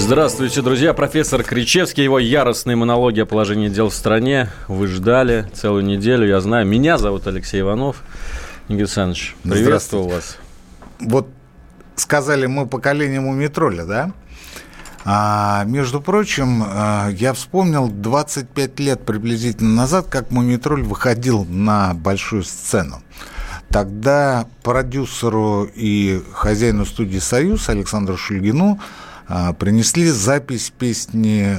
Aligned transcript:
Здравствуйте, 0.00 0.62
друзья. 0.62 0.94
Профессор 0.94 1.42
Кричевский, 1.42 2.04
его 2.04 2.20
яростные 2.20 2.76
монологи 2.76 3.20
о 3.20 3.26
положении 3.26 3.68
дел 3.68 3.90
в 3.90 3.94
стране. 3.94 4.48
Вы 4.68 4.86
ждали 4.86 5.50
целую 5.52 5.84
неделю, 5.84 6.26
я 6.26 6.40
знаю. 6.40 6.66
Меня 6.66 6.98
зовут 6.98 7.26
Алексей 7.26 7.60
Иванов. 7.60 8.04
Никита 8.68 8.84
Александрович, 8.84 9.36
приветствую 9.42 10.08
вас. 10.08 10.38
Вот 11.00 11.28
сказали 11.96 12.46
мы 12.46 12.66
поколение 12.66 13.20
мумитроля, 13.20 13.84
да? 13.84 14.12
А, 15.04 15.64
между 15.64 16.00
прочим, 16.00 16.62
а, 16.64 17.08
я 17.08 17.32
вспомнил 17.32 17.88
25 17.88 18.78
лет 18.78 19.04
приблизительно 19.04 19.74
назад, 19.74 20.06
как 20.08 20.30
Мумитроль 20.30 20.82
выходил 20.82 21.44
на 21.44 21.92
большую 21.92 22.44
сцену. 22.44 23.02
Тогда 23.68 24.46
продюсеру 24.62 25.68
и 25.74 26.22
хозяину 26.32 26.86
студии 26.86 27.18
«Союз» 27.18 27.68
Александру 27.68 28.16
Шульгину 28.16 28.78
принесли 29.58 30.08
запись 30.08 30.72
песни 30.76 31.58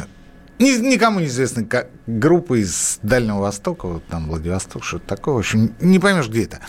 ни- 0.59 0.77
никому 0.91 1.19
неизвестной 1.19 1.67
группы 2.07 2.61
из 2.61 2.99
Дальнего 3.03 3.39
Востока, 3.39 3.87
вот 3.87 4.05
там 4.07 4.27
Владивосток, 4.27 4.83
что-то 4.83 5.07
такое, 5.07 5.35
в 5.35 5.39
общем, 5.39 5.73
не 5.79 5.99
поймешь, 5.99 6.27
где 6.27 6.43
это, 6.43 6.59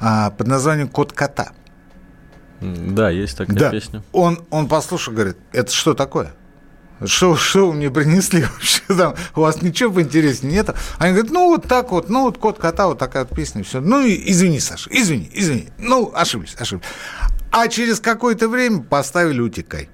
а, 0.00 0.30
под 0.30 0.46
названием 0.48 0.88
«Кот 0.88 1.12
кота». 1.12 1.52
Да, 2.60 3.10
есть 3.10 3.36
такая 3.36 3.56
Да. 3.56 3.70
песня. 3.70 4.02
Он, 4.12 4.40
он 4.50 4.66
послушал, 4.66 5.12
говорит, 5.12 5.36
это 5.52 5.70
что 5.70 5.92
такое? 5.94 6.32
Что, 7.04 7.36
что 7.36 7.66
вы 7.68 7.74
мне 7.74 7.90
принесли 7.90 8.42
вообще? 8.42 8.80
Там, 8.88 9.14
у 9.34 9.40
вас 9.42 9.60
ничего 9.60 9.92
поинтереснее 9.92 10.54
нету? 10.54 10.74
Они 10.98 11.12
говорят, 11.12 11.30
ну 11.30 11.48
вот 11.48 11.68
так 11.68 11.90
вот, 11.90 12.08
ну 12.08 12.22
вот 12.22 12.38
кот 12.38 12.58
кота, 12.58 12.86
вот 12.86 12.98
такая 12.98 13.26
вот 13.26 13.36
песня, 13.36 13.62
все. 13.62 13.80
Ну 13.80 14.00
и 14.04 14.30
извини, 14.32 14.58
Саша, 14.60 14.88
извини, 14.90 15.30
извини. 15.34 15.68
Ну, 15.76 16.10
ошиблись, 16.14 16.56
ошиблись. 16.58 16.88
А 17.52 17.68
через 17.68 18.00
какое-то 18.00 18.48
время 18.48 18.82
поставили 18.82 19.40
«Утекай». 19.40 19.90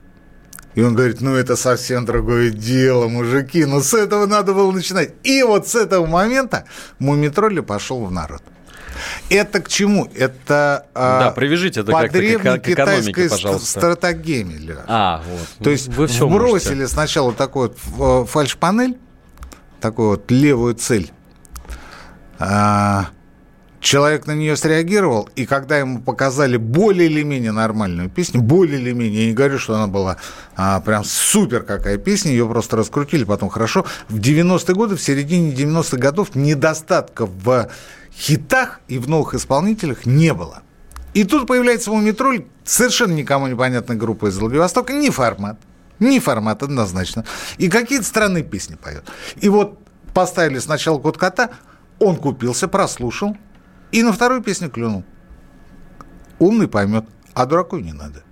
И 0.75 0.83
он 0.83 0.95
говорит, 0.95 1.21
ну 1.21 1.35
это 1.35 1.57
совсем 1.57 2.07
другое 2.07 2.51
дело, 2.51 3.09
мужики, 3.09 3.65
ну 3.65 3.83
с 3.83 3.93
этого 3.95 4.27
надо 4.27 4.55
было 4.55 4.71
начинать. 4.73 5.13
И 5.23 5.43
вот 5.43 5.69
с 5.69 5.75
этого 5.75 6.07
момента 6.07 6.65
Мумитролли 6.99 7.61
пошел 7.61 8.05
в 8.05 8.11
народ. 8.11 8.43
Это 9.29 9.61
к 9.61 9.69
чему? 9.69 10.09
Это 10.15 10.87
а, 10.95 11.21
Да, 11.21 11.31
привяжите 11.31 11.81
это 11.81 11.93
по 11.93 12.01
как-то 12.03 12.19
к 12.19 12.21
к 12.21 12.21
древнекитайской 12.21 12.73
экономике, 12.75 13.29
ст- 13.29 13.31
пожалуйста. 13.33 13.81
стратагеме, 13.81 14.59
Леш. 14.59 14.79
А, 14.87 15.23
вот. 15.27 15.65
То 15.65 15.71
есть 15.71 15.89
вы 15.89 16.07
все 16.07 16.29
бросили 16.29 16.85
сначала 16.87 17.33
такую 17.33 17.75
вот 17.97 18.25
э, 18.25 18.27
фальш-панель, 18.27 18.99
такую 19.81 20.11
вот 20.11 20.31
левую 20.31 20.75
цель. 20.75 21.11
Человек 23.83 24.29
на 24.29 24.33
нее 24.37 24.57
среагировал, 24.57 25.29
и 25.35 25.45
когда 25.45 25.77
ему 25.77 26.01
показали 26.01 26.57
более 26.57 27.11
или 27.11 27.25
менее 27.25 27.51
нормальную 27.51 28.09
песню, 28.09 28.41
более 28.41 28.81
или 28.81 28.93
менее, 28.93 29.23
я 29.23 29.27
не 29.31 29.35
говорю, 29.35 29.59
что 29.59 29.75
она 29.75 29.89
была 29.89 30.19
а, 30.55 30.79
прям 30.81 31.03
супер 31.03 31.65
какая 31.65 31.99
песня, 31.99 32.31
ее 32.31 32.47
просто 32.47 32.77
раскрутили 32.77 33.25
потом 33.25 33.49
хорошо. 33.49 33.85
В 34.09 34.21
90-е 34.21 34.75
годы, 34.77 34.95
в 34.95 35.03
середине 35.03 35.53
90-х 35.53 35.97
годов 35.97 36.37
недостатка 36.37 37.27
в 37.27 37.71
хитах 38.17 38.79
и 38.87 38.99
в 38.99 39.09
новых 39.09 39.35
исполнителях 39.35 40.07
не 40.07 40.33
было. 40.33 40.63
И 41.13 41.25
тут 41.25 41.49
появляется 41.49 41.91
Мумитроль, 41.91 42.45
совершенно 42.65 43.15
никому 43.15 43.49
непонятная 43.49 43.97
группа 43.97 44.29
из 44.29 44.39
Владивостока, 44.39 44.93
не 44.93 45.11
формат. 45.11 45.59
Не 45.99 46.21
формат, 46.21 46.63
однозначно. 46.63 47.25
И 47.59 47.69
какие-то 47.69 48.05
странные 48.05 48.45
песни 48.45 48.77
поет. 48.77 49.03
И 49.41 49.49
вот 49.49 49.81
поставили 50.15 50.61
сначала 50.61 51.01
«Кот 51.01 51.19
кота», 51.19 51.51
он 51.99 52.15
купился, 52.15 52.69
прослушал, 52.69 53.37
и 53.93 54.03
на 54.03 54.13
вторую 54.13 54.43
песню 54.43 54.71
клюнул. 54.71 55.05
Умный 56.39 56.67
поймет, 56.69 57.05
а 57.35 57.47
дураку 57.47 57.79
не 57.79 57.93
надо. 57.93 58.23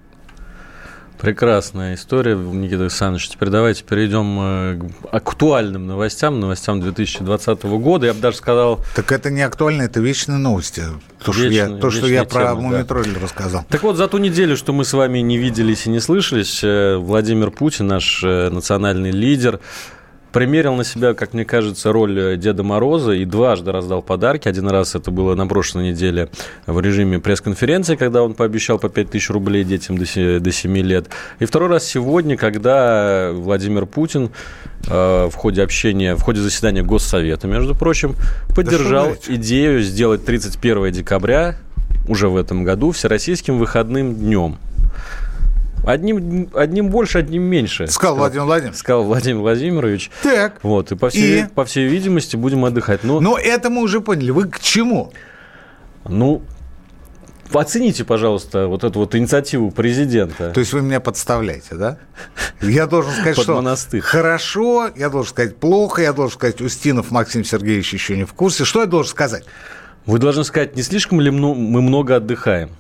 Прекрасная 1.21 1.97
история, 1.97 2.35
Никита 2.35 2.81
Александрович. 2.81 3.29
Теперь 3.29 3.51
давайте 3.51 3.85
перейдем 3.85 4.39
э, 4.41 4.79
к 5.11 5.15
актуальным 5.15 5.87
новостям, 5.87 6.41
новостям 6.41 6.81
2020 6.81 7.63
года. 7.65 8.07
Я 8.07 8.15
бы 8.15 8.21
даже 8.21 8.39
сказал, 8.39 8.81
Так 8.97 9.13
это 9.13 9.31
не 9.31 9.43
актуально, 9.43 9.83
это 9.83 10.01
вечные 10.01 10.39
новости. 10.39 10.83
То, 11.23 11.35
что 11.35 11.43
я, 11.45 11.67
Вечные- 11.67 11.81
то, 11.83 11.91
что 11.91 12.07
я 12.07 12.23
вечные 12.23 12.27
про 12.27 12.57
темы, 12.57 12.85
да. 12.89 13.21
Рассказал. 13.21 13.65
Так 13.69 13.83
вот, 13.83 13.97
за 13.97 14.09
ту 14.09 14.17
неделю, 14.17 14.57
что 14.57 14.73
мы 14.73 14.87
с 14.87 14.95
вами 14.95 15.19
не 15.19 15.37
виделись 15.37 15.87
и 15.87 15.91
не 15.91 16.01
слышались, 16.01 16.61
э, 16.65 16.97
Владимир 16.97 17.51
Путин, 17.51 17.87
наш 17.89 18.25
э, 18.25 18.49
национальный 18.49 19.11
лидер, 19.11 19.61
примерил 20.33 20.75
на 20.75 20.85
себя, 20.85 21.15
как 21.15 21.33
мне 21.35 21.45
кажется, 21.45 21.93
роль 21.93 22.19
э, 22.19 22.37
Деда 22.37 22.63
Мороза 22.63 23.13
и 23.13 23.25
дважды 23.25 23.73
раздал 23.73 24.03
подарки. 24.03 24.49
Один 24.49 24.69
раз 24.69 24.95
это 24.95 25.11
было 25.11 25.35
на 25.35 25.47
прошлой 25.47 25.85
неделе 25.91 26.29
в 26.67 26.81
режиме 26.81 27.19
пресс-конференции, 27.19 27.97
когда 27.97 28.23
он 28.23 28.35
пообещал 28.35 28.79
по 28.79 28.89
5 28.89 29.11
тысяч 29.11 29.31
рублей 29.31 29.65
детям 29.65 29.99
до 29.99 30.07
се- 30.07 30.39
до 30.41 30.53
7 30.53 30.77
лет. 30.79 31.07
И 31.41 31.45
второй 31.45 31.69
раз 31.69 31.85
сегодня, 31.85 32.37
когда 32.37 33.31
Владимир 33.33 33.87
Путин 33.87 34.31
э, 34.89 35.29
в 35.31 35.35
ходе 35.35 35.63
общения, 35.63 36.15
в 36.15 36.23
ходе 36.23 36.41
заседания 36.41 36.83
Госсовета, 36.83 37.47
между 37.47 37.75
прочим, 37.75 38.15
поддержал 38.55 39.05
говорите? 39.07 39.35
идею 39.35 39.83
сделать 39.83 40.25
31 40.25 40.91
декабря 40.93 41.57
уже 42.09 42.29
в 42.29 42.37
этом 42.37 42.65
году 42.65 42.91
всероссийским 42.93 43.59
выходным 43.59 44.15
днем. 44.15 44.57
Одним, 45.85 46.49
одним 46.55 46.89
больше, 46.91 47.19
одним 47.19 47.43
меньше. 47.43 47.87
Сказал 47.87 48.17
Владимир 48.17 48.45
Владимирович. 48.45 48.79
Сказал 48.79 49.05
Владимир 49.05 49.41
Владимирович. 49.41 50.11
Так. 50.23 50.59
Вот, 50.63 50.93
и 50.93 50.97
по 50.97 51.09
всей, 51.11 51.43
И? 51.43 51.47
по 51.47 51.65
всей 51.65 51.89
видимости 51.89 52.37
будем 52.37 52.65
отдыхать. 52.65 53.03
Ну, 53.03 53.21
Но 53.21 53.39
это 53.39 53.71
мы 53.71 53.83
уже 53.83 54.01
поняли. 54.01 54.31
Вы 54.31 54.49
к 54.49 54.61
чему? 54.61 55.13
ну, 56.09 56.43
оцените, 57.53 58.05
пожалуйста, 58.05 58.67
вот 58.69 58.85
эту 58.85 59.01
вот 59.01 59.15
инициативу 59.15 59.71
президента. 59.71 60.51
То 60.51 60.61
есть 60.61 60.73
вы 60.73 60.83
меня 60.83 61.01
подставляете, 61.01 61.75
да? 61.75 61.99
Я 62.61 62.87
должен 62.87 63.13
сказать, 63.13 63.37
Под 63.37 63.45
что 63.45 63.55
монастырь. 63.57 64.01
хорошо, 64.01 64.91
я 64.97 65.09
должен 65.09 65.31
сказать 65.31 65.57
плохо, 65.57 66.03
я 66.03 66.13
должен 66.13 66.35
сказать, 66.37 66.61
Устинов 66.61 67.11
Максим 67.11 67.45
Сергеевич 67.45 67.93
еще 67.93 68.17
не 68.17 68.25
в 68.25 68.33
курсе. 68.35 68.65
Что 68.65 68.81
я 68.81 68.87
должен 68.87 69.11
сказать? 69.11 69.45
Вы 70.07 70.19
должны 70.19 70.45
сказать, 70.45 70.77
не 70.77 70.83
слишком 70.83 71.21
ли 71.21 71.31
мы 71.31 71.55
много 71.83 72.17
отдыхаем? 72.17 72.71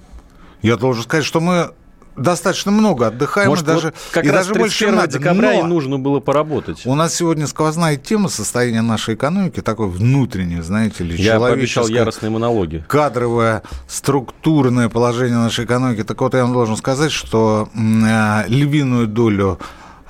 Я 0.63 0.77
должен 0.77 1.03
сказать, 1.03 1.25
что 1.25 1.41
мы 1.41 1.73
достаточно 2.21 2.71
много 2.71 3.09
отдыхаем, 3.09 3.49
Может, 3.49 3.65
и 3.65 3.67
даже, 3.67 3.87
вот 3.89 3.95
как 4.13 4.25
и 4.25 4.31
раз 4.31 4.47
даже 4.47 4.59
больше, 4.61 4.79
чем 4.79 4.89
31 4.91 4.97
надо. 5.01 5.19
декабря 5.19 5.55
и 5.59 5.63
Но 5.63 5.69
нужно 5.69 5.99
было 5.99 6.21
поработать. 6.21 6.83
у 6.85 6.95
нас 6.95 7.15
сегодня 7.15 7.47
сквозная 7.47 7.97
тема 7.97 8.29
состояния 8.29 8.83
нашей 8.83 9.15
экономики, 9.15 9.61
такой 9.61 9.89
внутреннее, 9.89 10.63
знаете 10.63 11.05
ли, 11.05 11.17
Я 11.17 11.41
пообещал 11.41 11.89
яростные 11.89 12.31
монологи. 12.31 12.85
кадровое, 12.87 13.63
структурное 13.89 14.89
положение 14.89 15.39
нашей 15.39 15.65
экономики. 15.65 16.05
Так 16.05 16.21
вот, 16.21 16.35
я 16.35 16.43
вам 16.43 16.53
должен 16.53 16.77
сказать, 16.77 17.13
что 17.13 17.69
э, 17.75 18.45
львиную 18.49 19.07
долю 19.07 19.59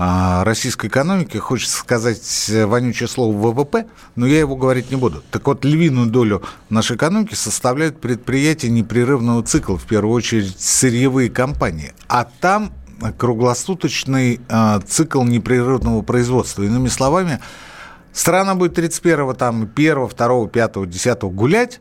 российской 0.00 0.87
экономики, 0.87 1.37
хочется 1.37 1.77
сказать 1.77 2.47
э, 2.49 2.65
вонючее 2.65 3.06
слово 3.06 3.37
ВВП, 3.37 3.87
но 4.16 4.27
я 4.27 4.38
его 4.38 4.56
говорить 4.56 4.91
не 4.91 4.97
буду. 4.97 5.22
Так 5.31 5.47
вот, 5.47 5.62
львиную 5.65 6.06
долю 6.06 6.43
нашей 6.71 6.97
экономики 6.97 7.34
составляют 7.34 8.00
предприятия 8.00 8.71
непрерывного 8.71 9.43
цикла, 9.43 9.77
в 9.77 9.84
первую 9.84 10.15
очередь 10.15 10.59
сырьевые 10.59 11.28
компании. 11.28 11.93
А 12.09 12.25
там 12.25 12.72
круглосуточный 13.19 14.41
а, 14.49 14.81
цикл 14.81 15.22
непрерывного 15.22 16.00
производства. 16.00 16.62
Иными 16.62 16.88
словами, 16.88 17.41
страна 18.12 18.55
будет 18.55 18.78
31-го, 18.78 19.34
там, 19.34 19.71
1 19.75 20.09
2 20.09 20.47
5 20.49 20.88
10 20.88 21.22
гулять, 21.25 21.81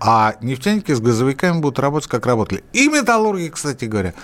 а 0.00 0.34
нефтяники 0.42 0.92
с 0.92 1.00
газовиками 1.00 1.60
будут 1.60 1.78
работать, 1.78 2.08
как 2.08 2.26
работали. 2.26 2.64
И 2.72 2.88
металлурги, 2.88 3.48
кстати 3.48 3.84
говоря. 3.84 4.14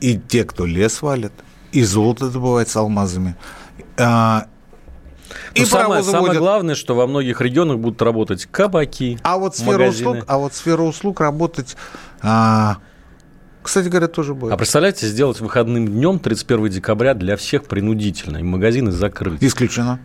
И 0.00 0.18
те, 0.18 0.44
кто 0.44 0.66
лес 0.66 1.00
валит, 1.00 1.32
и 1.72 1.82
золото 1.82 2.30
добывает 2.30 2.68
с 2.68 2.76
алмазами. 2.76 3.36
А, 3.96 4.46
Но 5.56 5.62
и 5.62 5.64
самое, 5.64 6.02
самое 6.02 6.38
главное, 6.38 6.74
что 6.74 6.94
во 6.94 7.06
многих 7.06 7.40
регионах 7.40 7.78
будут 7.78 8.00
работать 8.02 8.46
кабаки, 8.46 9.18
А 9.22 9.38
вот 9.38 9.56
сфера 9.56 9.72
магазины. 9.72 10.10
услуг, 10.10 10.24
а 10.28 10.38
вот 10.38 10.54
сфера 10.54 10.82
услуг 10.82 11.20
работать, 11.20 11.76
а, 12.22 12.78
кстати 13.62 13.88
говоря, 13.88 14.08
тоже 14.08 14.34
будет. 14.34 14.52
А 14.52 14.56
представляете, 14.56 15.06
сделать 15.06 15.40
выходным 15.40 15.86
днем 15.86 16.18
31 16.18 16.68
декабря 16.68 17.14
для 17.14 17.36
всех 17.36 17.64
принудительно, 17.64 18.38
и 18.38 18.42
магазины 18.42 18.90
закрыть. 18.90 19.42
Исключено. 19.42 19.98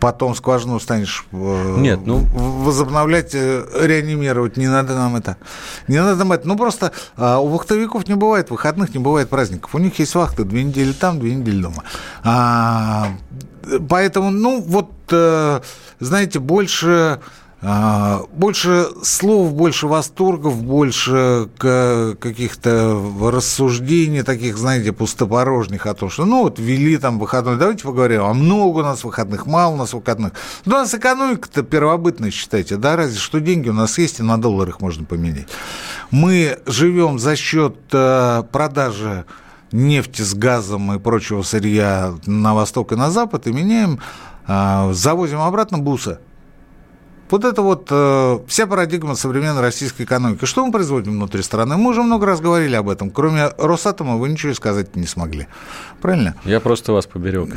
Потом 0.00 0.34
скважину 0.34 0.80
станешь 0.80 1.26
э, 1.32 1.74
Нет, 1.78 2.00
ну- 2.06 2.26
возобновлять, 2.34 3.34
э, 3.34 3.64
реанимировать. 3.80 4.56
Не 4.56 4.68
надо 4.68 4.94
нам 4.94 5.16
это. 5.16 5.36
Не 5.88 5.98
надо 5.98 6.16
нам 6.16 6.32
это. 6.32 6.48
Ну, 6.48 6.56
просто 6.56 6.92
а, 7.16 7.38
у 7.38 7.48
вахтовиков 7.48 8.08
не 8.08 8.14
бывает 8.14 8.50
выходных, 8.50 8.94
не 8.94 9.00
бывает 9.00 9.28
праздников. 9.28 9.74
У 9.74 9.78
них 9.78 9.98
есть 9.98 10.14
вахты. 10.14 10.44
Две 10.44 10.64
недели 10.64 10.92
там, 10.92 11.18
две 11.18 11.34
недели 11.34 11.60
дома. 11.60 11.84
А, 12.24 13.08
поэтому, 13.88 14.30
ну, 14.30 14.62
вот, 14.62 14.90
э, 15.10 15.60
знаете, 16.00 16.38
больше 16.38 17.20
больше 17.62 18.88
слов, 19.02 19.54
больше 19.54 19.86
восторгов, 19.86 20.62
больше 20.62 21.48
каких-то 21.58 23.02
рассуждений 23.20 24.22
таких, 24.22 24.58
знаете, 24.58 24.92
пустопорожних 24.92 25.86
о 25.86 25.94
том, 25.94 26.10
что 26.10 26.26
ну 26.26 26.42
вот 26.42 26.58
ввели 26.58 26.98
там 26.98 27.18
выходной, 27.18 27.56
давайте 27.56 27.84
поговорим, 27.84 28.22
а 28.24 28.34
много 28.34 28.80
у 28.80 28.82
нас 28.82 29.04
выходных, 29.04 29.46
мало 29.46 29.72
у 29.72 29.76
нас 29.76 29.94
выходных. 29.94 30.32
Да 30.66 30.76
у 30.76 30.78
нас 30.80 30.94
экономика-то 30.94 31.62
первобытная, 31.62 32.30
считайте, 32.30 32.76
да, 32.76 32.94
разве 32.94 33.18
что 33.18 33.40
деньги 33.40 33.70
у 33.70 33.74
нас 33.74 33.96
есть, 33.96 34.20
и 34.20 34.22
на 34.22 34.40
доллар 34.40 34.68
их 34.68 34.80
можно 34.80 35.04
поменять. 35.04 35.48
Мы 36.10 36.58
живем 36.66 37.18
за 37.18 37.36
счет 37.36 37.76
э, 37.92 38.42
продажи 38.52 39.24
нефти 39.72 40.22
с 40.22 40.34
газом 40.34 40.92
и 40.92 40.98
прочего 40.98 41.42
сырья 41.42 42.14
на 42.26 42.54
восток 42.54 42.92
и 42.92 42.96
на 42.96 43.10
запад 43.10 43.46
и 43.46 43.52
меняем, 43.52 43.98
э, 44.46 44.92
завозим 44.92 45.40
обратно 45.40 45.78
бусы. 45.78 46.18
Вот 47.28 47.44
это 47.44 47.62
вот 47.62 47.88
э, 47.90 48.38
вся 48.46 48.66
парадигма 48.66 49.16
современной 49.16 49.60
российской 49.60 50.02
экономики. 50.02 50.44
Что 50.44 50.64
мы 50.64 50.70
производим 50.70 51.12
внутри 51.12 51.42
страны? 51.42 51.76
Мы 51.76 51.90
уже 51.90 52.02
много 52.02 52.26
раз 52.26 52.40
говорили 52.40 52.76
об 52.76 52.88
этом. 52.88 53.10
Кроме 53.10 53.48
Росатома 53.58 54.16
вы 54.16 54.28
ничего 54.28 54.54
сказать 54.54 54.94
не 54.94 55.06
смогли. 55.06 55.48
Правильно? 56.00 56.36
Я 56.44 56.60
просто 56.60 56.92
вас 56.92 57.06
поберег, 57.06 57.48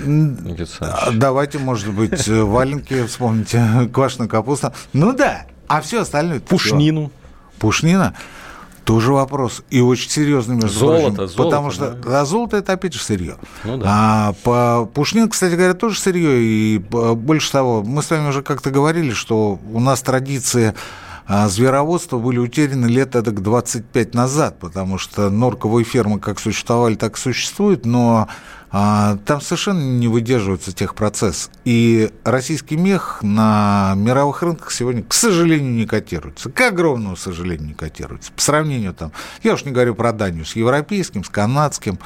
а, 0.80 1.12
Давайте, 1.12 1.60
может 1.60 1.94
быть, 1.94 2.28
э, 2.28 2.42
валенки 2.42 3.06
вспомните, 3.06 3.90
квашеная 3.94 4.28
капуста. 4.28 4.74
Ну 4.94 5.14
да, 5.14 5.46
а 5.68 5.82
все 5.82 6.02
остальное... 6.02 6.40
Пушнину. 6.40 7.12
Пушнина? 7.60 8.16
Тоже 8.90 9.14
вопрос. 9.14 9.62
И 9.70 9.82
очень 9.82 10.10
серьезный, 10.10 10.56
между 10.56 10.80
золото, 10.80 11.00
прочим. 11.00 11.16
Золото, 11.16 11.44
потому 11.44 11.70
что 11.70 11.92
да. 11.92 12.22
а 12.22 12.26
золото 12.26 12.58
это 12.58 12.74
опять 12.74 12.96
же 12.96 13.00
сырье. 13.00 13.38
Ну, 13.64 13.78
да. 13.78 13.86
А 13.88 14.34
по 14.44 14.90
Пушнин, 14.92 15.30
кстати 15.30 15.54
говоря, 15.54 15.76
тоже 15.76 16.00
сырье. 16.00 16.42
И 16.42 16.80
больше 16.80 17.52
того, 17.52 17.84
мы 17.84 18.02
с 18.02 18.10
вами 18.10 18.30
уже 18.30 18.42
как-то 18.42 18.72
говорили, 18.72 19.12
что 19.12 19.60
у 19.72 19.80
нас 19.80 20.02
традиции 20.02 20.74
а 21.28 21.48
звероводства 21.50 22.18
были 22.18 22.40
утеряны 22.40 22.88
лет 22.88 23.16
эдак 23.16 23.44
25 23.44 24.16
назад, 24.16 24.58
потому 24.60 24.98
что 24.98 25.30
норковые 25.30 25.86
фермы 25.86 26.20
как 26.20 26.40
существовали, 26.40 26.96
так 26.96 27.16
и 27.16 27.20
существуют, 27.20 27.86
но 27.86 28.28
а, 28.28 28.28
там 28.72 29.42
совершенно 29.42 29.82
не 29.82 30.08
выдерживается 30.08 30.72
техпроцесс. 30.72 31.50
И 31.66 32.12
российский 32.24 32.78
мех 32.78 33.20
на 33.24 33.94
мировых 33.96 34.44
рынках 34.44 34.72
сегодня, 34.72 35.04
к 35.04 35.14
сожалению, 35.14 35.74
не 35.74 35.88
котируется. 35.88 36.52
К 36.52 36.62
огромному 36.62 37.16
сожалению, 37.16 37.70
не 37.70 37.74
котируется. 37.74 38.32
По 38.32 38.42
сравнению 38.42 38.94
там, 38.94 39.12
я 39.44 39.54
уж 39.54 39.66
не 39.66 39.72
говорю 39.72 39.96
про 39.96 40.14
Данию, 40.14 40.46
с 40.46 40.56
европейским, 40.56 41.24
с 41.24 41.30
канадским, 41.30 41.98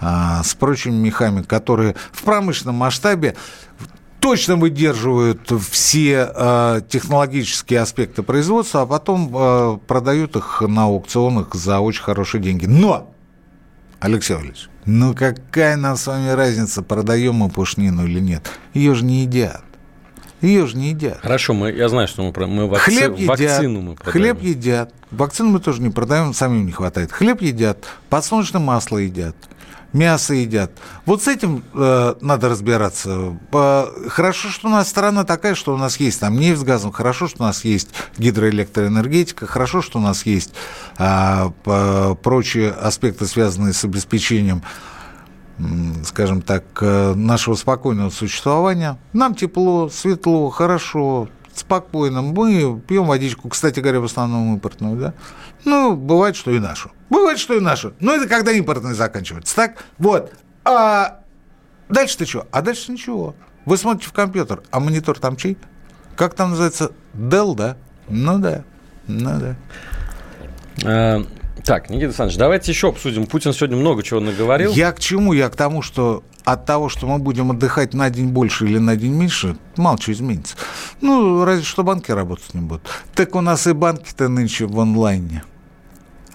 а, 0.00 0.42
с 0.42 0.54
прочими 0.54 0.94
мехами, 0.94 1.42
которые 1.42 1.96
в 2.12 2.22
промышленном 2.22 2.76
масштабе 2.76 3.36
точно 4.20 4.56
выдерживают 4.56 5.50
все 5.70 6.30
э, 6.34 6.80
технологические 6.88 7.80
аспекты 7.80 8.22
производства, 8.22 8.82
а 8.82 8.86
потом 8.86 9.32
э, 9.32 9.78
продают 9.86 10.34
их 10.36 10.60
на 10.60 10.84
аукционах 10.84 11.54
за 11.54 11.78
очень 11.78 12.02
хорошие 12.02 12.42
деньги. 12.42 12.66
Но, 12.66 13.14
Алексей 14.00 14.34
Валерьевич, 14.34 14.68
ну 14.88 15.14
какая 15.14 15.76
нам 15.76 15.96
с 15.96 16.06
вами 16.06 16.30
разница, 16.30 16.82
продаем 16.82 17.34
мы 17.34 17.50
пушнину 17.50 18.06
или 18.06 18.20
нет? 18.20 18.50
Ее 18.72 18.94
же 18.94 19.04
не 19.04 19.22
едят. 19.22 19.62
Ее 20.40 20.66
же 20.66 20.76
не 20.76 20.90
едят. 20.90 21.20
Хорошо, 21.20 21.52
мы, 21.52 21.72
я 21.72 21.88
знаю, 21.88 22.08
что 22.08 22.22
мы, 22.22 22.46
мы 22.46 22.66
вакци... 22.66 22.90
Хлеб 22.90 23.18
едят, 23.18 23.28
вакцину 23.28 23.80
мы 23.82 23.94
продаем. 23.96 24.12
Хлеб 24.12 24.42
едят. 24.42 24.94
Вакцину 25.10 25.50
мы 25.50 25.60
тоже 25.60 25.82
не 25.82 25.90
продаем, 25.90 26.32
самим 26.32 26.64
не 26.64 26.72
хватает. 26.72 27.12
Хлеб 27.12 27.42
едят, 27.42 27.86
подсолнечное 28.08 28.60
масло 28.60 28.98
едят 28.98 29.36
мясо 29.92 30.34
едят. 30.34 30.72
Вот 31.06 31.22
с 31.22 31.28
этим 31.28 31.64
э, 31.74 32.14
надо 32.20 32.48
разбираться. 32.48 33.38
Хорошо, 34.08 34.48
что 34.48 34.68
у 34.68 34.70
нас 34.70 34.88
страна 34.88 35.24
такая, 35.24 35.54
что 35.54 35.74
у 35.74 35.76
нас 35.76 35.98
есть 35.98 36.20
там 36.20 36.36
нефть 36.38 36.60
с 36.60 36.64
газом, 36.64 36.92
хорошо, 36.92 37.28
что 37.28 37.42
у 37.42 37.46
нас 37.46 37.64
есть 37.64 37.90
гидроэлектроэнергетика, 38.18 39.46
хорошо, 39.46 39.82
что 39.82 39.98
у 39.98 40.02
нас 40.02 40.26
есть 40.26 40.52
э, 40.98 41.50
прочие 42.22 42.70
аспекты, 42.70 43.26
связанные 43.26 43.72
с 43.72 43.84
обеспечением 43.84 44.62
скажем 46.04 46.40
так, 46.40 46.62
э, 46.80 47.14
нашего 47.14 47.56
спокойного 47.56 48.10
существования. 48.10 48.96
Нам 49.12 49.34
тепло, 49.34 49.88
светло, 49.88 50.50
хорошо, 50.50 51.28
спокойно. 51.52 52.22
Мы 52.22 52.80
пьем 52.86 53.06
водичку, 53.06 53.48
кстати 53.48 53.80
говоря, 53.80 54.00
в 54.00 54.04
основном 54.04 54.54
импортную, 54.54 54.96
да? 54.96 55.14
Ну, 55.64 55.96
бывает, 55.96 56.36
что 56.36 56.52
и 56.52 56.58
нашу. 56.58 56.90
Бывает, 57.10 57.38
что 57.38 57.54
и 57.54 57.60
нашу. 57.60 57.94
Но 58.00 58.14
это 58.14 58.28
когда 58.28 58.52
импортные 58.52 58.94
заканчиваются. 58.94 59.54
Так, 59.56 59.84
вот. 59.98 60.32
А 60.64 61.20
дальше-то 61.88 62.26
что? 62.26 62.46
А 62.50 62.62
дальше 62.62 62.92
ничего. 62.92 63.34
Вы 63.64 63.76
смотрите 63.76 64.08
в 64.08 64.12
компьютер, 64.12 64.62
а 64.70 64.80
монитор 64.80 65.18
там 65.18 65.36
чей? 65.36 65.56
Как 66.16 66.34
там 66.34 66.50
называется? 66.50 66.92
Dell, 67.14 67.54
да? 67.54 67.76
Ну 68.08 68.38
да. 68.38 68.64
Ну 69.06 69.38
да. 69.38 69.56
А, 70.84 71.24
так, 71.64 71.90
Никита 71.90 72.06
Александрович, 72.06 72.38
давайте 72.38 72.72
еще 72.72 72.88
обсудим. 72.88 73.26
Путин 73.26 73.52
сегодня 73.52 73.76
много 73.76 74.02
чего 74.02 74.20
наговорил. 74.20 74.72
Я 74.72 74.92
к 74.92 75.00
чему? 75.00 75.32
Я 75.32 75.48
к 75.48 75.56
тому, 75.56 75.82
что 75.82 76.24
от 76.44 76.64
того, 76.64 76.88
что 76.88 77.06
мы 77.06 77.18
будем 77.18 77.50
отдыхать 77.50 77.94
на 77.94 78.08
день 78.10 78.28
больше 78.28 78.66
или 78.66 78.78
на 78.78 78.96
день 78.96 79.12
меньше, 79.12 79.56
мало 79.76 79.98
что 79.98 80.12
изменится. 80.12 80.56
Ну, 81.00 81.44
разве 81.44 81.64
что 81.64 81.84
банки 81.84 82.10
работать 82.10 82.54
не 82.54 82.60
будут. 82.60 82.88
Так 83.14 83.34
у 83.34 83.40
нас 83.40 83.66
и 83.66 83.72
банки-то 83.72 84.28
нынче 84.28 84.66
в 84.66 84.80
онлайне 84.80 85.44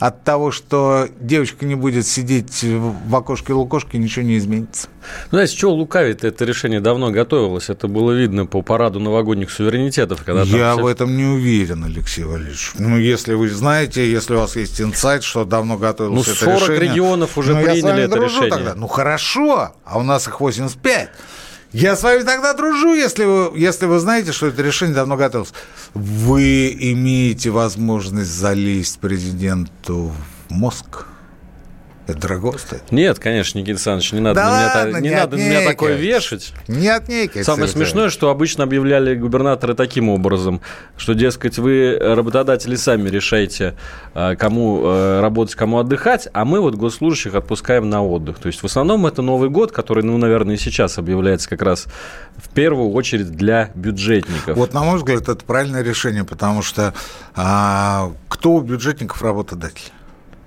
от 0.06 0.26
того, 0.26 0.52
что 0.52 1.08
девочка 1.22 1.66
не 1.66 1.76
будет 1.76 2.06
сидеть 2.06 2.62
в 2.62 3.16
окошке 3.16 3.54
лукошке, 3.54 3.98
ничего 3.98 4.26
не 4.26 4.38
изменится. 4.38 4.90
Ну, 5.32 5.38
знаете, 5.38 5.56
чего 5.56 5.72
лукавить 5.72 6.26
это 6.26 6.44
решение 6.44 6.82
давно 6.82 7.10
готовилось. 7.10 7.70
Это 7.70 7.88
было 7.88 8.12
видно 8.12 8.46
по 8.46 8.62
параду 8.62 9.00
новогодних 9.00 9.50
суверенитетов. 9.50 10.22
Когда 10.26 10.42
Я 10.42 10.74
все... 10.74 10.84
в 10.84 10.88
этом 10.88 11.16
не 11.16 11.24
уверен, 11.24 11.86
Алексей 11.86 12.26
Валерьевич. 12.26 12.72
Ну, 12.78 12.98
если 12.98 13.34
вы 13.34 13.50
знаете, 13.50 14.12
если 14.12 14.36
у 14.36 14.40
вас 14.40 14.58
есть 14.58 14.82
инсайт, 14.82 15.24
что 15.24 15.46
давно 15.46 15.78
готовилось 15.78 16.28
ну, 16.28 16.34
это 16.34 16.44
40 16.44 16.60
решение... 16.60 16.80
регионов 16.82 17.38
уже 17.38 17.56
ну, 17.56 17.64
приняли 17.64 18.04
это 18.04 18.20
решение. 18.20 18.50
Тогда. 18.50 18.76
Ну, 18.76 18.88
хорошо, 18.88 19.72
а 19.86 20.00
у 20.00 20.04
нас 20.04 20.28
их 20.28 20.42
85. 20.42 21.12
Я 21.74 21.96
с 21.96 22.04
вами 22.04 22.22
тогда 22.22 22.54
дружу, 22.54 22.94
если 22.94 23.26
вы, 23.26 23.58
если 23.58 23.88
вы 23.88 23.98
знаете, 23.98 24.32
что 24.32 24.48
это 24.48 24.62
решение 24.62 24.94
давно 24.94 25.18
готовилось. 25.18 25.54
Вы 25.96 26.70
имеете 26.80 27.50
возможность 27.50 28.30
залезть 28.30 29.00
президенту 29.00 30.14
в 30.50 30.54
мозг. 30.54 31.08
Это 32.06 32.20
дорого 32.20 32.58
стоит? 32.58 32.92
Нет, 32.92 33.18
конечно, 33.20 33.58
Никита 33.58 33.72
Александрович, 33.72 34.12
не 34.12 34.20
надо, 34.20 34.36
да 34.36 34.46
на, 34.46 34.52
ладно, 34.52 34.98
меня, 34.98 35.00
не 35.00 35.10
не 35.10 35.16
надо 35.16 35.38
на 35.38 35.42
меня 35.42 35.66
такое 35.66 35.96
вешать. 35.96 36.54
Не 36.68 36.90
отнекай. 36.90 37.44
Самое 37.46 37.70
смешное, 37.70 38.10
что 38.10 38.30
обычно 38.30 38.66
объявляли 38.66 39.16
губернаторы 39.16 39.74
таким 39.74 40.10
образом, 40.10 40.62
что, 40.98 41.14
дескать, 41.14 41.58
вы, 41.58 41.98
работодатели, 41.98 42.76
сами 42.76 43.10
решаете, 43.10 43.76
а, 44.14 44.36
кому 44.36 44.82
э, 44.84 45.22
работать, 45.22 45.56
кому 45.56 45.80
отдыхать, 45.80 46.28
а 46.34 46.44
мы 46.44 46.60
вот 46.60 46.76
госслужащих 46.76 47.36
отпускаем 47.36 47.90
на 47.90 48.04
отдых. 48.04 48.38
То 48.40 48.48
есть 48.48 48.62
в 48.62 48.66
основном 48.66 49.06
это 49.06 49.22
Новый 49.22 49.50
год, 49.50 49.72
который, 49.72 50.04
ну, 50.04 50.18
наверное, 50.18 50.56
и 50.56 50.58
сейчас 50.58 50.98
объявляется 50.98 51.48
как 51.48 51.62
раз 51.62 51.86
в 52.36 52.50
первую 52.50 52.92
очередь 52.92 53.32
для 53.32 53.72
бюджетников. 53.76 54.58
Вот, 54.58 54.74
на 54.74 54.84
мой 54.84 54.98
взгляд, 54.98 55.22
это 55.22 55.46
правильное 55.46 55.84
решение, 55.84 56.26
потому 56.26 56.62
что 56.62 56.94
а, 57.34 58.12
кто 58.28 58.56
у 58.56 58.62
бюджетников 58.62 59.22
работодатель? 59.22 59.92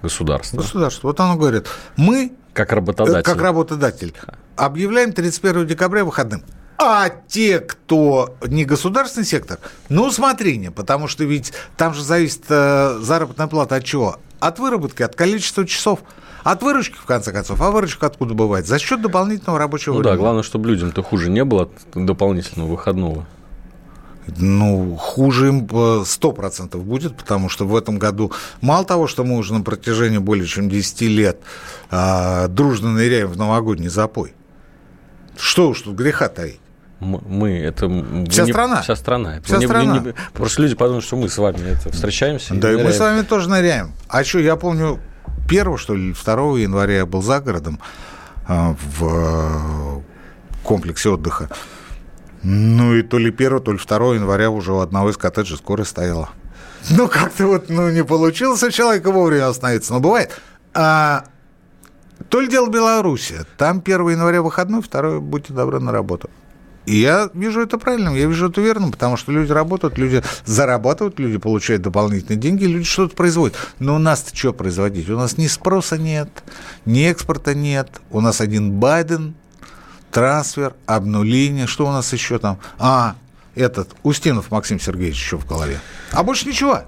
Государство. 0.03 0.59
Государство. 0.59 1.09
Вот 1.09 1.21
оно 1.21 1.37
говорит, 1.37 1.67
мы... 1.97 2.33
Как 2.53 2.73
работодатель. 2.73 3.23
Как 3.23 3.41
работодатель. 3.41 4.15
Объявляем 4.57 5.13
31 5.13 5.67
декабря 5.67 6.05
выходным. 6.05 6.43
А 6.79 7.09
те, 7.09 7.61
кто 7.61 8.37
не 8.47 8.65
государственный 8.65 9.25
сектор, 9.25 9.59
ну, 9.89 10.05
усмотрение, 10.05 10.71
потому 10.71 11.09
что 11.09 11.25
ведь 11.25 11.53
там 11.77 11.95
же 11.95 12.03
зависит 12.03 12.45
э, 12.49 12.99
заработная 13.01 13.47
плата 13.47 13.77
от 13.77 13.85
чего? 13.85 14.19
От 14.41 14.59
выработки, 14.59 15.03
от 15.03 15.17
количества 15.17 15.67
часов. 15.67 16.01
От 16.45 16.63
выручки, 16.63 16.97
в 16.97 17.07
конце 17.07 17.33
концов. 17.33 17.61
А 17.61 17.71
выручка 17.71 18.07
откуда 18.07 18.35
бывает? 18.35 18.67
За 18.67 18.79
счет 18.79 19.01
дополнительного 19.01 19.59
рабочего 19.59 19.95
ну 19.95 19.99
времени. 19.99 20.13
Ну 20.13 20.17
да, 20.17 20.23
главное, 20.23 20.43
чтобы 20.43 20.69
людям-то 20.69 21.03
хуже 21.03 21.31
не 21.31 21.45
было 21.45 21.63
от 21.63 21.73
дополнительного 21.95 22.69
выходного. 22.69 23.27
Ну, 24.37 24.97
хуже 24.97 25.49
им 25.49 25.67
100% 25.67 26.77
будет, 26.79 27.17
потому 27.17 27.49
что 27.49 27.67
в 27.67 27.77
этом 27.77 27.99
году 27.99 28.33
мало 28.61 28.85
того, 28.85 29.07
что 29.07 29.25
мы 29.25 29.37
уже 29.37 29.55
на 29.55 29.63
протяжении 29.63 30.19
более 30.19 30.47
чем 30.47 30.69
10 30.69 31.01
лет 31.03 31.41
а, 31.91 32.49
дружно 32.49 32.93
ныряем 32.93 33.29
в 33.29 33.37
новогодний 33.37 33.89
запой. 33.89 34.35
Что 35.37 35.69
уж 35.69 35.83
тут 35.83 35.95
греха 35.95 36.29
таить. 36.29 36.61
Мы, 36.99 37.59
это... 37.59 37.89
Вся 38.31 38.45
не, 38.45 38.53
страна. 38.53 38.81
Вся 38.81 38.97
страна. 38.97 39.41
Вся 39.45 39.59
не, 39.59 39.67
страна. 39.67 39.99
Не, 39.99 40.15
просто 40.33 40.63
люди 40.63 40.75
подумают, 40.75 41.05
что 41.05 41.17
мы 41.17 41.29
с 41.29 41.37
вами 41.37 41.73
это 41.73 41.93
встречаемся. 41.93 42.55
Да, 42.55 42.73
и, 42.73 42.81
и 42.81 42.83
мы 42.83 42.93
с 42.93 42.99
вами 42.99 43.23
тоже 43.23 43.51
ныряем. 43.51 43.93
А 44.09 44.25
что, 44.25 44.39
я 44.39 44.57
помню, 44.57 44.99
1 45.47 45.77
что 45.77 45.95
ли, 45.95 46.13
2 46.15 46.35
января 46.59 46.97
я 46.97 47.07
был 47.07 47.23
за 47.23 47.41
городом 47.41 47.81
а, 48.49 48.75
в 48.99 50.03
комплексе 50.63 51.11
отдыха. 51.11 51.51
Ну 52.49 52.95
и 52.95 53.03
то 53.03 53.19
ли 53.19 53.35
1, 53.37 53.61
то 53.61 53.73
ли 53.73 53.79
2 53.79 54.15
января 54.15 54.51
уже 54.51 54.73
у 54.73 54.79
одного 54.79 55.11
из 55.11 55.17
коттеджей 55.17 55.57
скорая 55.57 55.85
стояла. 55.85 56.31
Ну, 56.91 57.09
как-то 57.09 57.45
вот 57.49 57.69
ну, 57.69 57.91
не 57.91 58.05
получилось 58.05 58.63
у 58.63 58.71
человека 58.71 59.11
вовремя 59.11 59.49
остановиться. 59.49 59.93
Но 59.93 59.99
бывает. 59.99 60.31
А, 60.73 61.25
то 62.29 62.41
ли 62.41 62.47
дело 62.47 62.69
Беларуси. 62.69 63.45
Там 63.57 63.83
1 63.85 64.11
января 64.11 64.43
выходной, 64.43 64.81
2 64.81 65.19
будьте 65.19 65.53
добры 65.55 65.81
на 65.81 65.91
работу. 65.91 66.31
И 66.85 66.99
я 66.99 67.31
вижу 67.35 67.63
это 67.63 67.79
правильным, 67.79 68.15
я 68.15 68.27
вижу 68.27 68.49
это 68.49 68.61
верным, 68.61 68.93
потому 68.93 69.17
что 69.17 69.33
люди 69.33 69.51
работают, 69.51 69.99
люди 69.99 70.23
зарабатывают, 70.45 71.19
люди 71.19 71.39
получают 71.39 71.83
дополнительные 71.83 72.39
деньги, 72.39 72.63
люди 72.65 72.85
что-то 72.85 73.17
производят. 73.17 73.57
Но 73.81 73.97
у 73.97 73.99
нас-то 73.99 74.37
что 74.37 74.53
производить? 74.53 75.11
У 75.11 75.17
нас 75.17 75.37
ни 75.37 75.49
спроса 75.49 75.99
нет, 75.99 76.29
ни 76.85 77.03
экспорта 77.03 77.57
нет. 77.57 78.01
У 78.13 78.21
нас 78.21 78.41
один 78.41 78.71
Байден, 78.71 79.35
трансфер, 80.11 80.75
обнуление. 80.87 81.67
Что 81.67 81.87
у 81.87 81.91
нас 81.91 82.13
еще 82.13 82.39
там? 82.39 82.59
А, 82.79 83.17
этот, 83.55 83.91
Устинов 84.03 84.51
Максим 84.51 84.79
Сергеевич 84.79 85.17
еще 85.17 85.39
в 85.39 85.47
голове. 85.47 85.81
А 86.13 86.23
больше 86.23 86.49
ничего. 86.49 86.83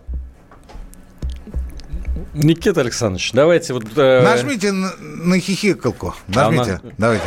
Никита 2.34 2.82
Александрович, 2.82 3.32
давайте 3.32 3.72
вот... 3.72 3.84
Э... 3.96 4.22
Нажмите 4.22 4.70
на, 4.70 4.92
на 4.98 5.40
хихикалку. 5.40 6.14
Нажмите. 6.28 6.80
А 6.82 6.86
на... 6.86 6.92
Давайте. 6.98 7.24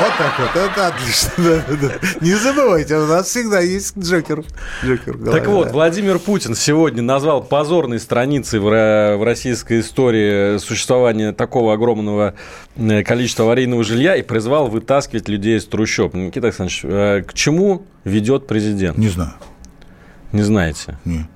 Вот 0.00 0.12
так 0.18 0.38
вот, 0.38 0.56
это 0.56 0.86
отлично. 0.88 1.30
Да, 1.44 1.64
да, 1.68 1.88
да. 1.88 2.08
Не 2.20 2.34
забывайте, 2.34 2.96
у 2.96 3.06
нас 3.06 3.28
всегда 3.28 3.60
есть 3.60 3.96
Джокер. 3.96 4.44
Джокер 4.84 5.18
так 5.18 5.46
вот, 5.46 5.68
да. 5.68 5.72
Владимир 5.72 6.18
Путин 6.18 6.54
сегодня 6.54 7.02
назвал 7.02 7.44
позорной 7.44 8.00
страницей 8.00 8.58
в, 8.58 8.64
в 8.64 9.22
российской 9.24 9.80
истории 9.80 10.58
существования 10.58 11.32
такого 11.32 11.74
огромного 11.74 12.34
количества 13.04 13.44
аварийного 13.44 13.84
жилья 13.84 14.16
и 14.16 14.22
призвал 14.22 14.68
вытаскивать 14.68 15.28
людей 15.28 15.58
из 15.58 15.66
трущоб. 15.66 16.14
Никита 16.14 16.48
Александрович, 16.48 16.80
э, 16.84 17.22
к 17.22 17.34
чему 17.34 17.86
ведет 18.04 18.46
президент? 18.46 18.98
Не 18.98 19.08
знаю. 19.08 19.34
Не 20.32 20.42
знаете? 20.42 20.98
Нет. 21.04 21.26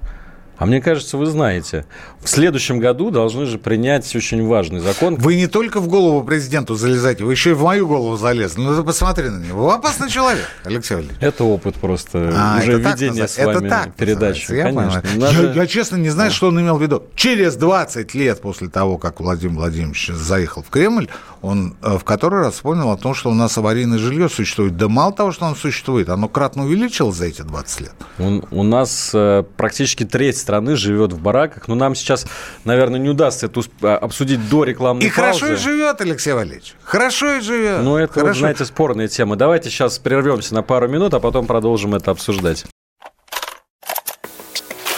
А 0.59 0.67
мне 0.67 0.81
кажется, 0.81 1.17
вы 1.17 1.27
знаете, 1.27 1.87
в 2.21 2.29
следующем 2.29 2.81
году 2.81 3.11
должны 3.11 3.47
же 3.47 3.59
принять 3.59 4.15
очень 4.17 4.45
важный 4.45 4.81
закон. 4.81 5.15
Вы 5.15 5.37
не 5.37 5.47
только 5.47 5.79
в 5.79 5.87
голову 5.87 6.25
президенту 6.25 6.75
залезаете, 6.75 7.23
вы 7.25 7.33
еще 7.33 7.51
и 7.51 7.53
в 7.53 7.63
мою 7.63 7.87
голову 7.87 8.17
залезли. 8.17 8.61
Ну, 8.61 8.77
ты 8.77 8.83
посмотри 8.83 9.29
на 9.29 9.39
него. 9.39 9.67
Вы 9.67 9.75
опасный 9.75 10.11
человек, 10.11 10.45
Алексей 10.65 10.95
Валерьевич. 10.95 11.19
Это 11.21 11.45
опыт 11.45 11.77
просто. 11.77 12.33
А, 12.35 12.59
уже 12.61 12.79
введение 12.79 13.29
с 13.29 13.39
вами 13.39 13.51
это 13.51 13.69
так 13.69 13.95
передачи. 13.95 14.53
Я, 14.53 14.65
Конечно. 14.65 15.03
Надо... 15.17 15.43
Я, 15.43 15.53
я, 15.53 15.67
честно, 15.67 15.97
не 15.97 16.11
знаю, 16.11 16.33
что 16.33 16.49
он 16.49 16.61
имел 16.61 16.77
в 16.77 16.83
виду. 16.83 17.05
Через 17.15 17.55
20 17.55 18.15
лет 18.15 18.41
после 18.41 18.69
того, 18.69 18.99
как 18.99 19.21
Владимир 19.21 19.55
Владимирович 19.55 20.09
заехал 20.09 20.65
в 20.65 20.71
Кремль, 20.71 21.09
он 21.41 21.77
э, 21.83 21.99
в 21.99 22.05
который 22.05 22.41
раз 22.41 22.55
вспомнил 22.55 22.91
о 22.91 22.97
том, 22.97 23.15
что 23.15 23.31
у 23.31 23.35
нас 23.35 23.57
аварийное 23.59 23.99
жилье 23.99 24.29
существует. 24.29 24.77
Да 24.77 24.89
мало 24.89 25.13
того, 25.13 25.31
что 25.31 25.47
оно 25.47 25.55
существует, 25.55 26.09
оно 26.09 26.29
кратно 26.29 26.65
увеличилось 26.65 27.17
за 27.17 27.27
эти 27.27 27.43
20 27.43 27.81
лет. 27.81 27.93
Он, 28.19 28.45
у 28.51 28.63
нас 28.65 29.13
э, 29.15 29.45
практически 29.57 30.05
треть 30.05 30.39
страны 30.49 30.77
живет 30.77 31.13
в 31.13 31.21
бараках. 31.21 31.69
Но 31.69 31.75
нам 31.75 31.95
сейчас, 31.95 32.25
наверное, 32.65 32.99
не 32.99 33.11
удастся 33.11 33.47
это 33.47 33.61
а, 33.83 33.99
обсудить 33.99 34.49
до 34.49 34.65
рекламной 34.65 35.05
и 35.05 35.11
паузы. 35.11 35.21
И 35.21 35.41
хорошо 35.41 35.53
и 35.53 35.57
живет, 35.57 36.01
Алексей 36.01 36.33
Валерьевич. 36.33 36.75
Хорошо 36.83 37.35
и 37.35 37.41
живет. 37.41 37.83
Ну, 37.83 37.99
это, 37.99 38.25
вот, 38.25 38.35
знаете, 38.35 38.65
спорная 38.65 39.09
тема. 39.09 39.37
Давайте 39.37 39.69
сейчас 39.69 39.99
прервемся 39.99 40.55
на 40.55 40.63
пару 40.63 40.89
минут, 40.89 41.13
а 41.13 41.21
потом 41.21 41.47
продолжим 41.47 41.95
это 41.95 42.13
обсуждать. 42.13 42.65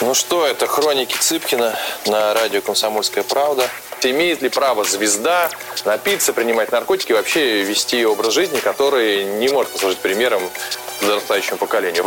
Ну 0.01 0.15
что, 0.15 0.47
это 0.47 0.69
хроники 0.69 1.17
Цыпкина 1.19 1.75
на 2.07 2.33
радио 2.33 2.61
«Комсомольская 2.61 3.25
правда». 3.25 3.65
Имеет 4.03 4.41
ли 4.41 4.49
право 4.49 4.85
звезда 4.85 5.51
напиться, 5.85 6.33
принимать 6.33 6.71
наркотики 6.73 7.11
и 7.11 7.15
вообще 7.15 7.63
вести 7.65 8.07
образ 8.07 8.33
жизни, 8.33 8.61
который 8.61 9.25
не 9.25 9.49
может 9.49 9.73
послужить 9.73 9.99
примером 9.99 10.43
подрастающему 11.01 11.59
поколению? 11.59 12.07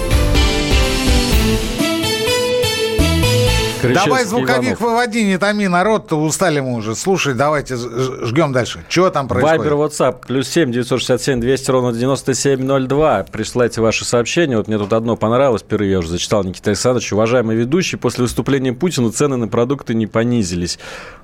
Давай 3.93 4.25
звуковик 4.25 4.63
Иванов. 4.63 4.79
выводи, 4.81 5.23
не 5.23 5.37
томи 5.37 5.67
народ, 5.67 6.11
устали 6.13 6.59
мы 6.59 6.75
уже. 6.75 6.95
Слушай, 6.95 7.33
давайте 7.33 7.75
жгем 7.75 8.53
дальше. 8.53 8.83
Чего 8.89 9.09
там 9.09 9.27
происходит? 9.27 9.59
Вайбер, 9.59 9.73
WhatsApp, 9.73 10.25
плюс 10.27 10.47
7 10.49 10.71
967 10.71 11.39
200 11.39 11.71
ровно 11.71 11.93
9702. 11.93 13.25
Присылайте 13.31 13.81
ваши 13.81 14.05
сообщения. 14.05 14.57
Вот 14.57 14.67
мне 14.67 14.77
тут 14.77 14.93
одно 14.93 15.15
понравилось, 15.17 15.61
впервые 15.61 15.91
я 15.91 15.99
уже 15.99 16.09
зачитал 16.09 16.43
Никита 16.43 16.71
Александрович. 16.71 17.11
Уважаемый 17.13 17.55
ведущий, 17.55 17.97
после 17.97 18.23
выступления 18.23 18.73
Путина 18.73 19.11
цены 19.11 19.37
на 19.37 19.47
продукты 19.47 19.93
не 19.93 20.07
понизились. 20.07 20.79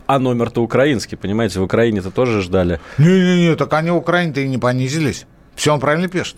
А 0.05 0.19
номер-то 0.19 0.61
украинский, 0.61 1.17
понимаете, 1.17 1.59
в 1.59 1.63
Украине-то 1.63 2.11
тоже 2.11 2.41
ждали. 2.41 2.79
Не-не-не, 2.97 3.55
так 3.55 3.73
они 3.73 3.91
в 3.91 3.97
Украине-то 3.97 4.39
и 4.41 4.47
не 4.47 4.57
понизились. 4.57 5.25
Все 5.55 5.73
он 5.73 5.79
правильно 5.79 6.07
пишет. 6.07 6.37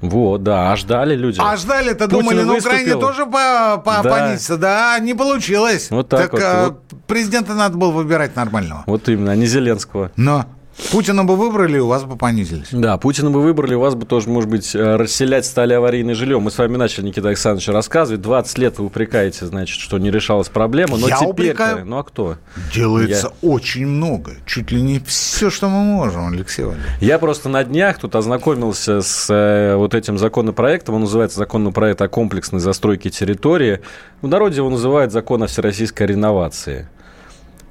Вот, 0.00 0.42
да, 0.42 0.72
а 0.72 0.76
ждали 0.76 1.16
люди. 1.16 1.40
А 1.40 1.56
ждали-то, 1.56 2.06
думали, 2.06 2.42
на 2.42 2.54
Украине 2.54 2.94
тоже 2.96 3.26
по, 3.26 3.82
по, 3.84 4.00
да. 4.02 4.10
понизится. 4.10 4.56
Да, 4.56 4.98
не 5.00 5.14
получилось. 5.14 5.90
Вот 5.90 6.08
так, 6.08 6.20
так 6.20 6.32
вот, 6.32 6.42
а, 6.44 6.64
вот. 6.66 6.82
Президента 7.06 7.54
надо 7.54 7.76
было 7.76 7.90
выбирать 7.90 8.36
нормального. 8.36 8.84
Вот 8.86 9.08
именно, 9.08 9.32
а 9.32 9.36
не 9.36 9.46
Зеленского. 9.46 10.12
Но 10.16 10.46
Путина 10.90 11.24
бы 11.24 11.36
выбрали, 11.36 11.78
у 11.78 11.88
вас 11.88 12.04
бы 12.04 12.16
понизились. 12.16 12.68
Да, 12.72 12.96
Путина 12.96 13.30
бы 13.30 13.42
выбрали, 13.42 13.74
у 13.74 13.80
вас 13.80 13.94
бы 13.94 14.06
тоже, 14.06 14.28
может 14.28 14.48
быть, 14.48 14.74
э, 14.74 14.96
расселять 14.96 15.44
стали 15.44 15.74
аварийное 15.74 16.14
жилье. 16.14 16.38
Мы 16.38 16.50
с 16.50 16.58
вами 16.58 16.76
начали, 16.76 17.06
Никита 17.06 17.28
Александрович, 17.28 17.68
рассказывать. 17.68 18.22
20 18.22 18.58
лет 18.58 18.78
вы 18.78 18.86
упрекаете, 18.86 19.46
значит, 19.46 19.78
что 19.80 19.98
не 19.98 20.10
решалась 20.10 20.48
проблема. 20.48 20.96
Но 20.96 21.08
Я 21.08 21.18
теперь 21.18 21.54
Ну 21.84 21.98
а 21.98 22.04
кто? 22.04 22.36
Делается 22.72 23.32
Я... 23.42 23.48
очень 23.48 23.86
много. 23.86 24.32
Чуть 24.46 24.70
ли 24.70 24.80
не 24.80 25.00
все, 25.00 25.50
что 25.50 25.68
мы 25.68 25.82
можем, 25.82 26.28
Алексей 26.28 26.64
Валерьевич. 26.64 26.90
Я 27.00 27.18
просто 27.18 27.48
на 27.48 27.64
днях 27.64 27.98
тут 27.98 28.14
ознакомился 28.14 29.02
с 29.02 29.28
э, 29.30 29.74
вот 29.76 29.94
этим 29.94 30.16
законопроектом. 30.16 30.94
Он 30.94 31.02
называется 31.02 31.38
законопроект 31.38 32.00
о 32.00 32.08
комплексной 32.08 32.60
застройке 32.60 33.10
территории. 33.10 33.80
В 34.22 34.28
народе 34.28 34.56
его 34.56 34.70
называют 34.70 35.12
закон 35.12 35.42
о 35.42 35.46
всероссийской 35.46 36.06
реновации 36.06 36.88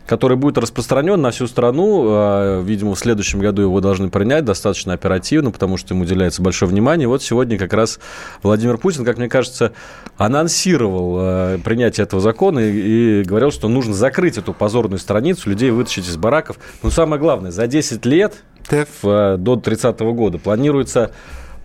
который 0.08 0.38
будет 0.38 0.58
распространен 0.58 1.22
на 1.22 1.32
всю 1.32 1.48
страну. 1.48 2.06
А, 2.08 2.62
видимо, 2.64 2.96
в 2.96 3.00
следующем 3.00 3.40
году 3.40 3.62
его 3.62 3.80
должны 3.82 4.10
принять 4.10 4.46
достаточно 4.46 4.94
оперативно, 4.94 5.52
потому 5.52 5.78
что 5.78 5.94
ему 5.94 6.04
уделяется 6.04 6.42
большое 6.42 6.72
внимание. 6.72 7.08
Вот 7.08 7.22
сегодня 7.22 7.58
как 7.60 7.74
раз 7.74 8.00
Владимир 8.42 8.78
Путин, 8.78 9.04
как 9.06 9.18
мне 9.18 9.28
кажется, 9.28 9.74
анонсировал 10.18 11.18
а, 11.20 11.60
принятие 11.60 12.06
этого 12.06 12.22
закона 12.22 12.60
и, 12.60 13.22
и 13.22 13.24
говорил, 13.24 13.52
что 13.52 13.68
нужно 13.68 13.94
закрыть 13.94 14.38
эту 14.38 14.54
позорную 14.54 15.00
страницу, 15.00 15.50
людей 15.50 15.70
вытащить 15.72 16.08
из 16.08 16.16
бараков. 16.16 16.58
Но 16.82 16.90
самое 16.90 17.22
главное, 17.22 17.52
за 17.52 17.68
10 17.68 18.06
лет 18.06 18.44
в, 18.70 18.88
а, 19.04 19.38
до 19.38 19.58
30 19.58 20.00
года 20.00 20.38
планируется 20.38 21.12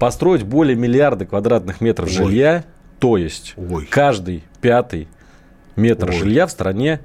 построить 0.01 0.43
более 0.43 0.77
миллиарда 0.77 1.27
квадратных 1.27 1.81
метров 1.81 2.09
Ой. 2.09 2.13
жилья, 2.13 2.65
то 2.99 3.17
есть 3.17 3.55
Ой. 3.57 3.87
каждый 3.89 4.43
пятый 4.61 5.07
метр 5.77 6.11
Ой. 6.11 6.17
жилья 6.17 6.49
в 6.49 6.51
стране 6.51 7.01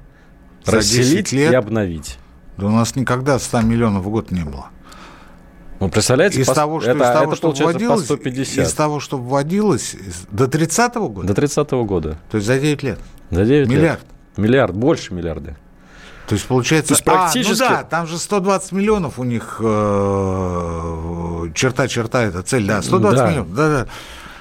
расселить 0.72 1.32
лет, 1.32 1.52
и 1.52 1.54
обновить. 1.54 2.18
Да 2.56 2.66
у 2.66 2.70
нас 2.70 2.96
никогда 2.96 3.38
100 3.38 3.62
миллионов 3.62 4.04
в 4.04 4.10
год 4.10 4.30
не 4.30 4.44
было. 4.44 4.66
Ну, 5.80 5.88
представляете, 5.88 6.40
из 6.40 6.46
по, 6.46 6.54
того, 6.54 6.80
что, 6.80 6.90
это, 6.90 7.04
из 7.04 7.12
того, 7.12 7.32
это 7.32 7.36
что 7.36 7.52
вводилось, 7.52 8.00
по 8.00 8.14
150. 8.16 8.66
Из 8.66 8.72
того, 8.72 9.00
что 9.00 9.16
вводилось 9.16 9.96
до 10.30 10.46
30-го 10.46 11.08
года? 11.08 11.32
До 11.32 11.40
30-го 11.40 11.84
года. 11.84 12.18
То 12.30 12.38
есть 12.38 12.46
за 12.46 12.58
9 12.58 12.82
лет? 12.82 12.98
За 13.30 13.44
9 13.44 13.68
Миллиард? 13.68 14.00
Лет. 14.00 14.08
Миллиард, 14.36 14.74
больше 14.74 15.14
миллиарда. 15.14 15.56
То 16.28 16.34
есть 16.34 16.46
получается... 16.46 16.88
То 16.88 16.94
есть 16.94 17.04
практически... 17.04 17.62
А, 17.62 17.70
ну 17.70 17.76
да, 17.76 17.82
там 17.84 18.06
же 18.06 18.18
120 18.18 18.72
миллионов 18.72 19.18
у 19.18 19.24
них 19.24 19.60
э, 19.60 21.44
черта-черта, 21.54 22.22
это 22.24 22.42
цель, 22.42 22.66
да, 22.66 22.82
120 22.82 23.18
да. 23.18 23.30
миллионов, 23.30 23.54
да-да. 23.54 23.86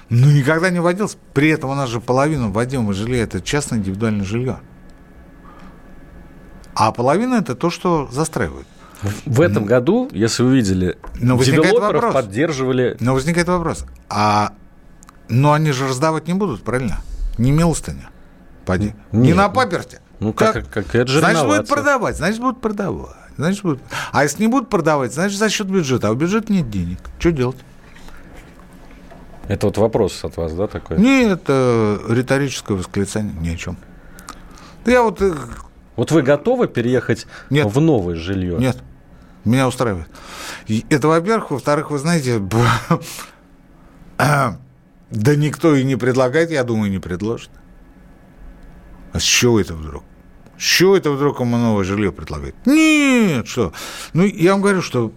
Ну, 0.09 0.31
никогда 0.31 0.69
не 0.69 0.79
вводилось. 0.79 1.17
При 1.33 1.49
этом 1.49 1.69
у 1.69 1.75
нас 1.75 1.89
же 1.89 1.99
половину 1.99 2.51
вводимого 2.51 2.93
жилья– 2.93 3.23
это 3.23 3.41
частное 3.41 3.79
индивидуальное 3.79 4.25
жилье. 4.25 4.59
А 6.79 6.91
половина 6.91 7.35
это 7.35 7.55
то, 7.55 7.71
что 7.71 8.07
застраивают. 8.11 8.67
В 9.25 9.41
этом 9.41 9.65
году, 9.65 10.09
если 10.11 10.43
вы 10.43 10.55
видели, 10.55 10.97
Но 11.15 11.41
девелоперов 11.43 11.81
вопрос. 11.81 12.13
поддерживали... 12.13 12.95
Но 12.99 13.15
возникает 13.15 13.47
вопрос, 13.47 13.85
а 14.09 14.53
но 15.27 15.53
они 15.53 15.71
же 15.71 15.87
раздавать 15.87 16.27
не 16.27 16.35
будут, 16.35 16.63
правильно? 16.63 16.99
Не 17.39 17.51
милостыня. 17.51 18.09
Поди. 18.65 18.93
Не 19.11 19.33
на 19.33 19.49
паперте. 19.49 20.01
Ну, 20.19 20.33
как, 20.33 20.53
как, 20.53 20.69
как 20.69 20.95
это 20.95 21.11
же 21.11 21.19
Значит, 21.19 21.45
будут 21.45 21.67
продавать, 21.67 22.17
значит, 22.17 22.39
будут 22.39 22.61
продавать. 22.61 23.15
Значит, 23.37 23.63
будут. 23.63 23.81
А 24.11 24.23
если 24.23 24.43
не 24.43 24.47
будут 24.47 24.69
продавать, 24.69 25.13
значит, 25.13 25.37
за 25.37 25.49
счет 25.49 25.67
бюджета. 25.67 26.09
А 26.09 26.11
у 26.11 26.15
бюджета 26.15 26.53
нет 26.53 26.69
денег. 26.69 26.99
Что 27.19 27.31
делать? 27.31 27.57
Это 29.47 29.65
вот 29.65 29.77
вопрос 29.77 30.23
от 30.23 30.37
вас, 30.37 30.53
да, 30.53 30.67
такой? 30.67 30.97
Нет, 30.99 31.41
это 31.41 31.99
риторическое 32.07 32.77
восклицание 32.77 33.33
ни 33.33 33.49
о 33.49 33.57
чем. 33.57 33.77
Я 34.85 35.01
вот... 35.01 35.21
Вот 35.97 36.11
вы 36.11 36.21
готовы 36.21 36.67
переехать 36.67 37.27
Нет. 37.49 37.67
в 37.67 37.81
новое 37.81 38.15
жилье? 38.15 38.55
Нет. 38.57 38.77
Меня 39.43 39.67
устраивает. 39.67 40.07
Это, 40.89 41.07
во-первых. 41.07 41.51
Во-вторых, 41.51 41.91
вы 41.91 41.97
знаете, 41.97 42.39
да 44.17 44.57
никто 45.35 45.75
и 45.75 45.83
не 45.83 45.95
предлагает, 45.95 46.51
я 46.51 46.63
думаю, 46.63 46.91
не 46.91 46.99
предложит. 46.99 47.49
А 49.11 49.19
с 49.19 49.23
чего 49.23 49.59
это 49.59 49.73
вдруг? 49.73 50.03
С 50.57 50.63
чего 50.63 50.95
это 50.95 51.11
вдруг 51.11 51.39
ему 51.39 51.57
новое 51.57 51.83
жилье 51.83 52.11
предлагает? 52.11 52.55
Нет, 52.65 53.47
что? 53.47 53.73
Ну, 54.13 54.23
я 54.23 54.51
вам 54.51 54.61
говорю, 54.61 54.81
что 54.81 55.11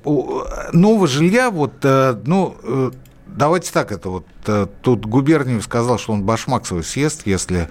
нового 0.73 1.07
жилья, 1.07 1.51
вот, 1.51 1.73
э, 1.83 2.21
ну, 2.25 2.57
э, 2.63 2.91
давайте 3.27 3.73
так, 3.73 3.91
это 3.91 4.11
вот, 4.11 4.27
э, 4.47 4.67
тут 4.83 5.07
Губерниев 5.07 5.65
сказал, 5.65 5.99
что 5.99 6.13
он 6.13 6.25
башмак 6.25 6.67
съест, 6.67 7.27
если 7.27 7.69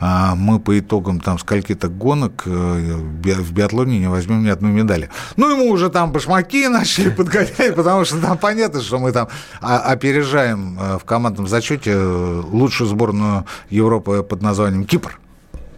мы 0.00 0.58
по 0.60 0.78
итогам 0.78 1.20
там 1.20 1.38
скольки-то 1.38 1.88
гонок 1.88 2.44
э, 2.46 2.50
в 2.50 3.52
биатлоне 3.52 3.98
не 3.98 4.08
возьмем 4.08 4.42
ни 4.42 4.48
одной 4.48 4.70
медали. 4.70 5.10
Ну, 5.36 5.50
ему 5.50 5.70
уже 5.70 5.90
там 5.90 6.10
башмаки 6.12 6.68
начали 6.68 7.10
подгонять, 7.10 7.74
потому 7.76 8.04
что 8.04 8.20
там 8.20 8.38
понятно, 8.38 8.80
что 8.80 8.98
мы 8.98 9.12
там 9.12 9.28
опережаем 9.60 10.78
э, 10.80 10.98
в 10.98 11.04
командном 11.04 11.48
зачете 11.48 11.96
лучшую 11.96 12.88
сборную 12.88 13.46
Европы 13.68 14.22
под 14.22 14.42
названием 14.42 14.84
Кипр. 14.84 15.18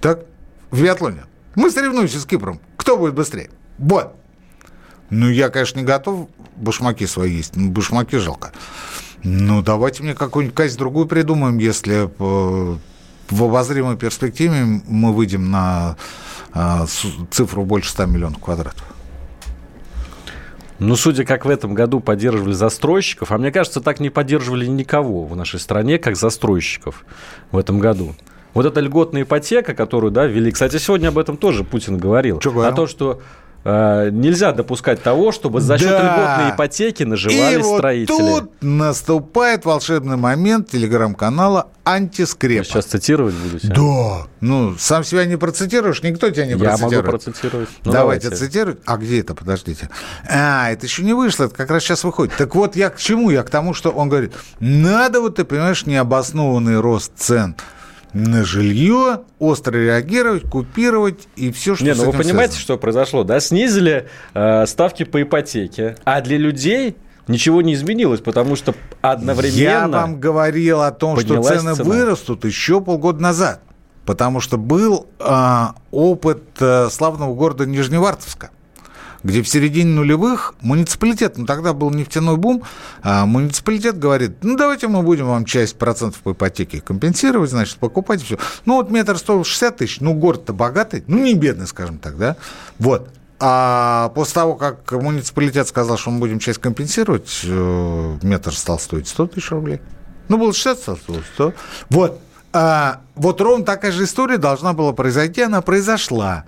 Так? 0.01 0.21
В 0.71 0.83
биатлоне. 0.83 1.25
Мы 1.55 1.71
соревнуемся 1.71 2.19
с 2.19 2.25
Кипром. 2.25 2.61
Кто 2.77 2.97
будет 2.97 3.15
быстрее? 3.15 3.51
Вот. 3.79 4.15
Ну, 5.11 5.29
я, 5.29 5.51
конечно, 5.51 5.79
не 5.79 5.85
готов 5.85 6.29
башмаки 6.57 7.07
свои 7.07 7.33
есть. 7.33 7.57
Ну, 7.57 7.71
башмаки 7.71 8.17
жалко. 8.17 8.53
Ну, 9.23 9.63
давайте 9.63 10.03
мне 10.03 10.15
какую-нибудь 10.15 10.57
казнь 10.57 10.79
другую 10.79 11.07
придумаем, 11.07 11.59
если 11.59 12.09
э, 12.19 12.77
в 13.33 13.45
обозримой 13.45 13.97
перспективе 13.97 14.83
мы 14.87 15.13
выйдем 15.13 15.51
на 15.51 15.97
а, 16.53 16.87
цифру 17.31 17.65
больше 17.65 17.91
100 17.91 18.07
миллионов 18.07 18.41
квадратов. 18.41 18.85
Ну, 20.79 20.97
судя 20.97 21.25
как 21.25 21.45
в 21.45 21.49
этом 21.49 21.75
году 21.75 22.01
поддерживали 22.01 22.53
застройщиков, 22.53 23.31
а 23.31 23.39
мне 23.39 23.53
кажется, 23.53 23.81
так 23.81 24.01
не 24.01 24.11
поддерживали 24.11 24.67
никого 24.67 25.25
в 25.25 25.37
нашей 25.37 25.61
стране, 25.61 25.99
как 25.99 26.17
застройщиков 26.17 27.05
в 27.53 27.59
этом 27.59 27.79
году. 27.79 28.15
Вот 28.53 28.67
эта 28.67 28.81
льготная 28.81 29.23
ипотека, 29.23 29.75
которую, 29.75 30.11
да, 30.11 30.27
ввели. 30.27 30.51
Кстати, 30.51 30.79
сегодня 30.79 31.09
об 31.09 31.19
этом 31.19 31.37
тоже 31.37 31.65
Путин 31.65 31.99
говорил. 31.99 32.41
Что 32.41 32.51
говорил? 32.51 32.73
О 32.73 32.77
том, 32.77 32.87
что 32.87 33.23
Э, 33.65 34.11
нельзя 34.11 34.53
допускать 34.53 35.03
того, 35.03 35.31
чтобы 35.31 35.61
за 35.61 35.79
счет 35.79 35.89
да. 35.89 35.99
льготной 36.03 36.57
ипотеки 36.57 37.05
наживались 37.05 37.55
И 37.55 37.57
вот 37.59 37.79
строители. 37.79 38.17
тут 38.17 38.51
наступает 38.61 39.65
волшебный 39.65 40.17
момент 40.17 40.71
телеграм-канала 40.71 41.69
«Антискрепа». 41.85 42.63
Вы 42.63 42.65
сейчас 42.65 42.87
цитировать 42.87 43.35
будете? 43.35 43.69
Да. 43.69 44.27
Ну, 44.41 44.75
сам 44.79 45.05
себя 45.05 45.27
не 45.27 45.37
процитируешь, 45.37 46.03
никто 46.03 46.29
тебя 46.31 46.47
не 46.47 46.57
процитирует. 46.57 46.93
Я 46.93 46.99
могу 46.99 47.09
процитировать. 47.09 47.69
Ну, 47.85 47.93
давайте, 47.93 48.31
давайте 48.31 48.45
цитировать. 48.45 48.81
А 48.85 48.97
где 48.97 49.21
это? 49.21 49.35
Подождите. 49.35 49.89
А, 50.29 50.71
это 50.73 50.87
еще 50.87 51.05
не 51.05 51.13
вышло, 51.13 51.45
это 51.45 51.55
как 51.55 51.71
раз 51.71 51.85
сейчас 51.85 52.03
выходит. 52.03 52.35
Так 52.37 52.55
вот, 52.57 52.75
я 52.75 52.91
к 52.91 52.99
чему? 52.99 53.31
Я 53.31 53.45
к 53.45 53.51
тому, 53.51 53.75
что 53.75 53.91
он 53.91 54.09
говорит, 54.09 54.33
надо, 54.59 55.21
вот 55.21 55.37
ты 55.37 55.45
понимаешь, 55.45 55.87
необоснованный 55.87 56.81
рост 56.81 57.13
цен– 57.17 57.55
на 58.13 58.45
жилье, 58.45 59.23
остро 59.39 59.77
реагировать, 59.77 60.43
купировать 60.43 61.29
и 61.37 61.51
все, 61.51 61.75
что 61.75 61.85
Не, 61.85 61.95
ну 61.95 62.07
вы 62.07 62.13
понимаете, 62.13 62.55
связано. 62.55 62.61
что 62.61 62.79
произошло, 62.79 63.25
да? 63.25 63.41
Снизили 63.41 64.09
э, 64.35 64.67
ставки 64.67 65.05
по 65.05 65.23
ипотеке, 65.23 65.97
а 66.05 66.21
для 66.21 66.37
людей 66.37 66.97
ничего 67.27 67.63
не 67.63 67.75
изменилось, 67.75 68.21
потому 68.21 68.57
что 68.57 68.75
одновременно... 69.01 69.59
Я 69.59 69.89
вам 69.89 70.21
говорил 70.21 70.83
о 70.83 70.91
том, 70.91 71.19
что 71.19 71.43
цены 71.43 71.75
цена. 71.75 71.85
вырастут 71.85 72.45
еще 72.45 72.81
полгода 72.81 73.21
назад, 73.21 73.61
потому 74.05 74.41
что 74.41 74.59
был 74.59 75.07
э, 75.19 75.67
опыт 75.91 76.43
э, 76.61 76.89
славного 76.91 77.35
города 77.35 77.65
Нижневартовска 77.65 78.51
где 79.25 79.43
в 79.43 79.49
середине 79.49 79.93
нулевых 79.93 80.55
муниципалитет, 80.61 81.39
ну 81.39 81.47
тогда 81.47 81.73
был 81.73 81.91
нефтяной 81.91 82.37
бум, 82.37 82.63
а 83.03 83.27
муниципалитет 83.27 83.99
говорит, 83.99 84.43
ну 84.43 84.57
давайте 84.57 84.89
мы 84.89 85.03
будем 85.03 85.27
вам 85.27 85.45
часть 85.45 85.77
процентов 85.79 86.21
по 86.21 86.33
ипотеке 86.33 86.81
компенсировать, 86.81 87.51
значит, 87.51 87.79
покупать 87.79 88.23
все. 88.23 88.39
Ну 88.65 88.77
вот 88.77 88.91
метр 88.91 89.19
стоил 89.19 89.45
60 89.45 89.77
тысяч, 89.77 90.01
ну 90.01 90.15
город-то 90.15 90.53
богатый, 90.53 91.05
ну 91.07 91.19
не 91.19 91.35
бедный, 91.35 91.67
скажем 91.67 91.99
так, 91.99 92.19
да, 92.19 92.37
вот. 92.79 93.09
А 93.45 94.11
после 94.15 94.35
того, 94.35 94.55
как 94.55 94.93
муниципалитет 94.93 95.67
сказал, 95.67 95.97
что 95.97 96.11
мы 96.11 96.21
будем 96.21 96.39
часть 96.39 96.61
компенсировать, 96.61 97.41
э, 97.43 98.19
метр 98.23 98.55
стал 98.55 98.79
стоить 98.79 99.09
100 99.09 99.27
тысяч 99.27 99.51
рублей. 99.51 99.81
Ну, 100.29 100.39
было 100.39 100.53
60, 100.53 100.79
стало 100.79 100.97
100. 101.35 101.55
Вот. 101.91 102.21
А, 102.53 103.01
вот 103.17 103.41
ровно 103.41 103.65
такая 103.65 103.91
же 103.91 104.05
история 104.05 104.39
должна 104.39 104.75
была 104.75 104.93
произойти, 104.93 105.43
она 105.43 105.61
произошла 105.61 106.45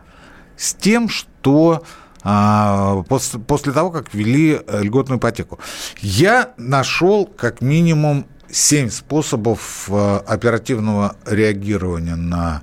с 0.56 0.74
тем, 0.74 1.08
что 1.08 1.82
после, 2.24 3.38
после 3.40 3.72
того, 3.72 3.90
как 3.90 4.14
ввели 4.14 4.60
э, 4.66 4.82
льготную 4.82 5.18
ипотеку. 5.18 5.58
Я 6.00 6.54
нашел 6.56 7.26
как 7.26 7.60
минимум 7.60 8.26
семь 8.50 8.88
способов 8.88 9.88
э, 9.88 10.16
оперативного 10.26 11.16
реагирования 11.26 12.16
на 12.16 12.62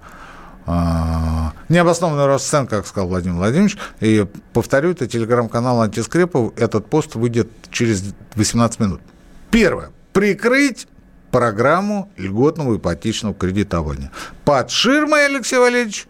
а, 0.66 1.54
необоснованный 1.70 2.28
рост 2.28 2.48
цен, 2.48 2.68
как 2.68 2.86
сказал 2.86 3.10
Владимир 3.10 3.36
Владимирович. 3.36 3.78
И 4.00 4.26
повторю, 4.54 4.92
это 4.92 5.08
телеграм-канал 5.08 5.82
Антискрепов. 5.82 6.58
Этот 6.58 6.88
пост 6.88 7.16
выйдет 7.16 7.50
через 7.72 8.14
18 8.36 8.80
минут. 8.80 9.02
Первое. 9.50 9.92
Прикрыть 10.14 10.88
программу 11.32 12.12
льготного 12.16 12.78
ипотечного 12.78 13.34
кредитования. 13.34 14.12
Под 14.46 14.70
ширмой, 14.70 15.26
Алексей 15.26 15.58
Валерьевич, 15.58 16.08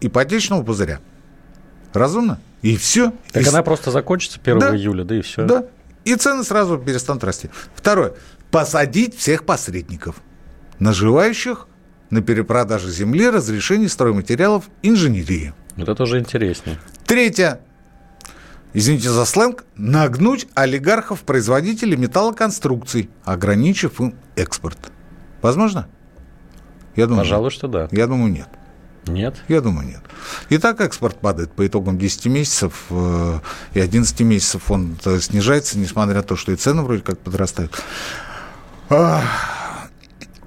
ипотечного 0.00 0.62
пузыря. 0.62 1.00
Разумно? 1.92 2.40
И 2.62 2.76
все. 2.76 3.12
Так 3.32 3.44
и... 3.44 3.48
она 3.48 3.62
просто 3.62 3.90
закончится 3.90 4.40
1 4.42 4.58
да, 4.58 4.76
июля, 4.76 5.04
да 5.04 5.16
и 5.16 5.22
все. 5.22 5.44
Да. 5.44 5.66
И 6.04 6.14
цены 6.14 6.44
сразу 6.44 6.78
перестанут 6.78 7.24
расти. 7.24 7.50
Второе. 7.74 8.14
Посадить 8.50 9.16
всех 9.16 9.44
посредников, 9.44 10.16
наживающих 10.78 11.68
на 12.10 12.22
перепродаже 12.22 12.90
земли, 12.90 13.28
разрешении 13.28 13.86
стройматериалов, 13.86 14.64
инженерии. 14.82 15.52
Это 15.76 15.94
тоже 15.94 16.18
интереснее. 16.18 16.78
Третье. 17.04 17.60
Извините 18.72 19.10
за 19.10 19.24
сленг. 19.24 19.64
Нагнуть 19.76 20.46
олигархов-производителей 20.54 21.96
металлоконструкций, 21.96 23.10
ограничив 23.24 24.00
им 24.00 24.14
экспорт. 24.36 24.78
Возможно? 25.42 25.88
Я 26.96 27.06
думаю, 27.06 27.22
Пожалуй, 27.22 27.44
нет. 27.44 27.52
что 27.52 27.68
да. 27.68 27.88
Я 27.92 28.06
думаю, 28.06 28.32
нет. 28.32 28.48
Нет? 29.08 29.36
Я 29.48 29.60
думаю, 29.60 29.88
нет. 29.88 30.00
И 30.48 30.58
так 30.58 30.80
экспорт 30.80 31.18
падает 31.18 31.52
по 31.52 31.66
итогам 31.66 31.98
10 31.98 32.26
месяцев 32.26 32.84
э, 32.90 33.38
и 33.74 33.80
11 33.80 34.20
месяцев 34.20 34.70
он 34.70 34.96
э, 35.04 35.18
снижается, 35.20 35.78
несмотря 35.78 36.14
на 36.14 36.22
то, 36.22 36.36
что 36.36 36.52
и 36.52 36.56
цены 36.56 36.82
вроде 36.82 37.02
как 37.02 37.18
подрастают. 37.18 37.72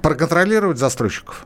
Проконтролировать 0.01 0.77
застройщиков. 0.79 1.45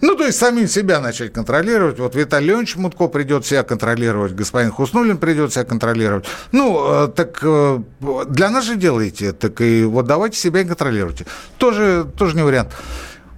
Ну, 0.00 0.16
то 0.16 0.26
есть 0.26 0.38
самим 0.38 0.68
себя 0.68 1.00
начать 1.00 1.32
контролировать. 1.32 1.98
Вот 1.98 2.14
Виталий 2.14 2.48
Леонидович 2.48 2.76
Мутко 2.76 3.08
придет 3.08 3.46
себя 3.46 3.62
контролировать, 3.62 4.34
господин 4.34 4.70
Хуснулин 4.70 5.16
придет 5.16 5.52
себя 5.52 5.64
контролировать. 5.64 6.26
Ну, 6.52 7.06
э, 7.06 7.08
так 7.08 7.42
для 8.28 8.50
нас 8.50 8.64
же 8.64 8.76
делаете, 8.76 9.32
так 9.32 9.60
и 9.60 9.84
вот 9.84 10.06
давайте 10.06 10.38
себя 10.38 10.60
и 10.60 10.64
контролируйте. 10.64 11.26
Тоже, 11.58 12.06
тоже 12.16 12.36
не 12.36 12.42
вариант. 12.42 12.70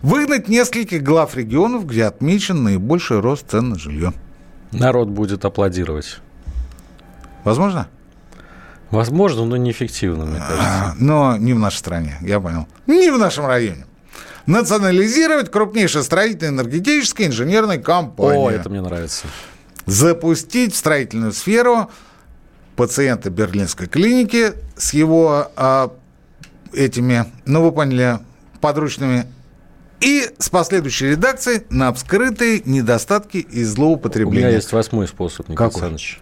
Выгнать 0.07 0.47
нескольких 0.47 1.03
глав 1.03 1.35
регионов, 1.35 1.85
где 1.85 2.05
отмечен 2.05 2.63
наибольший 2.63 3.19
рост 3.19 3.51
цен 3.51 3.71
на 3.71 3.77
жилье. 3.77 4.13
Народ 4.71 5.09
будет 5.09 5.45
аплодировать. 5.45 6.19
Возможно? 7.43 7.89
Возможно, 8.93 9.45
но 9.45 9.57
неэффективно, 9.57 10.25
мне 10.25 10.39
кажется. 10.39 10.63
А, 10.65 10.95
но 11.01 11.37
не 11.37 11.55
в 11.55 11.59
нашей 11.59 11.79
стране, 11.79 12.19
я 12.21 12.39
понял. 12.39 12.69
Не 12.87 13.11
в 13.11 13.19
нашем 13.19 13.47
районе. 13.47 13.85
Национализировать 14.47 15.51
крупнейшие 15.51 16.05
строительные, 16.05 16.51
энергетические, 16.51 17.27
инженерные 17.27 17.81
компании. 17.81 18.47
О, 18.47 18.49
это 18.49 18.71
мне 18.71 18.83
нравится. 18.83 19.27
Запустить 19.87 20.73
в 20.73 20.77
строительную 20.77 21.33
сферу 21.33 21.91
пациента 22.77 23.29
Берлинской 23.29 23.89
клиники 23.89 24.53
с 24.77 24.93
его 24.93 25.51
а, 25.57 25.91
этими, 26.73 27.25
ну 27.45 27.65
вы 27.65 27.73
поняли, 27.73 28.21
подручными 28.61 29.27
и 30.07 30.31
с 30.39 30.49
последующей 30.51 31.11
редакцией 31.11 31.65
на 31.69 31.93
вскрытые 31.93 32.63
недостатки 32.65 33.39
и 33.39 33.65
злоупотребления. 33.65 34.47
У 34.47 34.47
меня 34.47 34.57
есть 34.57 34.71
восьмой 34.71 35.09
способ, 35.09 35.49
Николай 35.49 35.69
Какой? 35.69 35.89
Александрович. 35.89 36.21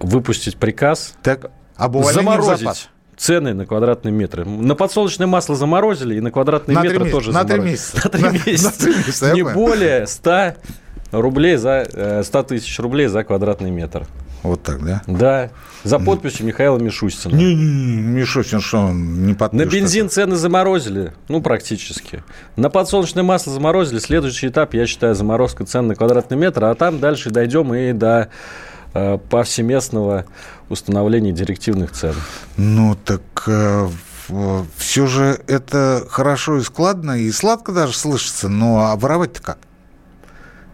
Выпустить 0.00 0.58
приказ, 0.58 1.14
так, 1.22 1.50
об 1.76 1.96
заморозить 2.04 2.90
цены 3.16 3.54
на 3.54 3.64
квадратный 3.64 4.12
метр. 4.12 4.44
На 4.44 4.74
подсолнечное 4.74 5.26
масло 5.26 5.56
заморозили, 5.56 6.16
и 6.16 6.20
на 6.20 6.30
квадратный 6.30 6.74
на 6.74 6.82
метр 6.82 6.98
месяца, 6.98 7.10
тоже 7.10 7.32
на 7.32 7.42
заморозили. 7.42 7.70
Месяца. 7.70 7.96
На 8.04 8.10
три 8.10 8.52
месяца. 8.52 8.66
На, 8.66 8.90
на 8.90 8.92
3 8.92 9.06
месяца. 9.06 9.32
Не 9.32 9.42
более 9.44 10.06
100 10.06 10.54
рублей 11.12 11.56
за 11.56 12.22
100 12.22 12.38
э, 12.38 12.42
тысяч 12.42 12.78
рублей 12.80 13.06
за 13.06 13.24
квадратный 13.24 13.70
метр. 13.70 14.06
Вот 14.44 14.62
так, 14.62 14.84
да? 14.84 15.02
Да. 15.06 15.50
За 15.84 15.98
подписью 15.98 16.46
Михаила 16.46 16.78
Мишустина. 16.78 17.34
Не-не-не, 17.34 18.02
Мишустин 18.02 18.60
что, 18.60 18.78
он 18.78 19.24
не 19.24 19.32
На 19.32 19.34
подпишет? 19.34 19.72
бензин 19.72 20.10
цены 20.10 20.36
заморозили, 20.36 21.14
ну, 21.28 21.40
практически. 21.40 22.22
На 22.56 22.68
подсолнечное 22.68 23.22
масло 23.22 23.52
заморозили. 23.54 23.98
Следующий 23.98 24.48
этап, 24.48 24.74
я 24.74 24.86
считаю, 24.86 25.14
заморозка 25.14 25.64
цен 25.64 25.88
на 25.88 25.94
квадратный 25.94 26.36
метр, 26.36 26.64
а 26.64 26.74
там 26.74 27.00
дальше 27.00 27.30
дойдем 27.30 27.74
и 27.74 27.92
до 27.92 28.28
э, 28.92 29.18
повсеместного 29.30 30.26
установления 30.68 31.32
директивных 31.32 31.92
цен. 31.92 32.14
Ну, 32.58 32.96
так 33.02 33.48
все 34.76 35.06
же 35.06 35.40
это 35.46 36.06
хорошо 36.08 36.58
и 36.58 36.62
складно, 36.62 37.18
и 37.18 37.30
сладко 37.30 37.72
даже 37.72 37.94
слышится, 37.94 38.48
но 38.48 38.90
а 38.90 38.96
воровать-то 38.96 39.42
как? 39.42 39.58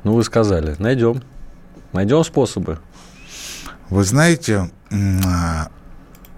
Ну, 0.04 0.14
вы 0.14 0.24
сказали, 0.24 0.74
найдем. 0.78 1.22
Найдем 1.92 2.22
способы. 2.24 2.78
Вы 3.90 4.04
знаете, 4.04 4.70
а, 4.92 5.68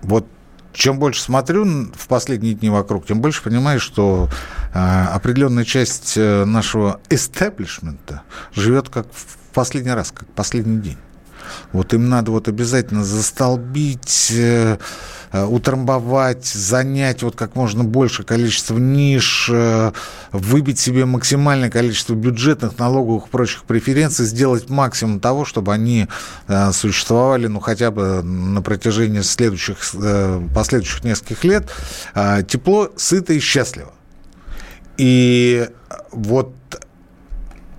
вот 0.02 0.26
чем 0.72 0.98
больше 0.98 1.20
смотрю 1.20 1.64
в 1.94 2.08
последние 2.08 2.54
дни 2.54 2.70
вокруг, 2.70 3.06
тем 3.06 3.20
больше 3.20 3.42
понимаю, 3.42 3.78
что 3.78 4.28
а, 4.74 5.08
определенная 5.14 5.64
часть 5.64 6.14
э, 6.16 6.46
нашего 6.46 7.00
эстеблишмента 7.10 8.22
живет 8.54 8.88
как 8.88 9.06
в 9.12 9.36
последний 9.52 9.92
раз, 9.92 10.12
как 10.12 10.28
последний 10.28 10.80
день. 10.80 10.98
Вот 11.72 11.94
им 11.94 12.08
надо 12.08 12.30
вот 12.30 12.48
обязательно 12.48 13.04
застолбить, 13.04 14.32
э, 14.34 14.78
э, 15.32 15.44
утрамбовать, 15.44 16.46
занять 16.46 17.22
вот 17.22 17.36
как 17.36 17.56
можно 17.56 17.84
больше 17.84 18.22
количество 18.22 18.78
ниш, 18.78 19.48
э, 19.52 19.92
выбить 20.32 20.78
себе 20.78 21.04
максимальное 21.04 21.70
количество 21.70 22.14
бюджетных, 22.14 22.78
налоговых 22.78 23.26
и 23.26 23.30
прочих 23.30 23.64
преференций, 23.64 24.26
сделать 24.26 24.68
максимум 24.68 25.20
того, 25.20 25.44
чтобы 25.44 25.72
они 25.72 26.08
существовали, 26.72 27.46
ну, 27.46 27.60
хотя 27.60 27.90
бы 27.90 28.22
на 28.22 28.62
протяжении 28.62 29.20
следующих, 29.20 29.78
последующих 30.54 31.04
нескольких 31.04 31.44
лет 31.44 31.70
э, 32.14 32.42
тепло, 32.46 32.90
сыто 32.96 33.32
и 33.32 33.40
счастливо. 33.40 33.92
И 34.96 35.68
вот 36.10 36.54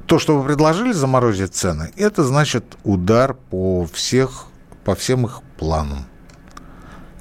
то, 0.06 0.20
что 0.20 0.38
вы 0.38 0.46
предложили 0.46 0.92
заморозить 0.92 1.56
цены, 1.56 1.92
это 1.96 2.24
значит 2.24 2.64
удар 2.84 3.34
по 3.34 3.86
всех, 3.92 4.46
по 4.84 4.96
всем 4.96 5.26
их 5.26 5.42
планам. 5.58 6.06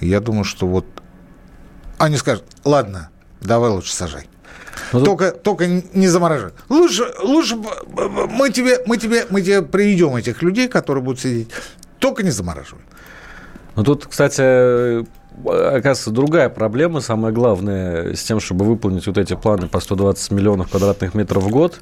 Я 0.00 0.20
думаю, 0.20 0.44
что 0.44 0.66
вот 0.66 0.86
они 1.98 2.16
скажут, 2.16 2.44
ладно, 2.64 3.10
давай 3.40 3.70
лучше 3.70 3.94
сажай. 3.94 4.28
Ну, 4.92 5.04
только, 5.04 5.30
только 5.30 5.66
не 5.66 6.08
замораживай. 6.08 6.52
Лучше, 6.68 7.04
лучше 7.22 7.56
мы 7.56 8.50
тебе, 8.50 8.82
мы 8.86 8.96
тебе, 8.96 9.26
мы 9.30 9.42
тебе 9.42 9.62
приведем 9.62 10.16
этих 10.16 10.42
людей, 10.42 10.68
которые 10.68 11.04
будут 11.04 11.20
сидеть. 11.20 11.50
Только 11.98 12.22
не 12.22 12.30
замораживай. 12.30 12.82
Ну, 13.76 13.84
тут, 13.84 14.06
кстати, 14.06 15.06
оказывается, 15.44 16.10
другая 16.10 16.48
проблема, 16.48 17.00
самая 17.00 17.32
главная, 17.32 18.14
с 18.14 18.22
тем, 18.22 18.40
чтобы 18.40 18.64
выполнить 18.64 19.06
вот 19.06 19.18
эти 19.18 19.34
планы 19.34 19.66
по 19.68 19.80
120 19.80 20.30
миллионов 20.30 20.70
квадратных 20.70 21.14
метров 21.14 21.44
в 21.44 21.48
год. 21.48 21.80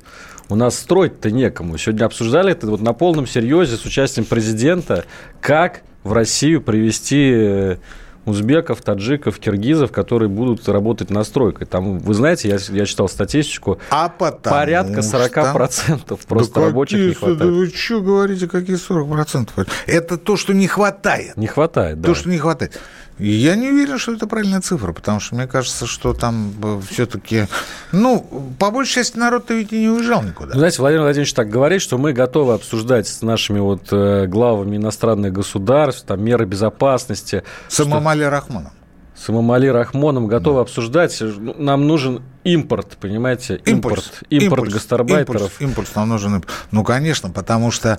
У 0.48 0.56
нас 0.56 0.78
строить-то 0.78 1.30
некому. 1.30 1.78
Сегодня 1.78 2.04
обсуждали 2.06 2.52
это 2.52 2.66
вот 2.66 2.80
на 2.80 2.92
полном 2.92 3.26
серьезе 3.26 3.76
с 3.76 3.84
участием 3.84 4.24
президента, 4.26 5.04
как 5.40 5.82
в 6.02 6.12
Россию 6.12 6.60
привести 6.62 7.30
э, 7.32 7.76
узбеков, 8.24 8.82
таджиков, 8.82 9.38
киргизов, 9.38 9.92
которые 9.92 10.28
будут 10.28 10.68
работать 10.68 11.10
на 11.10 11.22
стройкой. 11.24 11.66
Там, 11.66 11.98
вы 12.00 12.14
знаете, 12.14 12.48
я, 12.48 12.58
я 12.70 12.84
читал 12.86 13.08
статистику, 13.08 13.78
А 13.90 14.08
потому 14.08 14.42
порядка 14.42 15.00
40% 15.00 15.98
что- 16.04 16.16
просто 16.26 16.54
Да 16.60 16.66
рабочих 16.66 16.98
не 16.98 17.12
какие- 17.14 17.20
да 17.20 17.26
хватает. 17.36 17.52
Вы 17.54 17.66
что 17.68 18.00
говорите, 18.00 18.48
какие 18.48 18.76
40%? 18.76 19.68
Это 19.86 20.16
то, 20.18 20.36
что 20.36 20.52
не 20.52 20.66
хватает. 20.66 21.36
Не 21.36 21.46
хватает, 21.46 22.00
да. 22.00 22.08
То, 22.08 22.14
что 22.14 22.28
не 22.28 22.38
хватает. 22.38 22.78
И 23.20 23.28
я 23.28 23.54
не 23.54 23.68
уверен, 23.68 23.98
что 23.98 24.14
это 24.14 24.26
правильная 24.26 24.60
цифра, 24.60 24.92
потому 24.92 25.20
что 25.20 25.34
мне 25.34 25.46
кажется, 25.46 25.86
что 25.86 26.14
там 26.14 26.52
все-таки, 26.88 27.46
ну, 27.92 28.26
по 28.58 28.70
большей 28.70 28.94
части 28.94 29.18
народ-то 29.18 29.54
ведь 29.54 29.72
и 29.72 29.80
не 29.80 29.88
уезжал 29.88 30.22
никуда. 30.22 30.54
Знаете, 30.54 30.78
Владимир 30.78 31.02
Владимирович 31.02 31.34
так 31.34 31.50
говорит, 31.50 31.82
что 31.82 31.98
мы 31.98 32.12
готовы 32.14 32.54
обсуждать 32.54 33.06
с 33.06 33.20
нашими 33.20 33.60
вот 33.60 33.88
э, 33.92 34.26
главами 34.26 34.76
иностранных 34.76 35.32
государств 35.32 36.04
там, 36.06 36.24
меры 36.24 36.46
безопасности. 36.46 37.42
С 37.68 37.80
Эмомали 37.80 38.24
Рахмоном. 38.24 38.72
С 39.14 39.28
Имамали 39.28 39.66
Рахмоном 39.66 40.26
готовы 40.26 40.60
обсуждать. 40.60 41.14
Ну, 41.20 41.54
Нам 41.58 41.86
нужен 41.86 42.22
импорт, 42.42 42.96
понимаете? 42.98 43.60
Импорт. 43.66 44.22
Импорт 44.30 44.72
гастарбайтеров. 44.72 45.42
Импульс, 45.42 45.60
импульс 45.60 45.94
нам 45.94 46.08
нужен. 46.08 46.36
импульс. 46.36 46.54
Ну, 46.70 46.84
конечно, 46.84 47.28
потому 47.28 47.70
что 47.70 47.98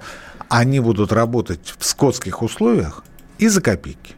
они 0.50 0.80
будут 0.80 1.12
работать 1.12 1.76
в 1.78 1.86
скотских 1.86 2.42
условиях 2.42 3.04
и 3.38 3.48
за 3.48 3.62
копейки. 3.62 4.16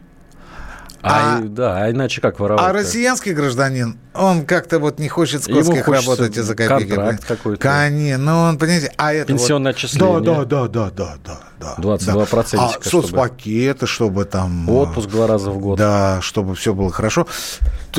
А, 1.06 1.36
А- 1.36 1.40
да, 1.42 1.84
а 1.84 1.90
иначе 1.90 2.22
как 2.22 2.40
воровать? 2.40 2.64
А 2.64 2.72
россиянский 2.72 3.34
гражданин, 3.34 3.98
он 4.14 4.46
как-то 4.46 4.78
вот 4.78 4.98
не 4.98 5.08
хочет 5.08 5.46
Ему 5.46 5.62
скотских 5.62 5.86
работать 5.86 6.36
и 6.38 6.40
за 6.40 6.54
копейки. 6.56 6.94
контракт 6.94 7.24
какой-то. 7.26 7.60
Конечно, 7.60 8.24
ну 8.24 8.40
он, 8.40 8.58
понимаете, 8.58 8.90
а 8.96 9.12
это 9.12 9.26
Пенсионное 9.26 9.72
вот... 9.72 9.76
отчисление. 9.76 10.20
Да, 10.20 10.44
да, 10.46 10.66
да, 10.66 10.90
да, 10.90 11.16
да, 11.22 11.38
да. 11.60 11.74
22 11.76 12.14
да. 12.14 12.26
процентика, 12.26 12.80
А 12.82 12.88
соцпакеты, 12.88 13.86
чтобы 13.86 14.24
там... 14.24 14.66
Отпуск 14.70 15.10
два 15.10 15.26
раза 15.26 15.50
в 15.50 15.58
год. 15.58 15.78
Да, 15.78 16.20
чтобы 16.22 16.54
все 16.54 16.72
было 16.72 16.90
хорошо. 16.90 17.26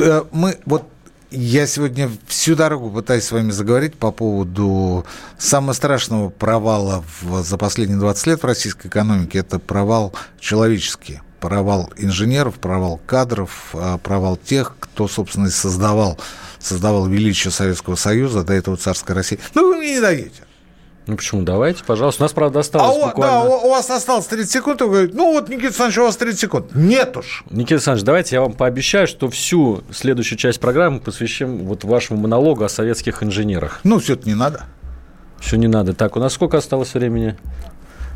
Э, 0.00 0.22
Мы 0.32 0.58
вот 0.66 0.82
я 1.30 1.66
сегодня 1.66 2.10
всю 2.26 2.54
дорогу 2.56 2.90
пытаюсь 2.90 3.24
с 3.24 3.32
вами 3.32 3.50
заговорить 3.50 3.96
по 3.96 4.10
поводу 4.10 5.04
самого 5.38 5.72
страшного 5.74 6.28
провала 6.30 7.04
в, 7.20 7.42
за 7.42 7.56
последние 7.56 7.98
20 7.98 8.26
лет 8.26 8.42
в 8.42 8.46
российской 8.46 8.88
экономике. 8.88 9.38
Это 9.38 9.58
провал 9.58 10.12
человеческий. 10.40 11.20
Провал 11.40 11.90
инженеров, 11.96 12.54
провал 12.54 13.00
кадров, 13.06 13.74
э, 13.74 13.98
провал 14.02 14.36
тех, 14.36 14.74
кто, 14.80 15.06
собственно, 15.06 15.46
и 15.46 15.50
создавал, 15.50 16.18
создавал 16.58 17.06
величие 17.06 17.50
Советского 17.50 17.96
Союза, 17.96 18.42
до 18.42 18.54
этого 18.54 18.76
царской 18.76 19.14
России. 19.14 19.38
Ну, 19.54 19.68
вы 19.68 19.78
мне 19.78 19.94
не 19.94 20.00
даете. 20.00 20.46
Ну 21.06 21.16
почему? 21.16 21.42
Давайте, 21.42 21.84
пожалуйста. 21.84 22.22
У 22.22 22.24
нас, 22.24 22.32
правда, 22.32 22.58
А 22.58 22.60
осталось 22.60 22.98
да, 22.98 23.06
буквально... 23.06 23.44
у, 23.44 23.66
у 23.66 23.70
вас 23.70 23.88
осталось 23.90 24.26
30 24.26 24.50
секунд, 24.50 24.80
и 24.80 24.84
вы 24.84 24.90
говорите, 24.90 25.14
ну 25.16 25.32
вот, 25.32 25.48
Никита 25.48 25.66
Александрович, 25.66 25.98
у 25.98 26.02
вас 26.02 26.16
30 26.16 26.40
секунд. 26.40 26.74
Нет 26.74 27.16
уж. 27.16 27.44
Никита 27.50 27.74
Александрович, 27.74 28.04
давайте 28.04 28.36
я 28.36 28.40
вам 28.42 28.54
пообещаю, 28.54 29.06
что 29.06 29.30
всю 29.30 29.84
следующую 29.92 30.36
часть 30.36 30.58
программы 30.58 30.98
посвящим 30.98 31.58
вот 31.58 31.84
вашему 31.84 32.20
монологу 32.20 32.64
о 32.64 32.68
советских 32.68 33.22
инженерах. 33.22 33.80
Ну, 33.84 34.00
все 34.00 34.14
это 34.14 34.28
не 34.28 34.34
надо. 34.34 34.64
Все 35.38 35.56
не 35.56 35.68
надо. 35.68 35.94
Так, 35.94 36.16
у 36.16 36.20
нас 36.20 36.32
сколько 36.32 36.58
осталось 36.58 36.94
времени? 36.94 37.36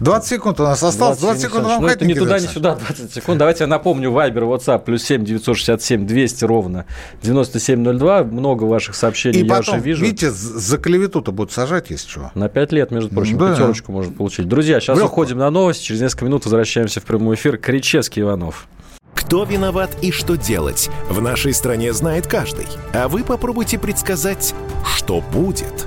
20 0.00 0.28
секунд 0.28 0.58
у 0.60 0.62
нас 0.62 0.82
осталось. 0.82 1.18
20 1.18 1.42
секунд 1.42 1.64
вам 1.64 1.72
Ну, 1.74 1.78
хватит, 1.80 1.96
это 1.96 2.06
не 2.06 2.14
туда, 2.14 2.40
не 2.40 2.46
сюда, 2.46 2.74
20 2.74 3.12
секунд. 3.14 3.38
Давайте 3.38 3.64
я 3.64 3.68
напомню, 3.68 4.10
Вайбер, 4.10 4.44
WhatsApp, 4.44 4.80
плюс 4.84 5.02
7 5.04 5.24
967 5.24 6.06
200 6.06 6.44
ровно 6.46 6.86
9702. 7.22 8.24
Много 8.24 8.64
ваших 8.64 8.94
сообщений 8.94 9.40
И 9.42 9.44
я 9.46 9.56
потом, 9.56 9.74
уже 9.76 9.84
вижу. 9.84 10.04
видите, 10.04 10.30
за 10.30 10.78
клевету-то 10.78 11.32
будут 11.32 11.52
сажать, 11.52 11.90
если 11.90 12.08
чего. 12.08 12.30
На 12.34 12.48
5 12.48 12.72
лет, 12.72 12.90
между 12.90 13.10
прочим, 13.10 13.36
Да. 13.38 13.52
пятерочку 13.52 13.92
можно 13.92 14.12
получить. 14.12 14.48
Друзья, 14.48 14.80
сейчас 14.80 14.96
Легко. 14.96 15.10
уходим 15.12 15.38
на 15.38 15.50
новости. 15.50 15.84
Через 15.84 16.00
несколько 16.00 16.24
минут 16.24 16.44
возвращаемся 16.44 17.00
в 17.00 17.04
прямой 17.04 17.36
эфир. 17.36 17.58
Кричевский 17.58 18.22
Иванов. 18.22 18.66
Кто 19.14 19.44
виноват 19.44 19.90
и 20.02 20.12
что 20.12 20.36
делать, 20.36 20.88
в 21.10 21.20
нашей 21.20 21.52
стране 21.52 21.92
знает 21.92 22.26
каждый. 22.26 22.66
А 22.94 23.06
вы 23.08 23.22
попробуйте 23.22 23.78
предсказать, 23.78 24.54
что 24.96 25.20
будет. 25.20 25.86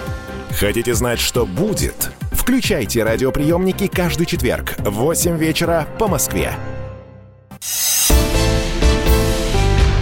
Хотите 0.59 0.93
знать, 0.93 1.19
что 1.19 1.45
будет? 1.45 2.11
Включайте 2.31 3.03
радиоприемники 3.03 3.87
каждый 3.87 4.25
четверг 4.25 4.75
в 4.79 4.91
8 4.91 5.37
вечера 5.37 5.87
по 5.99 6.07
Москве. 6.07 6.53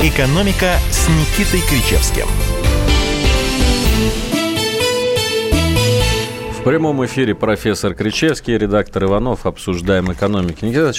«Экономика» 0.01 0.77
с 0.91 1.09
Никитой 1.09 1.61
Кричевским. 1.69 2.27
Прямом 6.69 7.05
эфире 7.05 7.35
профессор 7.35 7.93
Кричевский, 7.95 8.57
редактор 8.57 9.05
Иванов. 9.05 9.45
Обсуждаем 9.45 10.11
экономику. 10.11 10.65
Никита 10.65 10.91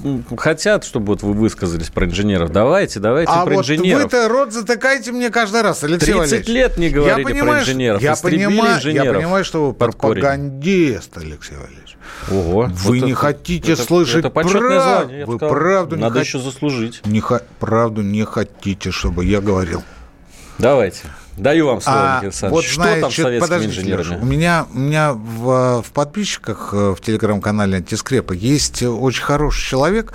ну, 0.00 0.22
хотят, 0.36 0.84
чтобы 0.84 1.06
вот 1.06 1.22
вы 1.22 1.32
высказались 1.32 1.90
про 1.90 2.06
инженеров. 2.06 2.50
Давайте, 2.50 3.00
давайте 3.00 3.30
а 3.32 3.44
про 3.44 3.54
вот 3.54 3.60
инженеров. 3.60 4.02
вы-то 4.04 4.28
рот 4.28 4.52
затыкаете 4.52 5.12
мне 5.12 5.30
каждый 5.30 5.62
раз, 5.62 5.84
Алексей 5.84 6.12
30 6.12 6.18
Валерьевич. 6.18 6.48
лет 6.48 6.78
не 6.78 6.90
говорили 6.90 7.18
я 7.20 7.24
понимаю, 7.24 7.52
про 7.52 7.60
инженеров. 7.60 8.02
Я 8.02 8.16
понимаю, 8.16 8.76
инженеров 8.78 9.06
я 9.06 9.14
понимаю, 9.14 9.44
что 9.44 9.66
вы 9.66 9.72
пропагандист, 9.74 11.16
Алексей 11.16 11.56
Валерьевич. 11.56 11.96
Ого. 12.30 12.62
Вы 12.64 12.70
Вот 12.72 13.06
не 13.06 13.12
это- 13.12 13.20
хотите 13.20 13.72
это- 13.72 13.82
слышать 13.82 14.20
это 14.24 14.30
прав- 14.30 14.50
звание, 14.50 15.24
Вы 15.26 15.36
сказал. 15.36 15.54
правду 15.54 15.96
не 15.96 16.02
Надо 16.02 16.18
хот- 16.18 16.24
еще 16.24 16.38
заслужить. 16.38 17.00
Не 17.04 17.22
Правду 17.58 18.02
не 18.02 18.24
хотите, 18.24 18.90
чтобы 18.90 19.24
я 19.24 19.40
говорил. 19.40 19.82
Давайте. 20.58 21.02
Даю 21.36 21.66
вам 21.66 21.80
слово, 21.80 22.18
А, 22.18 22.24
Никита 22.24 22.48
вот 22.50 22.64
что 22.64 22.74
знаете, 22.74 23.00
там 23.00 23.10
с 23.10 23.14
советскими 23.14 23.40
подождите, 23.40 23.80
инженерами? 23.80 24.02
Леша, 24.04 24.18
у 24.20 24.24
меня, 24.24 24.66
у 24.72 24.78
меня 24.78 25.12
в, 25.14 25.82
в 25.82 25.92
подписчиках 25.92 26.70
э, 26.72 26.94
в 26.96 27.00
телеграм-канале 27.00 27.78
Антискрепа 27.78 28.32
есть 28.32 28.82
очень 28.82 29.22
хороший 29.22 29.66
человек. 29.66 30.12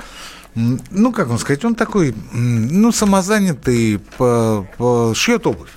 Ну, 0.56 1.12
как 1.12 1.28
вам 1.28 1.38
сказать, 1.40 1.64
он 1.66 1.76
такой, 1.76 2.16
ну, 2.32 2.92
самозанятый, 2.92 4.00
по, 4.18 4.68
по- 4.78 5.14
шьет 5.16 5.46
обувь. 5.48 5.70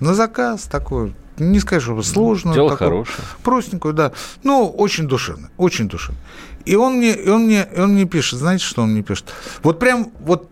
На 0.00 0.14
заказ 0.14 0.62
такой. 0.62 1.14
Не 1.38 1.60
сказать, 1.60 1.82
чтобы 1.82 2.04
сложно. 2.04 2.52
Дело 2.52 2.76
хорошее. 2.76 3.18
Простенькую, 3.42 3.94
да. 3.94 4.12
Ну, 4.42 4.68
очень 4.68 5.08
душевный, 5.08 5.48
очень 5.56 5.88
душевный. 5.88 6.20
И 6.64 6.76
он 6.76 6.98
мне, 6.98 7.14
и 7.14 7.28
он 7.28 7.44
мне, 7.46 7.66
и 7.74 7.80
он 7.80 7.94
мне 7.94 8.04
пишет, 8.04 8.38
знаете, 8.38 8.64
что 8.64 8.82
он 8.82 8.92
мне 8.92 9.02
пишет? 9.02 9.32
Вот 9.62 9.78
прям, 9.78 10.12
вот 10.20 10.50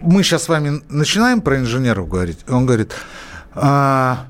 мы 0.00 0.22
сейчас 0.22 0.44
с 0.44 0.48
вами 0.48 0.82
начинаем 0.88 1.40
про 1.40 1.58
инженеров 1.58 2.08
говорить, 2.08 2.38
и 2.46 2.50
он 2.52 2.66
говорит, 2.66 2.92
а, 3.54 4.26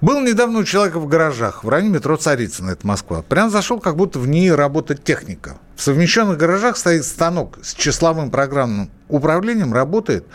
был 0.00 0.20
недавно 0.20 0.58
у 0.58 0.64
человека 0.64 0.98
в 0.98 1.06
гаражах 1.06 1.64
в 1.64 1.68
районе 1.68 1.88
метро 1.88 2.16
Царицына, 2.16 2.72
это 2.72 2.86
Москва. 2.86 3.22
Прям 3.22 3.50
зашел, 3.50 3.80
как 3.80 3.96
будто 3.96 4.18
в 4.18 4.28
ней 4.28 4.52
работает 4.52 5.02
техника. 5.02 5.56
В 5.76 5.82
совмещенных 5.82 6.36
гаражах 6.36 6.76
стоит 6.76 7.04
станок 7.06 7.58
с 7.62 7.72
числовым 7.74 8.30
программным 8.30 8.90
управлением, 9.08 9.72
работает, 9.72 10.26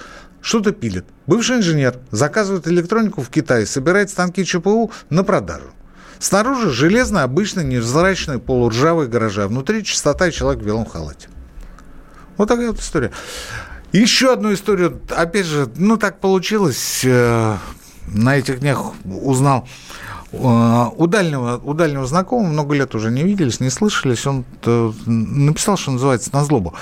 что-то 0.42 0.72
пилит. 0.72 1.06
Бывший 1.28 1.58
инженер 1.58 1.98
заказывает 2.12 2.68
электронику 2.68 3.22
в 3.22 3.30
Китае, 3.30 3.66
собирает 3.66 4.10
станки 4.10 4.44
ЧПУ 4.44 4.92
на 5.10 5.24
продажу. 5.24 5.72
Снаружи 6.18 6.70
железно 6.72 7.24
обычно 7.24 7.62
невзрачные 7.62 8.40
полуржавые 8.40 9.08
гаражи, 9.08 9.44
а 9.44 9.48
внутри 9.48 9.84
чистота 9.84 10.28
и 10.28 10.32
человек 10.32 10.62
в 10.62 10.66
белом 10.66 10.86
халате. 10.86 11.30
Вот 12.38 12.48
такая 12.48 12.72
вот 12.72 12.80
история. 12.80 13.12
Еще 13.92 14.32
одну 14.32 14.54
историю, 14.54 15.02
опять 15.10 15.46
же, 15.46 15.70
ну 15.76 15.98
так 15.98 16.20
получилось, 16.20 17.02
э, 17.04 17.58
на 18.08 18.38
этих 18.38 18.60
днях 18.60 18.94
узнал 19.04 19.68
э, 20.32 20.38
у 20.38 21.08
дальнего, 21.08 21.60
у 21.64 21.74
дальнего 21.74 22.06
знакомого, 22.06 22.52
много 22.52 22.76
лет 22.76 22.94
уже 22.94 23.10
не 23.10 23.24
виделись, 23.24 23.60
не 23.60 23.72
слышались, 23.72 24.28
он 24.28 24.46
э, 24.64 24.92
написал, 25.08 25.76
что 25.76 25.92
называется, 25.92 26.30
на 26.34 26.44
злобу. 26.44 26.76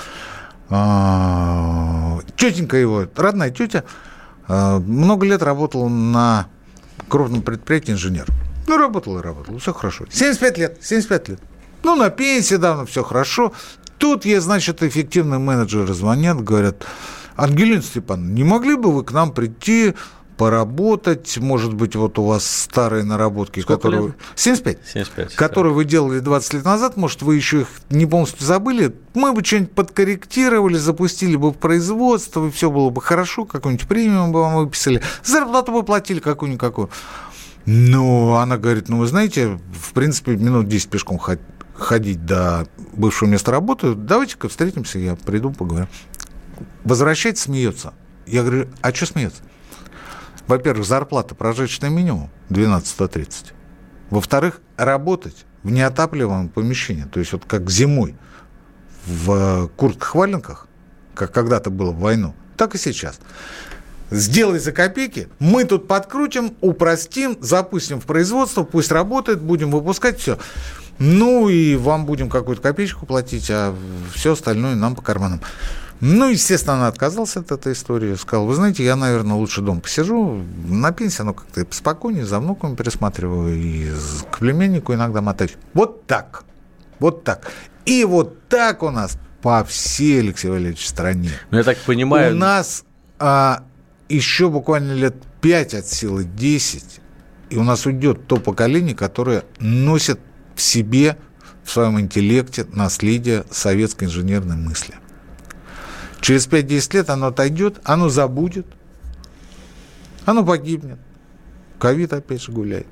А, 0.70 2.18
Тетенька 2.36 2.76
его, 2.76 3.06
родная 3.16 3.50
тетя, 3.50 3.84
э, 4.46 4.78
много 4.78 5.26
лет 5.26 5.42
работала 5.42 5.88
на 5.88 6.48
крупном 7.08 7.40
предприятии 7.40 7.92
инженер. 7.92 8.26
Ну, 8.66 8.76
работал 8.76 9.18
и 9.18 9.22
работал, 9.22 9.56
все 9.58 9.72
хорошо. 9.72 10.04
75 10.10 10.58
лет, 10.58 10.78
75 10.82 11.28
лет. 11.30 11.40
Ну, 11.84 11.94
на 11.94 12.10
пенсии 12.10 12.56
давно 12.56 12.84
все 12.84 13.02
хорошо. 13.02 13.52
Тут 13.98 14.24
ей, 14.24 14.38
значит, 14.38 14.82
эффективные 14.82 15.38
менеджеры 15.38 15.92
звонят, 15.94 16.42
говорят, 16.42 16.86
Ангелина 17.36 17.82
Степановна, 17.82 18.32
не 18.32 18.44
могли 18.44 18.76
бы 18.76 18.92
вы 18.92 19.04
к 19.04 19.12
нам 19.12 19.32
прийти, 19.32 19.94
поработать, 20.36 21.36
может 21.38 21.74
быть, 21.74 21.96
вот 21.96 22.16
у 22.18 22.22
вас 22.22 22.46
старые 22.46 23.02
наработки, 23.02 23.58
Сколько 23.58 23.82
которые... 23.82 24.06
лет? 24.06 24.14
75. 24.36 24.78
75. 24.94 25.34
Которые 25.34 25.74
вы 25.74 25.84
делали 25.84 26.20
20 26.20 26.54
лет 26.54 26.64
назад, 26.64 26.96
может, 26.96 27.22
вы 27.22 27.34
еще 27.34 27.62
их 27.62 27.68
не 27.90 28.06
полностью 28.06 28.46
забыли, 28.46 28.94
мы 29.14 29.32
бы 29.32 29.44
что-нибудь 29.44 29.72
подкорректировали, 29.72 30.76
запустили 30.76 31.34
бы 31.34 31.50
в 31.50 31.54
производство, 31.54 32.46
и 32.46 32.50
все 32.52 32.70
было 32.70 32.88
бы 32.90 33.02
хорошо, 33.02 33.46
какой-нибудь 33.46 33.88
премиум 33.88 34.30
бы 34.30 34.40
вам 34.40 34.54
выписали, 34.58 35.02
зарплату 35.24 35.72
бы 35.72 35.82
платили 35.82 36.20
какую-никакую. 36.20 36.88
Ну, 37.66 38.34
она 38.36 38.56
говорит, 38.58 38.88
ну, 38.88 38.98
вы 38.98 39.08
знаете, 39.08 39.58
в 39.74 39.92
принципе, 39.92 40.36
минут 40.36 40.68
10 40.68 40.88
пешком 40.88 41.18
ход- 41.18 41.40
ходить 41.74 42.24
до 42.24 42.66
бывшего 42.98 43.28
места 43.28 43.50
работы, 43.52 43.94
давайте-ка 43.94 44.48
встретимся, 44.48 44.98
я 44.98 45.14
приду, 45.16 45.52
поговорим. 45.52 45.88
Возвращается, 46.84 47.44
смеется. 47.44 47.94
Я 48.26 48.42
говорю, 48.42 48.68
а 48.82 48.92
что 48.92 49.06
смеется? 49.06 49.42
Во-первых, 50.46 50.86
зарплата 50.86 51.34
прожиточный 51.34 51.90
минимум 51.90 52.30
1230. 52.50 53.54
Во-вторых, 54.10 54.60
работать 54.76 55.46
в 55.62 55.70
неотапливаемом 55.70 56.48
помещении, 56.48 57.04
то 57.04 57.20
есть 57.20 57.32
вот 57.32 57.44
как 57.44 57.70
зимой 57.70 58.16
в 59.06 59.68
куртках-валенках, 59.76 60.66
как 61.14 61.32
когда-то 61.32 61.70
было 61.70 61.90
в 61.90 62.00
войну, 62.00 62.34
так 62.56 62.74
и 62.74 62.78
сейчас. 62.78 63.20
Сделай 64.10 64.58
за 64.58 64.72
копейки, 64.72 65.28
мы 65.38 65.64
тут 65.64 65.86
подкрутим, 65.86 66.56
упростим, 66.62 67.36
запустим 67.40 68.00
в 68.00 68.06
производство, 68.06 68.62
пусть 68.62 68.90
работает, 68.90 69.42
будем 69.42 69.70
выпускать 69.70 70.18
все. 70.18 70.38
Ну 70.98 71.48
и 71.48 71.76
вам 71.76 72.06
будем 72.06 72.28
какую-то 72.28 72.62
копеечку 72.62 73.06
платить, 73.06 73.50
а 73.50 73.74
все 74.14 74.32
остальное 74.32 74.74
нам 74.74 74.94
по 74.94 75.02
карманам. 75.02 75.40
Ну, 76.00 76.28
естественно, 76.28 76.74
она 76.76 76.88
отказалась 76.88 77.36
от 77.36 77.50
этой 77.50 77.72
истории. 77.72 78.14
Сказала, 78.14 78.46
вы 78.46 78.54
знаете, 78.54 78.84
я, 78.84 78.94
наверное, 78.94 79.36
лучше 79.36 79.62
дома 79.62 79.80
посижу. 79.80 80.44
На 80.68 80.92
пенсии 80.92 81.22
оно 81.22 81.34
как-то 81.34 81.66
спокойнее, 81.70 82.24
за 82.24 82.38
внуками 82.38 82.76
пересматриваю 82.76 83.56
и 83.56 83.90
к 84.30 84.38
племеннику 84.38 84.94
иногда 84.94 85.20
мотаюсь. 85.20 85.56
Вот 85.74 86.06
так. 86.06 86.44
Вот 87.00 87.24
так. 87.24 87.50
И 87.84 88.04
вот 88.04 88.48
так 88.48 88.82
у 88.82 88.90
нас 88.90 89.18
по 89.42 89.64
всей, 89.64 90.20
Алексей 90.20 90.48
Валерьевич, 90.48 90.86
стране. 90.86 91.30
Ну, 91.50 91.58
я 91.58 91.64
так 91.64 91.78
понимаю... 91.78 92.34
У 92.34 92.38
нас 92.38 92.84
а, 93.18 93.64
еще 94.08 94.50
буквально 94.50 94.92
лет 94.92 95.16
5 95.40 95.74
от 95.74 95.86
силы 95.86 96.24
10, 96.24 97.00
и 97.50 97.56
у 97.56 97.64
нас 97.64 97.86
уйдет 97.86 98.26
то 98.26 98.36
поколение, 98.36 98.94
которое 98.94 99.44
носит 99.58 100.20
в 100.58 100.62
себе, 100.62 101.16
в 101.62 101.70
своем 101.70 102.00
интеллекте 102.00 102.66
наследие 102.72 103.44
советской 103.50 104.04
инженерной 104.04 104.56
мысли. 104.56 104.96
Через 106.20 106.48
5-10 106.48 106.94
лет 106.94 107.10
оно 107.10 107.28
отойдет, 107.28 107.80
оно 107.84 108.08
забудет, 108.08 108.66
оно 110.26 110.44
погибнет. 110.44 110.98
Ковид 111.78 112.12
опять 112.12 112.42
же 112.42 112.50
гуляет. 112.50 112.88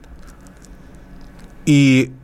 И, 1.64 2.14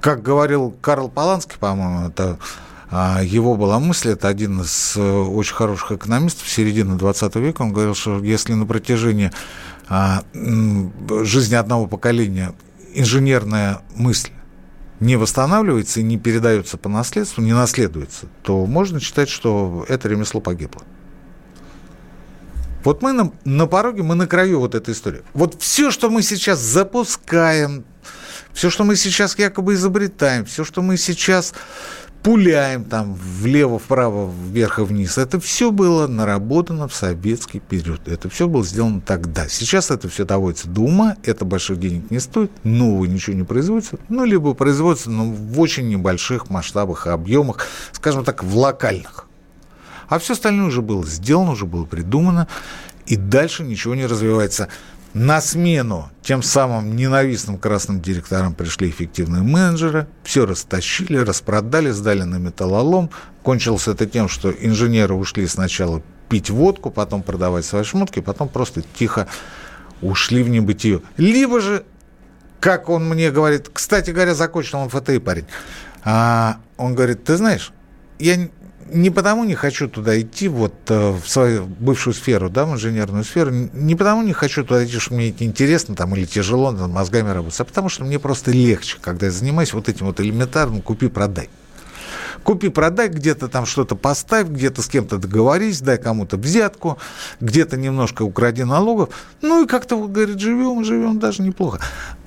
как 0.00 0.22
говорил 0.22 0.70
Карл 0.80 1.08
Поланский, 1.08 1.58
по-моему, 1.58 2.08
это 2.08 2.38
а, 2.92 3.22
его 3.24 3.56
была 3.56 3.80
мысль, 3.80 4.10
это 4.10 4.28
один 4.28 4.60
из 4.60 4.96
э, 4.96 5.02
очень 5.02 5.54
хороших 5.54 5.90
экономистов 5.90 6.48
середины 6.48 6.96
20 6.96 7.34
века, 7.36 7.62
он 7.62 7.72
говорил, 7.72 7.96
что 7.96 8.22
если 8.22 8.52
на 8.52 8.66
протяжении 8.66 9.32
а, 9.88 10.22
жизни 11.24 11.56
одного 11.56 11.86
поколения 11.86 12.54
инженерная 12.94 13.82
мысль 13.94 14.30
не 15.00 15.16
восстанавливается 15.16 16.00
и 16.00 16.04
не 16.04 16.16
передается 16.16 16.76
по 16.78 16.88
наследству, 16.88 17.42
не 17.42 17.52
наследуется, 17.52 18.26
то 18.42 18.66
можно 18.66 19.00
считать, 19.00 19.28
что 19.28 19.84
это 19.88 20.08
ремесло 20.08 20.40
погибло. 20.40 20.82
Вот 22.84 23.02
мы 23.02 23.12
на, 23.12 23.32
на 23.44 23.66
пороге, 23.66 24.02
мы 24.02 24.14
на 24.14 24.26
краю 24.26 24.60
вот 24.60 24.74
этой 24.74 24.94
истории. 24.94 25.22
Вот 25.34 25.60
все, 25.60 25.90
что 25.90 26.10
мы 26.10 26.22
сейчас 26.22 26.60
запускаем, 26.60 27.84
все, 28.52 28.70
что 28.70 28.84
мы 28.84 28.96
сейчас 28.96 29.38
якобы 29.38 29.74
изобретаем, 29.74 30.44
все, 30.44 30.64
что 30.64 30.82
мы 30.82 30.96
сейчас 30.96 31.54
пуляем 32.22 32.84
там 32.84 33.14
влево, 33.14 33.78
вправо, 33.78 34.30
вверх 34.30 34.78
и 34.78 34.82
вниз, 34.82 35.18
это 35.18 35.40
все 35.40 35.70
было 35.70 36.06
наработано 36.06 36.88
в 36.88 36.94
советский 36.94 37.60
период. 37.60 38.06
Это 38.06 38.28
все 38.28 38.46
было 38.46 38.64
сделано 38.64 39.00
тогда. 39.00 39.48
Сейчас 39.48 39.90
это 39.90 40.08
все 40.08 40.24
доводится 40.24 40.68
до 40.68 40.82
ума, 40.82 41.16
это 41.24 41.44
больших 41.44 41.80
денег 41.80 42.10
не 42.10 42.20
стоит, 42.20 42.52
нового 42.64 43.04
ничего 43.04 43.36
не 43.36 43.42
производится, 43.42 43.98
ну, 44.08 44.24
либо 44.24 44.54
производится, 44.54 45.10
но 45.10 45.24
в 45.24 45.60
очень 45.60 45.88
небольших 45.88 46.48
масштабах 46.48 47.06
и 47.06 47.10
объемах, 47.10 47.66
скажем 47.92 48.24
так, 48.24 48.44
в 48.44 48.56
локальных. 48.56 49.26
А 50.08 50.18
все 50.18 50.34
остальное 50.34 50.66
уже 50.66 50.82
было 50.82 51.04
сделано, 51.06 51.52
уже 51.52 51.66
было 51.66 51.84
придумано, 51.86 52.46
и 53.06 53.16
дальше 53.16 53.64
ничего 53.64 53.94
не 53.94 54.06
развивается. 54.06 54.68
На 55.14 55.42
смену 55.42 56.10
тем 56.22 56.42
самым 56.42 56.96
ненавистным 56.96 57.58
красным 57.58 58.00
директорам 58.00 58.54
пришли 58.54 58.88
эффективные 58.88 59.42
менеджеры, 59.42 60.06
все 60.22 60.46
растащили, 60.46 61.18
распродали, 61.18 61.90
сдали 61.90 62.22
на 62.22 62.36
металлолом. 62.36 63.10
Кончилось 63.42 63.88
это 63.88 64.06
тем, 64.06 64.28
что 64.28 64.50
инженеры 64.50 65.12
ушли 65.12 65.46
сначала 65.46 66.02
пить 66.30 66.48
водку, 66.48 66.90
потом 66.90 67.22
продавать 67.22 67.66
свои 67.66 67.84
шмотки, 67.84 68.20
потом 68.20 68.48
просто 68.48 68.82
тихо 68.94 69.28
ушли 70.00 70.42
в 70.42 70.48
небытие. 70.48 71.02
Либо 71.18 71.60
же, 71.60 71.84
как 72.58 72.88
он 72.88 73.06
мне 73.06 73.30
говорит, 73.30 73.68
кстати 73.70 74.10
говоря, 74.12 74.34
закончил 74.34 74.78
он 74.78 74.88
ФТИ 74.88 75.18
парень, 75.18 75.46
а, 76.04 76.56
он 76.78 76.94
говорит, 76.94 77.22
ты 77.24 77.36
знаешь, 77.36 77.72
я 78.18 78.48
не 78.92 79.10
потому 79.10 79.44
не 79.44 79.54
хочу 79.54 79.88
туда 79.88 80.20
идти, 80.20 80.48
вот 80.48 80.74
э, 80.88 81.10
в 81.10 81.28
свою 81.28 81.66
бывшую 81.66 82.14
сферу, 82.14 82.50
да, 82.50 82.64
в 82.64 82.72
инженерную 82.74 83.24
сферу, 83.24 83.50
не 83.50 83.94
потому 83.94 84.22
не 84.22 84.32
хочу 84.32 84.64
туда 84.64 84.84
идти, 84.84 84.98
что 84.98 85.14
мне 85.14 85.30
это 85.30 85.44
интересно 85.44 85.94
там 85.94 86.14
или 86.14 86.24
тяжело 86.24 86.72
там, 86.72 86.90
мозгами 86.90 87.30
работать, 87.30 87.60
а 87.60 87.64
потому 87.64 87.88
что 87.88 88.04
мне 88.04 88.18
просто 88.18 88.50
легче, 88.50 88.98
когда 89.00 89.26
я 89.26 89.32
занимаюсь 89.32 89.72
вот 89.72 89.88
этим 89.88 90.06
вот 90.06 90.20
элементарным 90.20 90.82
купи-продай. 90.82 91.48
Купи-продай, 92.42 93.08
где-то 93.08 93.48
там 93.48 93.66
что-то 93.66 93.94
поставь, 93.94 94.48
где-то 94.48 94.82
с 94.82 94.88
кем-то 94.88 95.18
договорись, 95.18 95.80
дай 95.80 95.98
кому-то 95.98 96.36
взятку, 96.36 96.98
где-то 97.40 97.76
немножко 97.76 98.22
укради 98.22 98.64
налогов. 98.64 99.10
Ну 99.42 99.64
и 99.64 99.66
как-то, 99.66 99.96
вот, 99.96 100.10
говорит, 100.10 100.40
живем, 100.40 100.84
живем 100.84 101.18
даже 101.18 101.42
неплохо. 101.42 101.80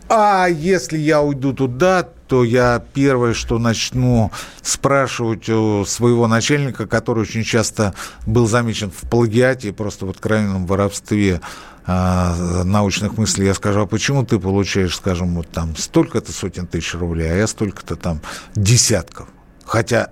А 0.08 0.48
если 0.48 0.98
я 0.98 1.22
уйду 1.22 1.54
туда, 1.54 2.04
то 2.04 2.44
я 2.44 2.84
первое, 2.94 3.34
что 3.34 3.58
начну 3.58 4.32
спрашивать 4.62 5.50
у 5.50 5.84
своего 5.86 6.28
начальника, 6.28 6.86
который 6.86 7.22
очень 7.22 7.44
часто 7.44 7.94
был 8.26 8.48
замечен 8.48 8.91
в 8.91 9.10
плагиате, 9.10 9.74
просто 9.74 10.06
в 10.06 10.12
откровенном 10.12 10.68
воровстве 10.68 11.41
э, 11.88 12.63
научных 12.63 13.18
мыслей, 13.18 13.48
я 13.48 13.54
скажу, 13.56 13.82
а 13.82 13.88
почему 13.88 14.24
ты 14.24 14.39
получаешь, 14.39 14.96
скажем, 14.96 15.36
вот 15.36 15.50
там 15.50 15.76
столько-то 15.76 16.32
сотен 16.32 16.68
тысяч 16.68 16.94
рублей, 16.94 17.32
а 17.32 17.36
я 17.36 17.48
столько-то 17.48 17.96
там 17.96 18.22
десятков? 18.56 19.28
Хотя 19.65 20.12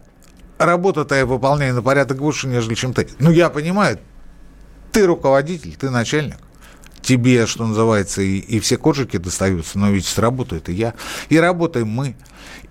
работа-то 0.57 1.13
я 1.13 1.27
выполняю 1.27 1.75
на 1.75 1.83
порядок 1.83 2.19
выше, 2.19 2.47
нежели 2.47 2.73
чем 2.73 2.93
ты. 2.93 3.07
Ну, 3.19 3.29
я 3.29 3.49
понимаю, 3.49 3.99
ты 4.91 5.05
руководитель, 5.05 5.75
ты 5.75 5.91
начальник 5.91 6.37
тебе, 7.03 7.45
что 7.45 7.65
называется, 7.67 8.21
и, 8.21 8.37
и 8.37 8.59
все 8.59 8.77
коржики 8.77 9.17
достаются, 9.17 9.77
но 9.77 9.91
ведь 9.91 10.17
работает 10.17 10.69
и 10.69 10.73
я, 10.73 10.93
и 11.29 11.37
работаем 11.37 11.87
мы. 11.87 12.15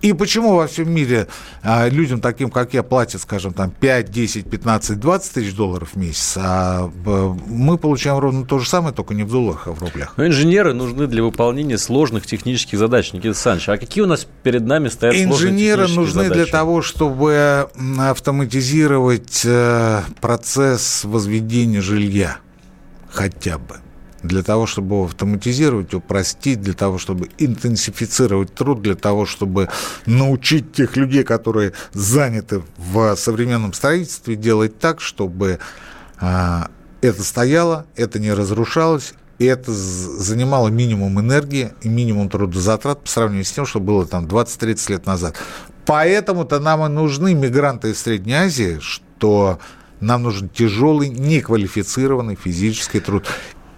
И 0.01 0.11
почему 0.11 0.55
во 0.55 0.67
всем 0.67 0.91
мире 0.91 1.27
а, 1.61 1.87
людям 1.87 2.19
таким, 2.19 2.49
как 2.49 2.73
я, 2.73 2.83
платят, 2.83 3.21
скажем, 3.21 3.53
там 3.53 3.71
5, 3.71 4.11
10, 4.11 4.49
15, 4.49 4.99
20 4.99 5.33
тысяч 5.33 5.55
долларов 5.55 5.91
в 5.93 5.95
месяц, 5.95 6.37
а 6.37 6.91
мы 7.47 7.77
получаем 7.77 8.17
ровно 8.17 8.45
то 8.45 8.59
же 8.59 8.67
самое, 8.67 8.93
только 8.93 9.13
не 9.13 9.23
в 9.23 9.31
долларах, 9.31 9.67
а 9.67 9.71
в 9.71 9.79
рублях. 9.79 10.15
Но 10.17 10.27
инженеры 10.27 10.73
нужны 10.73 11.07
для 11.07 11.23
выполнения 11.23 11.77
сложных 11.77 12.25
технических 12.25 12.79
задач, 12.79 13.13
Никита 13.13 13.29
Александрович. 13.29 13.69
А 13.69 13.77
какие 13.77 14.03
у 14.03 14.07
нас 14.07 14.27
перед 14.43 14.65
нами 14.65 14.89
стоят 14.89 15.15
Инженеры 15.15 15.87
нужны 15.87 16.23
задачи? 16.23 16.33
для 16.33 16.45
того, 16.47 16.81
чтобы 16.81 17.69
автоматизировать 17.97 19.43
э, 19.45 20.01
процесс 20.19 21.05
возведения 21.05 21.81
жилья 21.81 22.39
хотя 23.09 23.57
бы 23.57 23.82
для 24.23 24.41
того, 24.41 24.65
чтобы 24.65 25.03
автоматизировать, 25.03 25.93
упростить, 25.93 26.61
для 26.61 26.73
того, 26.73 26.97
чтобы 26.97 27.29
интенсифицировать 27.37 28.55
труд, 28.55 28.81
для 28.81 28.95
того, 28.95 29.25
чтобы 29.25 29.69
научить 30.05 30.71
тех 30.71 30.95
людей, 30.95 31.23
которые 31.23 31.73
заняты 31.91 32.63
в 32.77 33.15
современном 33.15 33.73
строительстве, 33.73 34.35
делать 34.35 34.79
так, 34.79 35.01
чтобы 35.01 35.59
а, 36.19 36.69
это 37.01 37.23
стояло, 37.23 37.85
это 37.95 38.17
не 38.19 38.33
разрушалось, 38.33 39.13
и 39.39 39.45
это 39.45 39.71
занимало 39.71 40.69
минимум 40.69 41.19
энергии 41.19 41.73
и 41.81 41.89
минимум 41.89 42.29
трудозатрат 42.29 43.01
по 43.01 43.09
сравнению 43.09 43.45
с 43.45 43.51
тем, 43.51 43.65
что 43.65 43.79
было 43.79 44.05
там 44.05 44.25
20-30 44.25 44.91
лет 44.91 45.05
назад. 45.05 45.35
Поэтому-то 45.85 46.59
нам 46.59 46.85
и 46.85 46.87
нужны 46.87 47.33
мигранты 47.33 47.91
из 47.91 47.99
Средней 47.99 48.35
Азии, 48.35 48.77
что 48.79 49.59
нам 49.99 50.23
нужен 50.23 50.49
тяжелый, 50.49 51.09
неквалифицированный 51.09 52.35
физический 52.35 52.99
труд. 52.99 53.25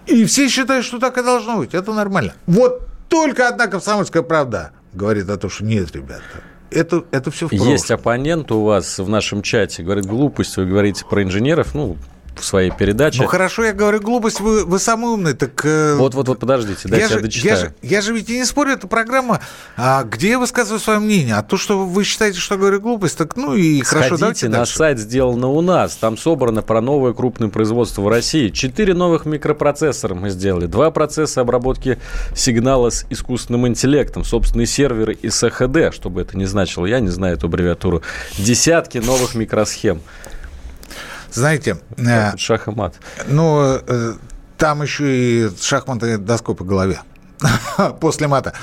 И 0.06 0.24
все 0.24 0.48
считают, 0.48 0.84
что 0.84 0.98
так 0.98 1.18
и 1.18 1.22
должно 1.22 1.58
быть. 1.58 1.74
Это 1.74 1.92
нормально. 1.92 2.34
Вот 2.46 2.82
только 3.08 3.48
одна 3.48 3.66
комсомольская 3.66 4.22
правда 4.22 4.72
говорит 4.92 5.28
о 5.28 5.36
том, 5.36 5.50
что 5.50 5.64
нет, 5.64 5.94
ребята, 5.94 6.22
это, 6.70 7.04
это 7.10 7.30
все 7.30 7.46
в 7.46 7.50
прошлом. 7.50 7.68
Есть 7.68 7.90
оппонент 7.90 8.50
у 8.52 8.64
вас 8.64 8.98
в 8.98 9.08
нашем 9.08 9.42
чате, 9.42 9.82
говорит, 9.82 10.06
глупость, 10.06 10.56
вы 10.56 10.66
говорите 10.66 11.04
про 11.04 11.22
инженеров, 11.22 11.74
ну, 11.74 11.96
в 12.40 12.44
своей 12.44 12.70
передаче. 12.70 13.22
Ну 13.22 13.28
хорошо, 13.28 13.64
я 13.64 13.72
говорю 13.72 14.00
глупость, 14.00 14.40
вы, 14.40 14.64
вы 14.64 14.78
самый 14.78 15.10
умный, 15.10 15.34
так... 15.34 15.64
Вот-вот-вот, 15.64 16.38
э, 16.38 16.40
подождите, 16.40 16.88
дайте 16.88 17.06
я, 17.08 17.14
я 17.14 17.20
дочитаю. 17.20 17.54
Я 17.54 17.60
же, 17.60 17.74
я 17.82 18.00
же 18.00 18.12
ведь 18.14 18.30
и 18.30 18.38
не 18.38 18.44
спорю, 18.44 18.72
это 18.72 18.86
программа, 18.86 19.40
а, 19.76 20.04
где 20.04 20.30
я 20.30 20.38
высказываю 20.38 20.80
свое 20.80 20.98
мнение. 20.98 21.36
А 21.36 21.42
то, 21.42 21.56
что 21.56 21.84
вы 21.84 22.04
считаете, 22.04 22.38
что 22.38 22.56
говорю 22.56 22.80
глупость, 22.80 23.16
так 23.18 23.36
ну 23.36 23.54
и 23.54 23.80
хорошо, 23.80 24.16
давайте 24.16 24.48
на 24.48 24.58
дальше. 24.58 24.76
сайт 24.76 24.98
«Сделано 24.98 25.48
у 25.48 25.60
нас», 25.60 25.96
там 25.96 26.16
собрано 26.16 26.62
про 26.62 26.80
новое 26.80 27.12
крупное 27.12 27.48
производство 27.48 28.02
в 28.02 28.08
России. 28.08 28.48
Четыре 28.48 28.94
новых 28.94 29.26
микропроцессора 29.26 30.14
мы 30.14 30.30
сделали, 30.30 30.66
два 30.66 30.90
процесса 30.90 31.40
обработки 31.40 31.98
сигнала 32.34 32.90
с 32.90 33.06
искусственным 33.10 33.66
интеллектом, 33.66 34.24
собственные 34.24 34.66
серверы 34.66 35.14
и 35.14 35.30
СХД, 35.30 35.92
чтобы 35.92 36.22
это 36.22 36.36
не 36.36 36.46
значило, 36.46 36.86
я 36.86 37.00
не 37.00 37.08
знаю 37.08 37.36
эту 37.36 37.46
аббревиатуру, 37.46 38.02
десятки 38.38 38.98
новых 38.98 39.34
микросхем. 39.34 40.00
Знаете... 41.30 41.78
Э, 41.96 42.36
шах 42.36 42.68
и 42.68 42.70
мат. 42.70 42.94
Ну, 43.26 43.80
э, 43.86 44.14
там 44.56 44.82
еще 44.82 45.04
и 45.16 45.50
шахматная 45.60 46.18
доской 46.18 46.54
по 46.54 46.64
голове 46.64 47.00
после 48.00 48.28
мата. 48.28 48.54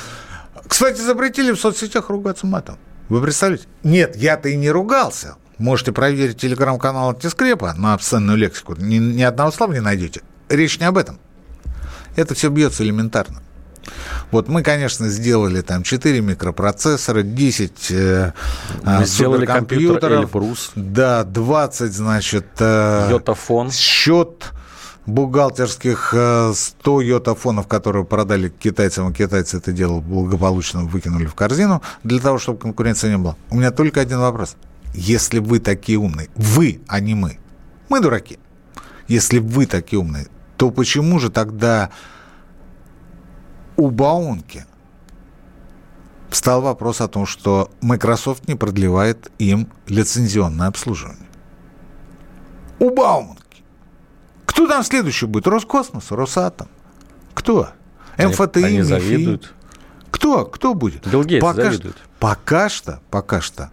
Кстати, 0.67 0.99
запретили 1.02 1.52
в 1.52 1.60
соцсетях 1.60 2.10
ругаться 2.10 2.47
матом. 2.47 2.78
Вы 3.10 3.21
представляете? 3.21 3.67
Нет, 3.84 4.15
я-то 4.15 4.49
и 4.49 4.56
не 4.56 4.71
ругался. 4.71 5.36
Можете 5.60 5.91
проверить 5.91 6.41
телеграм-канал 6.41 7.10
Антискрепа 7.10 7.73
на 7.76 7.93
обсценную 7.93 8.38
лексику. 8.38 8.76
Ни, 8.76 8.97
ни 8.97 9.21
одного 9.21 9.52
слова 9.52 9.71
не 9.73 9.82
найдете. 9.82 10.21
Речь 10.49 10.80
не 10.80 10.86
об 10.86 10.97
этом. 10.97 11.19
Это 12.15 12.34
все 12.34 12.49
бьется 12.49 12.84
элементарно. 12.84 13.42
Вот 14.32 14.48
мы, 14.48 14.63
конечно, 14.63 15.10
сделали 15.10 15.62
там 15.62 15.84
4 15.84 16.22
микропроцессора, 16.22 17.24
10 17.24 17.91
э, 17.91 18.34
а, 18.84 19.00
мы 19.00 19.06
сделали 19.06 19.46
компьютер 19.46 20.13
Эльбрус. 20.13 20.72
Да, 20.76 21.24
20, 21.24 21.93
значит... 21.93 22.46
Э, 22.60 23.08
Йотафон. 23.12 23.72
Счет 23.72 24.52
бухгалтерских 25.06 26.10
100 26.10 26.54
э, 27.02 27.06
йотафонов, 27.06 27.67
которые 27.67 28.06
продали 28.06 28.50
китайцам, 28.50 29.08
а 29.08 29.13
китайцы 29.13 29.58
это 29.58 29.72
дело 29.72 30.00
благополучно 30.00 30.84
выкинули 30.84 31.26
в 31.26 31.36
корзину, 31.36 31.82
для 32.04 32.19
того, 32.19 32.39
чтобы 32.39 32.60
конкуренции 32.60 33.10
не 33.10 33.17
было. 33.17 33.36
У 33.50 33.58
меня 33.58 33.72
только 33.72 34.02
один 34.02 34.19
вопрос. 34.19 34.56
Если 34.93 35.39
вы 35.39 35.60
такие 35.60 35.98
умные, 35.98 36.30
вы, 36.36 36.82
а 36.88 37.00
не 37.00 37.15
мы, 37.15 37.39
мы 37.89 38.00
дураки, 38.00 38.39
если 39.08 39.39
вы 39.39 39.65
такие 39.65 40.00
умные, 40.00 40.28
то 40.58 40.69
почему 40.69 41.19
же 41.19 41.30
тогда 41.30 41.89
у 43.78 43.90
Баунки 43.90 44.66
встал 46.30 46.62
вопрос 46.62 47.02
о 47.02 47.08
том, 47.08 47.26
что 47.26 47.70
Microsoft 47.82 48.48
не 48.48 48.56
продлевает 48.56 49.32
им 49.38 49.70
лицензионное 49.88 50.68
обслуживание. 50.68 51.28
У 52.80 52.90
Бауманки. 52.90 53.64
Кто 54.46 54.68
там 54.68 54.84
следующий 54.84 55.26
будет? 55.26 55.48
Роскосмос, 55.48 56.12
Росатом? 56.12 56.68
Кто? 57.34 57.70
МФТИ, 58.18 58.58
они, 58.58 58.66
они 58.66 58.82
завидуют. 58.82 59.54
Кто? 60.12 60.46
Кто 60.46 60.74
будет? 60.74 61.08
Билл 61.08 61.24
Гейтс 61.24 61.42
пока 61.44 61.64
завидует. 61.64 61.96
Что, 61.96 62.08
пока 62.20 62.70
что, 62.70 63.00
пока 63.10 63.42
что 63.42 63.72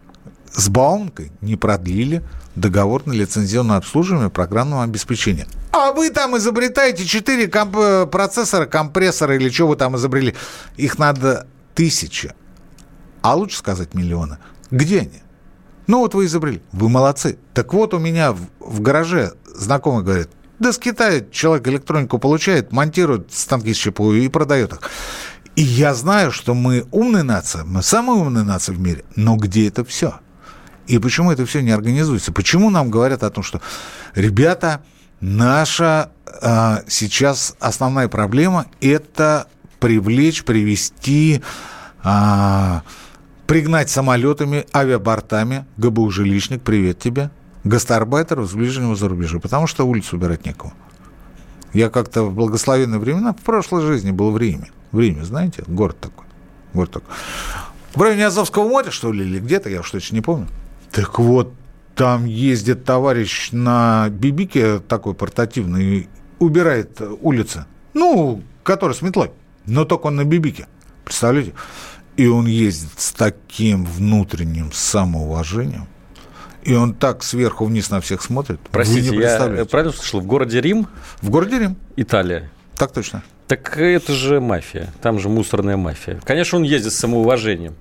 с 0.52 0.68
Бауманкой 0.68 1.32
не 1.40 1.56
продлили 1.56 2.22
договор 2.56 3.06
на 3.06 3.12
лицензионное 3.12 3.76
обслуживание 3.76 4.30
программного 4.30 4.82
обеспечения. 4.82 5.46
А 5.72 5.92
вы 5.92 6.10
там 6.10 6.36
изобретаете 6.36 7.04
4 7.06 7.46
комп- 7.48 7.76
э, 7.76 8.06
процессора, 8.06 8.66
компрессора 8.66 9.36
или 9.36 9.48
что 9.48 9.68
вы 9.68 9.76
там 9.76 9.96
изобрели. 9.96 10.34
Их 10.76 10.98
надо 10.98 11.46
тысячи, 11.74 12.34
а 13.22 13.34
лучше 13.36 13.58
сказать 13.58 13.94
миллиона. 13.94 14.38
Где 14.70 15.00
они? 15.00 15.22
Ну 15.86 16.00
вот 16.00 16.14
вы 16.14 16.26
изобрели. 16.26 16.62
Вы 16.72 16.88
молодцы. 16.88 17.38
Так 17.54 17.72
вот 17.72 17.94
у 17.94 17.98
меня 17.98 18.32
в, 18.32 18.40
в 18.60 18.80
гараже 18.80 19.32
знакомый 19.46 20.04
говорит, 20.04 20.28
да 20.58 20.72
с 20.72 20.78
Китая 20.78 21.24
человек 21.32 21.66
электронику 21.68 22.18
получает, 22.18 22.70
монтирует 22.72 23.32
станки 23.32 23.72
с 23.72 23.76
ЧПУ 23.76 24.12
и 24.12 24.28
продает 24.28 24.72
их. 24.74 24.80
И 25.56 25.62
я 25.62 25.94
знаю, 25.94 26.30
что 26.30 26.54
мы 26.54 26.86
умная 26.90 27.22
нация, 27.22 27.64
мы 27.64 27.82
самая 27.82 28.16
умная 28.18 28.44
нация 28.44 28.74
в 28.74 28.80
мире. 28.80 29.04
Но 29.16 29.36
где 29.36 29.68
это 29.68 29.84
все? 29.84 30.20
И 30.90 30.98
почему 30.98 31.30
это 31.30 31.46
все 31.46 31.62
не 31.62 31.70
организуется? 31.70 32.32
Почему 32.32 32.68
нам 32.68 32.90
говорят 32.90 33.22
о 33.22 33.30
том, 33.30 33.44
что, 33.44 33.60
ребята, 34.16 34.82
наша 35.20 36.10
а, 36.42 36.82
сейчас 36.88 37.54
основная 37.60 38.08
проблема– 38.08 38.66
это 38.80 39.46
привлечь, 39.78 40.42
привести, 40.42 41.42
а, 42.02 42.82
пригнать 43.46 43.88
самолетами, 43.88 44.66
авиабортами 44.74 45.64
ГБУ 45.76 46.10
«Жилищник», 46.10 46.60
привет 46.62 46.98
тебе, 46.98 47.30
гастарбайтеров 47.62 48.50
с 48.50 48.54
ближнего 48.54 48.96
зарубежья, 48.96 49.38
потому 49.38 49.68
что 49.68 49.86
улицу 49.86 50.16
убирать 50.16 50.44
некого. 50.44 50.72
Я 51.72 51.88
как-то 51.88 52.24
в 52.24 52.34
благословенные 52.34 52.98
времена, 52.98 53.32
в 53.32 53.42
прошлой 53.42 53.86
жизни 53.86 54.10
был 54.10 54.32
в 54.32 54.38
Риме. 54.38 54.72
В 54.90 54.98
Риме, 54.98 55.24
знаете, 55.24 55.62
город 55.68 56.00
такой. 56.00 56.26
Город 56.74 56.90
такой. 56.90 57.14
В 57.94 58.02
районе 58.02 58.26
Азовского 58.26 58.68
моря, 58.68 58.90
что 58.90 59.12
ли, 59.12 59.24
или 59.24 59.38
где-то, 59.38 59.70
я 59.70 59.80
уж 59.80 59.90
точно 59.92 60.16
не 60.16 60.20
помню. 60.20 60.48
Так 60.92 61.18
вот, 61.18 61.52
там 61.94 62.24
ездит 62.24 62.84
товарищ 62.84 63.50
на 63.52 64.08
Бибике 64.10 64.78
такой 64.80 65.14
портативный, 65.14 66.08
убирает 66.38 67.00
улицы. 67.20 67.66
Ну, 67.94 68.42
который 68.62 68.94
с 68.94 69.02
метлой. 69.02 69.30
Но 69.66 69.84
только 69.84 70.06
он 70.06 70.16
на 70.16 70.24
Бибике. 70.24 70.66
Представляете? 71.04 71.52
И 72.16 72.26
он 72.26 72.46
ездит 72.46 72.98
с 72.98 73.12
таким 73.12 73.84
внутренним 73.84 74.72
самоуважением. 74.72 75.86
И 76.62 76.74
он 76.74 76.94
так 76.94 77.22
сверху 77.22 77.64
вниз 77.64 77.90
на 77.90 78.00
всех 78.00 78.22
смотрит. 78.22 78.60
Простите, 78.70 79.16
я 79.16 79.64
правильно 79.64 79.92
слышал, 79.92 80.20
в 80.20 80.26
городе 80.26 80.60
Рим? 80.60 80.88
В 81.22 81.30
городе 81.30 81.58
Рим. 81.58 81.76
Италия. 81.96 82.50
Так 82.76 82.92
точно. 82.92 83.22
Так 83.46 83.78
это 83.78 84.12
же 84.12 84.40
мафия, 84.40 84.92
там 85.02 85.18
же 85.18 85.28
мусорная 85.28 85.76
мафия. 85.76 86.20
Конечно, 86.24 86.58
он 86.58 86.64
ездит 86.64 86.92
с 86.92 86.96
самоуважением. 86.96 87.74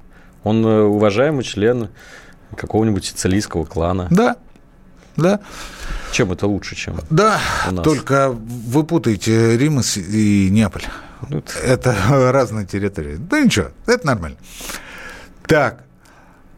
Он 0.43 0.66
э, 0.66 0.82
уважаемый 0.82 1.43
член 1.43 1.89
какого-нибудь 2.55 3.05
сицилийского 3.05 3.65
клана. 3.65 4.07
Да, 4.11 4.37
да. 5.15 5.39
Чем 6.11 6.31
это 6.31 6.47
лучше, 6.47 6.75
чем 6.75 6.99
Да, 7.09 7.39
у 7.69 7.71
нас? 7.73 7.83
только 7.83 8.29
вы 8.31 8.83
путаете 8.83 9.57
Рим 9.57 9.79
и 9.95 10.49
Неаполь. 10.51 10.85
Ну, 11.29 11.43
это 11.63 11.95
разные 12.31 12.65
территории. 12.65 13.17
Да 13.17 13.39
ничего, 13.39 13.67
это 13.85 14.05
нормально. 14.07 14.37
Так, 15.45 15.83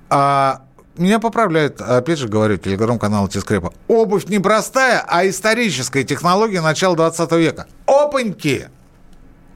а 0.09 0.61
меня 0.97 1.19
поправляют, 1.19 1.81
опять 1.81 2.19
же 2.19 2.27
говорю, 2.27 2.57
телеграм-канал 2.57 3.27
Тискрепа. 3.27 3.73
Обувь 3.87 4.25
не 4.25 4.39
простая, 4.39 5.03
а 5.07 5.27
историческая 5.27 6.03
технология 6.03 6.61
начала 6.61 6.95
20 6.95 7.31
века. 7.33 7.67
Опаньки! 7.87 8.69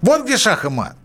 Вот 0.01 0.23
где 0.25 0.37
шах 0.37 0.65
и 0.65 0.69
мат. 0.69 0.95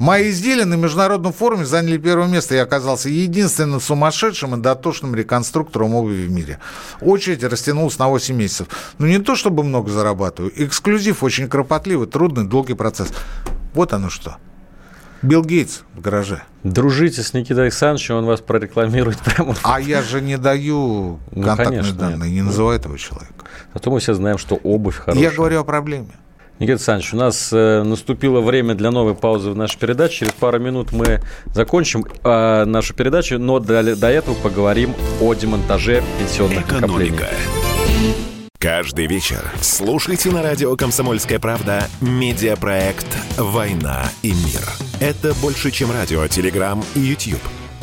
Мои 0.00 0.30
изделия 0.30 0.64
на 0.64 0.76
международном 0.76 1.34
форуме 1.34 1.66
заняли 1.66 1.98
первое 1.98 2.26
место. 2.26 2.54
Я 2.54 2.62
оказался 2.62 3.10
единственным 3.10 3.80
сумасшедшим 3.82 4.54
и 4.54 4.58
дотошным 4.58 5.14
реконструктором 5.14 5.94
обуви 5.94 6.24
в 6.24 6.30
мире. 6.30 6.58
Очередь 7.02 7.44
растянулась 7.44 7.98
на 7.98 8.08
8 8.08 8.34
месяцев. 8.34 8.68
Ну, 8.96 9.06
не 9.06 9.18
то 9.18 9.36
чтобы 9.36 9.62
много 9.62 9.90
зарабатываю. 9.90 10.52
Эксклюзив 10.56 11.22
очень 11.22 11.50
кропотливый, 11.50 12.06
трудный, 12.08 12.46
долгий 12.46 12.72
процесс. 12.72 13.08
Вот 13.74 13.92
оно 13.92 14.08
что. 14.08 14.38
Билл 15.20 15.44
Гейтс 15.44 15.80
в 15.94 16.00
гараже. 16.00 16.44
Дружите 16.64 17.22
с 17.22 17.34
Никитой 17.34 17.64
Александровичем, 17.64 18.14
он 18.14 18.24
вас 18.24 18.40
прорекламирует 18.40 19.18
прямо. 19.18 19.54
А 19.62 19.82
я 19.82 20.00
же 20.00 20.22
не 20.22 20.38
даю 20.38 21.20
ну, 21.30 21.42
контактные 21.42 21.80
конечно, 21.80 21.98
данные, 21.98 22.30
нет. 22.30 22.36
не 22.36 22.42
называю 22.42 22.78
этого 22.78 22.96
человека. 22.96 23.34
А 23.74 23.78
то 23.78 23.90
мы 23.90 24.00
все 24.00 24.14
знаем, 24.14 24.38
что 24.38 24.54
обувь 24.54 24.96
хорошая. 24.96 25.30
Я 25.30 25.30
говорю 25.30 25.60
о 25.60 25.64
проблеме. 25.64 26.14
Никита 26.60 26.74
Александрович, 26.74 27.14
у 27.14 27.16
нас 27.16 27.52
э, 27.54 27.82
наступило 27.84 28.42
время 28.42 28.74
для 28.74 28.90
новой 28.90 29.14
паузы 29.14 29.50
в 29.50 29.56
нашей 29.56 29.78
передаче. 29.78 30.18
Через 30.26 30.32
пару 30.32 30.58
минут 30.60 30.92
мы 30.92 31.22
закончим 31.54 32.04
э, 32.04 32.64
нашу 32.66 32.92
передачу, 32.92 33.38
но 33.38 33.60
до, 33.60 33.96
до 33.96 34.08
этого 34.08 34.34
поговорим 34.34 34.94
о 35.22 35.32
демонтаже 35.32 36.02
пенсионных 36.18 36.66
Экономика. 36.66 36.86
накоплений. 36.86 38.14
Каждый 38.58 39.06
вечер 39.06 39.50
слушайте 39.62 40.30
на 40.30 40.42
радио 40.42 40.76
«Комсомольская 40.76 41.38
правда» 41.38 41.88
медиапроект 42.02 43.06
«Война 43.38 44.04
и 44.20 44.32
мир». 44.32 44.68
Это 45.00 45.32
больше, 45.40 45.70
чем 45.70 45.90
радио, 45.90 46.26
телеграм 46.26 46.84
и 46.94 47.00
YouTube. 47.00 47.40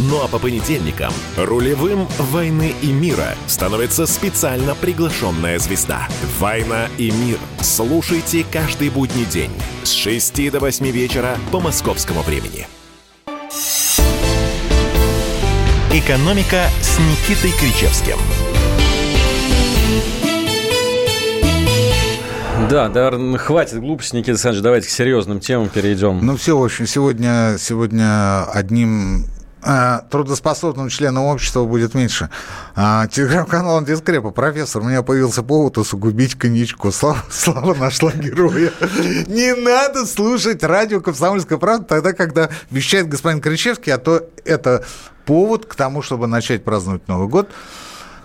Ну 0.00 0.22
а 0.22 0.28
по 0.28 0.38
понедельникам 0.38 1.12
рулевым 1.36 2.06
«Войны 2.18 2.72
и 2.82 2.92
мира» 2.92 3.34
становится 3.48 4.06
специально 4.06 4.76
приглашенная 4.76 5.58
звезда. 5.58 6.06
«Война 6.38 6.86
и 6.98 7.10
мир». 7.10 7.36
Слушайте 7.60 8.46
каждый 8.48 8.90
будний 8.90 9.24
день 9.24 9.50
с 9.82 9.90
6 9.90 10.52
до 10.52 10.60
8 10.60 10.88
вечера 10.92 11.36
по 11.50 11.58
московскому 11.58 12.22
времени. 12.22 12.68
«Экономика» 15.92 16.68
с 16.80 16.96
Никитой 17.00 17.50
Кричевским. 17.58 18.18
Да, 22.70 22.88
да, 22.88 23.10
хватит 23.38 23.80
глупости, 23.80 24.14
Никита 24.14 24.32
Александрович, 24.32 24.62
давайте 24.62 24.86
к 24.86 24.90
серьезным 24.90 25.40
темам 25.40 25.68
перейдем. 25.68 26.24
Ну 26.24 26.36
все, 26.36 26.56
в 26.56 26.62
общем, 26.62 26.86
сегодня, 26.86 27.56
сегодня 27.58 28.44
одним 28.44 29.24
трудоспособным 30.10 30.88
членом 30.88 31.24
общества 31.24 31.64
будет 31.64 31.94
меньше. 31.94 32.30
А, 32.76 33.06
телеграм-канал 33.08 33.78
Антискрепа. 33.78 34.30
Профессор, 34.30 34.82
у 34.82 34.84
меня 34.84 35.02
появился 35.02 35.42
повод 35.42 35.78
усугубить 35.78 36.36
коньячку. 36.36 36.92
Слава, 36.92 37.22
слава 37.30 37.74
нашла 37.74 38.12
героя. 38.12 38.72
Не 39.26 39.54
надо 39.54 40.06
слушать 40.06 40.62
радио 40.62 41.00
«Комсомольская 41.00 41.58
правда» 41.58 41.84
тогда, 41.84 42.12
когда 42.12 42.50
вещает 42.70 43.08
господин 43.08 43.40
Кричевский, 43.40 43.92
а 43.92 43.98
то 43.98 44.28
это 44.44 44.84
повод 45.24 45.66
к 45.66 45.74
тому, 45.74 46.02
чтобы 46.02 46.26
начать 46.26 46.64
праздновать 46.64 47.06
Новый 47.08 47.28
год 47.28 47.48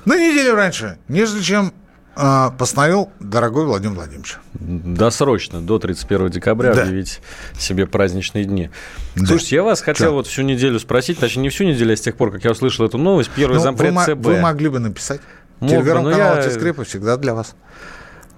на 0.06 0.18
неделю 0.18 0.56
раньше, 0.56 0.98
нежели 1.08 1.42
чем 1.42 1.68
а, 1.68 1.83
постановил 2.16 3.12
дорогой 3.20 3.66
Владимир 3.66 3.96
Владимирович. 3.96 4.38
Досрочно, 4.54 5.62
до 5.62 5.80
31 5.80 6.30
декабря 6.30 6.74
да. 6.74 6.84
объявить 6.84 7.22
себе 7.58 7.88
праздничные 7.88 8.46
дни. 8.46 8.70
Да. 9.16 9.26
Слушайте, 9.26 9.56
я 9.58 9.64
вас 9.64 9.82
хотел 9.82 10.08
Что? 10.08 10.14
вот 10.14 10.28
всю 10.28 10.44
неделю 10.44 10.80
спросить, 10.80 11.20
точнее 11.20 11.44
не 11.44 11.50
всю 11.50 11.64
неделю, 11.64 11.94
а 11.94 11.96
с 11.96 12.02
тех 12.02 12.16
пор, 12.16 12.32
как 12.32 12.44
я 12.44 12.52
услышал 12.52 12.86
эту 12.86 12.98
новость, 12.98 13.32
первый 13.36 13.56
ну, 13.56 13.62
зампред 13.62 13.94
вы, 13.94 14.04
ЦБ. 14.04 14.26
Вы 14.26 14.40
могли 14.40 14.70
бы 14.70 14.80
написать. 14.80 15.22
Телеграм-канал 15.60 16.36
я... 16.38 16.44
Тискрепа 16.44 16.84
всегда 16.84 17.18
для 17.18 17.34
вас. 17.34 17.56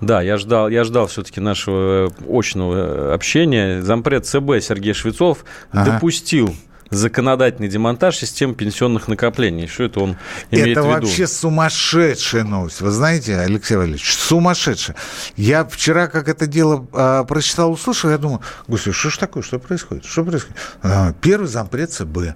Да, 0.01 0.21
я 0.21 0.37
ждал, 0.37 0.69
я 0.69 0.83
ждал 0.83 1.07
все-таки 1.07 1.39
нашего 1.39 2.11
очного 2.29 3.13
общения. 3.13 3.81
Зампред 3.81 4.25
ЦБ 4.25 4.61
Сергей 4.61 4.93
Швецов 4.93 5.45
ага. 5.71 5.93
допустил 5.93 6.53
законодательный 6.89 7.67
демонтаж 7.67 8.17
системы 8.17 8.53
пенсионных 8.53 9.07
накоплений. 9.07 9.67
Что 9.67 9.83
это 9.83 9.99
он 9.99 10.17
имеет 10.51 10.69
это 10.69 10.81
в 10.81 10.85
виду? 10.85 10.97
Это 10.97 11.05
вообще 11.05 11.27
сумасшедшая 11.27 12.43
новость. 12.43 12.81
Вы 12.81 12.91
знаете, 12.91 13.37
Алексей 13.37 13.75
Валерьевич, 13.75 14.13
сумасшедшая. 14.13 14.95
Я 15.35 15.65
вчера, 15.65 16.07
как 16.07 16.29
это 16.29 16.47
дело 16.47 16.87
а, 16.93 17.23
прочитал, 17.23 17.71
услышал, 17.71 18.09
я 18.09 18.17
думаю, 18.17 18.41
господи, 18.67 18.95
что 18.95 19.09
ж 19.09 19.17
такое, 19.17 19.43
что 19.43 19.59
происходит? 19.59 20.05
Что 20.05 20.23
происходит? 20.23 20.57
А, 20.83 21.13
первый 21.21 21.47
зампред 21.47 21.91
ЦБ 21.91 22.35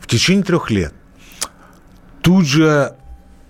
в 0.00 0.06
течение 0.06 0.44
трех 0.44 0.70
лет. 0.70 0.94
Тут 2.22 2.46
же 2.46 2.94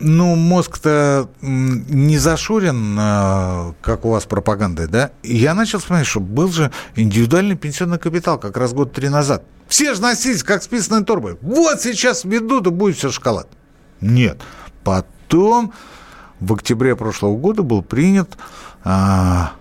ну, 0.00 0.34
мозг-то 0.36 1.28
не 1.40 2.18
зашурен, 2.18 2.96
а, 2.98 3.74
как 3.82 4.04
у 4.04 4.10
вас 4.10 4.24
пропаганда, 4.24 4.88
да? 4.88 5.10
я 5.22 5.54
начал 5.54 5.78
вспоминать, 5.80 6.06
что 6.06 6.20
был 6.20 6.50
же 6.50 6.70
индивидуальный 6.94 7.56
пенсионный 7.56 7.98
капитал 7.98 8.38
как 8.38 8.56
раз 8.56 8.72
год 8.72 8.92
три 8.92 9.08
назад. 9.08 9.44
Все 9.68 9.94
же 9.94 10.00
носились, 10.00 10.42
как 10.42 10.62
списанные 10.62 11.04
торбы. 11.04 11.38
Вот 11.42 11.80
сейчас 11.80 12.24
ведут, 12.24 12.66
и 12.66 12.70
будет 12.70 12.96
все 12.96 13.10
шоколад. 13.10 13.48
Нет. 14.00 14.40
Потом 14.82 15.72
в 16.40 16.54
октябре 16.54 16.96
прошлого 16.96 17.36
года 17.36 17.62
был 17.62 17.82
принят 17.82 18.38
а, 18.82 19.52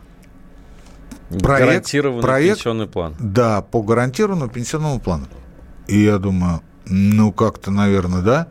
проект, 1.30 1.66
гарантированный 1.66 2.22
проект, 2.22 2.58
пенсионный 2.58 2.88
план. 2.88 3.16
Да, 3.20 3.62
по 3.62 3.82
гарантированному 3.82 4.50
пенсионному 4.50 5.00
плану. 5.00 5.28
И 5.88 6.02
я 6.02 6.18
думаю, 6.18 6.62
ну 6.86 7.34
как-то, 7.34 7.72
наверное, 7.72 8.22
да. 8.22 8.48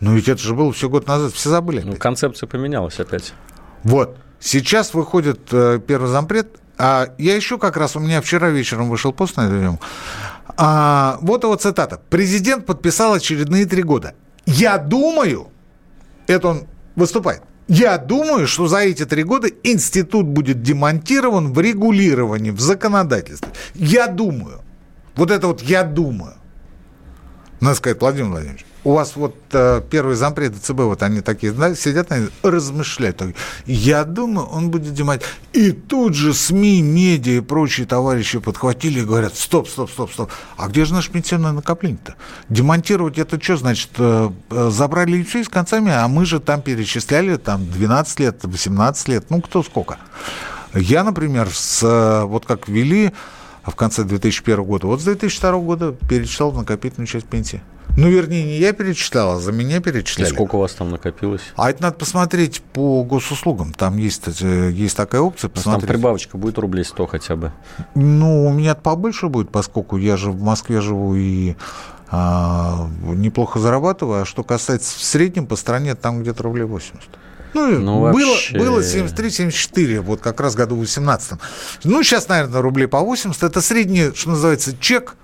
Но 0.00 0.14
ведь 0.14 0.28
это 0.28 0.42
же 0.42 0.54
было 0.54 0.72
все 0.72 0.88
год 0.88 1.06
назад, 1.06 1.32
все 1.32 1.50
забыли. 1.50 1.82
Ну, 1.84 1.96
концепция 1.96 2.46
поменялась 2.46 2.98
опять. 2.98 3.32
Вот. 3.82 4.16
Сейчас 4.40 4.94
выходит 4.94 5.52
э, 5.52 5.80
первый 5.84 6.08
зампред, 6.08 6.60
а 6.78 7.08
я 7.18 7.34
еще 7.34 7.58
как 7.58 7.76
раз, 7.76 7.96
у 7.96 8.00
меня 8.00 8.20
вчера 8.20 8.50
вечером 8.50 8.88
вышел 8.88 9.12
пост 9.12 9.36
на 9.36 9.46
эту 9.46 9.58
тему. 9.58 9.80
А, 10.60 11.18
вот 11.22 11.44
его 11.44 11.54
цитата. 11.54 12.00
Президент 12.10 12.66
подписал 12.66 13.14
очередные 13.14 13.64
три 13.64 13.84
года. 13.84 14.14
Я 14.44 14.78
думаю, 14.78 15.48
это 16.26 16.48
он 16.48 16.66
выступает, 16.96 17.42
я 17.68 17.96
думаю, 17.96 18.48
что 18.48 18.66
за 18.66 18.78
эти 18.78 19.04
три 19.04 19.22
года 19.22 19.48
институт 19.62 20.26
будет 20.26 20.62
демонтирован 20.62 21.52
в 21.52 21.60
регулировании, 21.60 22.50
в 22.50 22.60
законодательстве. 22.60 23.50
Я 23.74 24.08
думаю. 24.08 24.62
Вот 25.14 25.30
это 25.30 25.46
вот 25.46 25.62
я 25.62 25.84
думаю. 25.84 26.34
Надо 27.60 27.76
сказать, 27.76 28.00
Владимир 28.00 28.30
Владимирович, 28.30 28.64
у 28.88 28.92
вас 28.94 29.16
вот 29.16 29.36
э, 29.52 29.82
первые 29.90 30.16
зампреды 30.16 30.58
ЦБ, 30.58 30.78
вот 30.78 31.02
они 31.02 31.20
такие, 31.20 31.52
да, 31.52 31.74
сидят, 31.74 32.10
они 32.10 32.28
размышляют. 32.42 33.22
Я 33.66 34.04
думаю, 34.04 34.46
он 34.46 34.70
будет 34.70 34.94
демать. 34.94 35.20
И 35.52 35.72
тут 35.72 36.14
же 36.14 36.32
СМИ, 36.32 36.80
медиа 36.80 37.36
и 37.36 37.40
прочие 37.40 37.86
товарищи 37.86 38.38
подхватили 38.38 39.00
и 39.00 39.04
говорят, 39.04 39.34
стоп, 39.34 39.68
стоп, 39.68 39.90
стоп, 39.90 40.10
стоп. 40.10 40.32
А 40.56 40.68
где 40.68 40.86
же 40.86 40.94
наше 40.94 41.10
пенсионное 41.10 41.52
накопление-то? 41.52 42.14
Демонтировать 42.48 43.18
это 43.18 43.38
что, 43.38 43.58
значит, 43.58 43.90
э, 43.98 44.30
э, 44.50 44.70
забрали 44.70 45.18
и 45.18 45.22
все 45.22 45.40
и 45.40 45.44
с 45.44 45.50
концами, 45.50 45.92
а 45.92 46.08
мы 46.08 46.24
же 46.24 46.40
там 46.40 46.62
перечисляли 46.62 47.36
там 47.36 47.70
12 47.70 48.20
лет, 48.20 48.38
18 48.42 49.08
лет, 49.08 49.26
ну 49.28 49.42
кто 49.42 49.62
сколько. 49.62 49.98
Я, 50.72 51.04
например, 51.04 51.50
с, 51.52 51.82
э, 51.82 52.24
вот 52.24 52.46
как 52.46 52.68
ввели 52.68 53.12
в 53.64 53.74
конце 53.74 54.04
2001 54.04 54.64
года, 54.64 54.86
вот 54.86 55.02
с 55.02 55.04
2002 55.04 55.58
года 55.58 55.92
перечислял 56.08 56.52
накопительную 56.52 57.06
часть 57.06 57.26
пенсии. 57.26 57.60
Ну, 57.96 58.08
вернее, 58.08 58.44
не 58.44 58.58
я 58.58 58.72
перечислял, 58.72 59.32
а 59.32 59.40
за 59.40 59.50
меня 59.50 59.80
перечисляли. 59.80 60.30
И 60.30 60.32
сколько 60.32 60.56
у 60.56 60.60
вас 60.60 60.72
там 60.72 60.90
накопилось? 60.90 61.42
А 61.56 61.70
это 61.70 61.82
надо 61.82 61.96
посмотреть 61.96 62.60
по 62.60 63.02
госуслугам. 63.02 63.72
Там 63.72 63.96
есть, 63.96 64.22
э, 64.40 64.70
есть 64.70 64.96
такая 64.96 65.20
опция. 65.20 65.48
Посмотреть. 65.48 65.88
Там 65.88 65.96
прибавочка 65.96 66.38
будет 66.38 66.58
рублей 66.58 66.84
100 66.84 67.06
хотя 67.06 67.36
бы? 67.36 67.52
Ну, 67.94 68.46
у 68.46 68.52
меня 68.52 68.74
побольше 68.74 69.28
будет, 69.28 69.50
поскольку 69.50 69.96
я 69.96 70.16
же 70.16 70.30
в 70.30 70.40
Москве 70.40 70.80
живу 70.80 71.14
и 71.16 71.56
а, 72.10 72.88
неплохо 73.02 73.58
зарабатываю. 73.58 74.22
А 74.22 74.24
что 74.24 74.44
касается 74.44 74.96
в 74.98 75.02
среднем 75.02 75.46
по 75.46 75.56
стране, 75.56 75.94
там 75.94 76.22
где-то 76.22 76.42
рублей 76.42 76.64
80. 76.64 77.02
Ну, 77.54 77.78
ну 77.78 78.12
было, 78.12 78.28
вообще... 78.28 78.58
было 78.58 78.80
73-74, 78.80 80.00
вот 80.00 80.20
как 80.20 80.40
раз 80.40 80.54
году 80.54 80.76
в 80.76 80.80
18 80.80 81.38
Ну, 81.84 82.02
сейчас, 82.02 82.28
наверное, 82.28 82.60
рублей 82.60 82.86
по 82.86 83.00
80. 83.00 83.42
Это 83.42 83.60
средний, 83.60 84.12
что 84.14 84.30
называется, 84.30 84.76
чек 84.78 85.16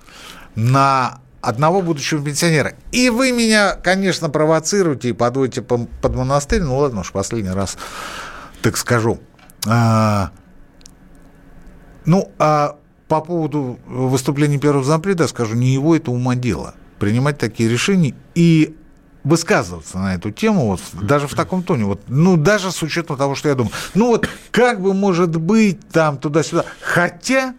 на 0.54 1.20
одного 1.44 1.82
будущего 1.82 2.24
пенсионера. 2.24 2.74
И 2.92 3.10
вы 3.10 3.32
меня, 3.32 3.74
конечно, 3.74 4.30
провоцируете 4.30 5.10
и 5.10 5.12
подводите 5.12 5.62
под 5.62 6.14
монастырь. 6.14 6.62
Ну 6.62 6.78
ладно 6.78 7.00
уж, 7.00 7.12
последний 7.12 7.50
раз 7.50 7.76
так 8.62 8.76
скажу. 8.76 9.20
А, 9.66 10.30
ну, 12.04 12.32
а 12.38 12.76
по 13.08 13.20
поводу 13.20 13.78
выступления 13.86 14.58
первого 14.58 14.84
зампреда 14.84 15.28
скажу, 15.28 15.54
не 15.54 15.72
его 15.72 15.94
это 15.94 16.10
ума 16.10 16.34
дело. 16.34 16.74
Принимать 16.98 17.38
такие 17.38 17.68
решения 17.68 18.14
и 18.34 18.76
высказываться 19.24 19.98
на 19.98 20.14
эту 20.14 20.30
тему, 20.30 20.66
вот, 20.66 20.80
даже 20.92 21.26
в 21.26 21.34
таком 21.34 21.62
тоне, 21.62 21.84
вот, 21.84 22.02
ну, 22.08 22.36
даже 22.36 22.70
с 22.70 22.82
учетом 22.82 23.16
того, 23.16 23.34
что 23.34 23.48
я 23.48 23.54
думаю, 23.54 23.72
ну, 23.94 24.08
вот, 24.08 24.28
как 24.50 24.80
бы 24.82 24.92
может 24.92 25.36
быть 25.36 25.80
там 25.88 26.18
туда-сюда, 26.18 26.66
хотя 26.80 27.54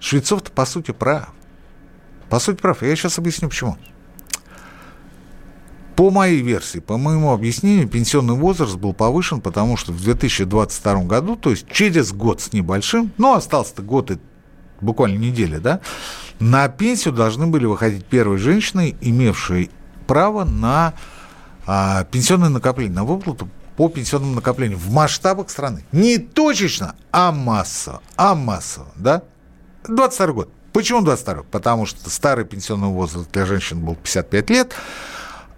Швецов-то, 0.00 0.50
по 0.50 0.66
сути, 0.66 0.90
прав. 0.90 1.28
По 2.28 2.38
сути, 2.38 2.60
прав. 2.60 2.82
Я 2.82 2.96
сейчас 2.96 3.18
объясню, 3.18 3.48
почему. 3.48 3.76
По 5.96 6.10
моей 6.10 6.40
версии, 6.40 6.80
по 6.80 6.96
моему 6.96 7.32
объяснению, 7.32 7.88
пенсионный 7.88 8.34
возраст 8.34 8.76
был 8.76 8.92
повышен, 8.94 9.40
потому 9.40 9.76
что 9.76 9.92
в 9.92 10.02
2022 10.02 11.04
году, 11.04 11.36
то 11.36 11.50
есть 11.50 11.70
через 11.70 12.12
год 12.12 12.40
с 12.40 12.52
небольшим, 12.52 13.12
ну, 13.16 13.34
остался-то 13.34 13.82
год 13.82 14.10
и 14.10 14.18
буквально 14.80 15.18
неделя, 15.18 15.60
да, 15.60 15.80
на 16.40 16.68
пенсию 16.68 17.14
должны 17.14 17.46
были 17.46 17.66
выходить 17.66 18.04
первые 18.06 18.38
женщины, 18.38 18.96
имевшие 19.00 19.70
право 20.08 20.44
на 20.44 20.94
а, 21.66 22.04
пенсионное 22.04 22.48
накопление, 22.48 22.94
на 22.94 23.04
выплату 23.04 23.48
по 23.76 23.88
пенсионному 23.88 24.34
накоплению 24.34 24.78
в 24.78 24.92
масштабах 24.92 25.50
страны. 25.50 25.84
Не 25.92 26.18
точечно, 26.18 26.94
а 27.12 27.32
массово, 27.32 28.02
а 28.16 28.34
массово, 28.34 28.88
да? 28.96 29.22
22 29.88 30.32
год. 30.32 30.50
Почему 30.74 31.02
22? 31.02 31.44
Потому 31.52 31.86
что 31.86 32.10
старый 32.10 32.44
пенсионный 32.44 32.88
возраст 32.88 33.30
для 33.30 33.46
женщин 33.46 33.78
был 33.78 33.94
55 33.94 34.50
лет, 34.50 34.74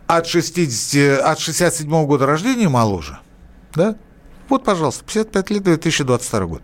от, 0.06 0.26
60, 0.26 1.20
от 1.20 1.38
67 1.38 1.90
-го 1.90 2.04
года 2.04 2.26
рождения 2.26 2.68
моложе. 2.68 3.18
Да? 3.74 3.96
Вот, 4.50 4.62
пожалуйста, 4.62 5.04
55 5.04 5.50
лет 5.50 5.62
2022 5.62 6.40
год. 6.46 6.62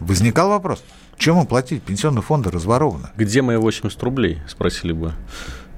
Возникал 0.00 0.50
вопрос, 0.50 0.84
чем 1.16 1.46
платить? 1.46 1.82
Пенсионные 1.82 2.20
фонды 2.20 2.50
разворованы. 2.50 3.08
Где 3.16 3.40
мои 3.40 3.56
80 3.56 4.02
рублей, 4.02 4.42
спросили 4.46 4.92
бы 4.92 5.14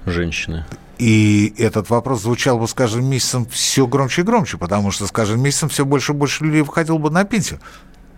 женщины. 0.04 0.66
И 0.98 1.54
этот 1.58 1.90
вопрос 1.90 2.22
звучал 2.22 2.58
бы 2.58 2.66
с 2.66 2.74
каждым 2.74 3.06
месяцем 3.06 3.46
все 3.46 3.86
громче 3.86 4.22
и 4.22 4.24
громче, 4.24 4.58
потому 4.58 4.90
что 4.90 5.06
с 5.06 5.12
каждым 5.12 5.40
месяцем 5.40 5.68
все 5.68 5.84
больше 5.84 6.10
и 6.10 6.16
больше 6.16 6.42
людей 6.42 6.62
выходило 6.62 6.98
бы 6.98 7.08
на 7.08 7.22
пенсию. 7.22 7.60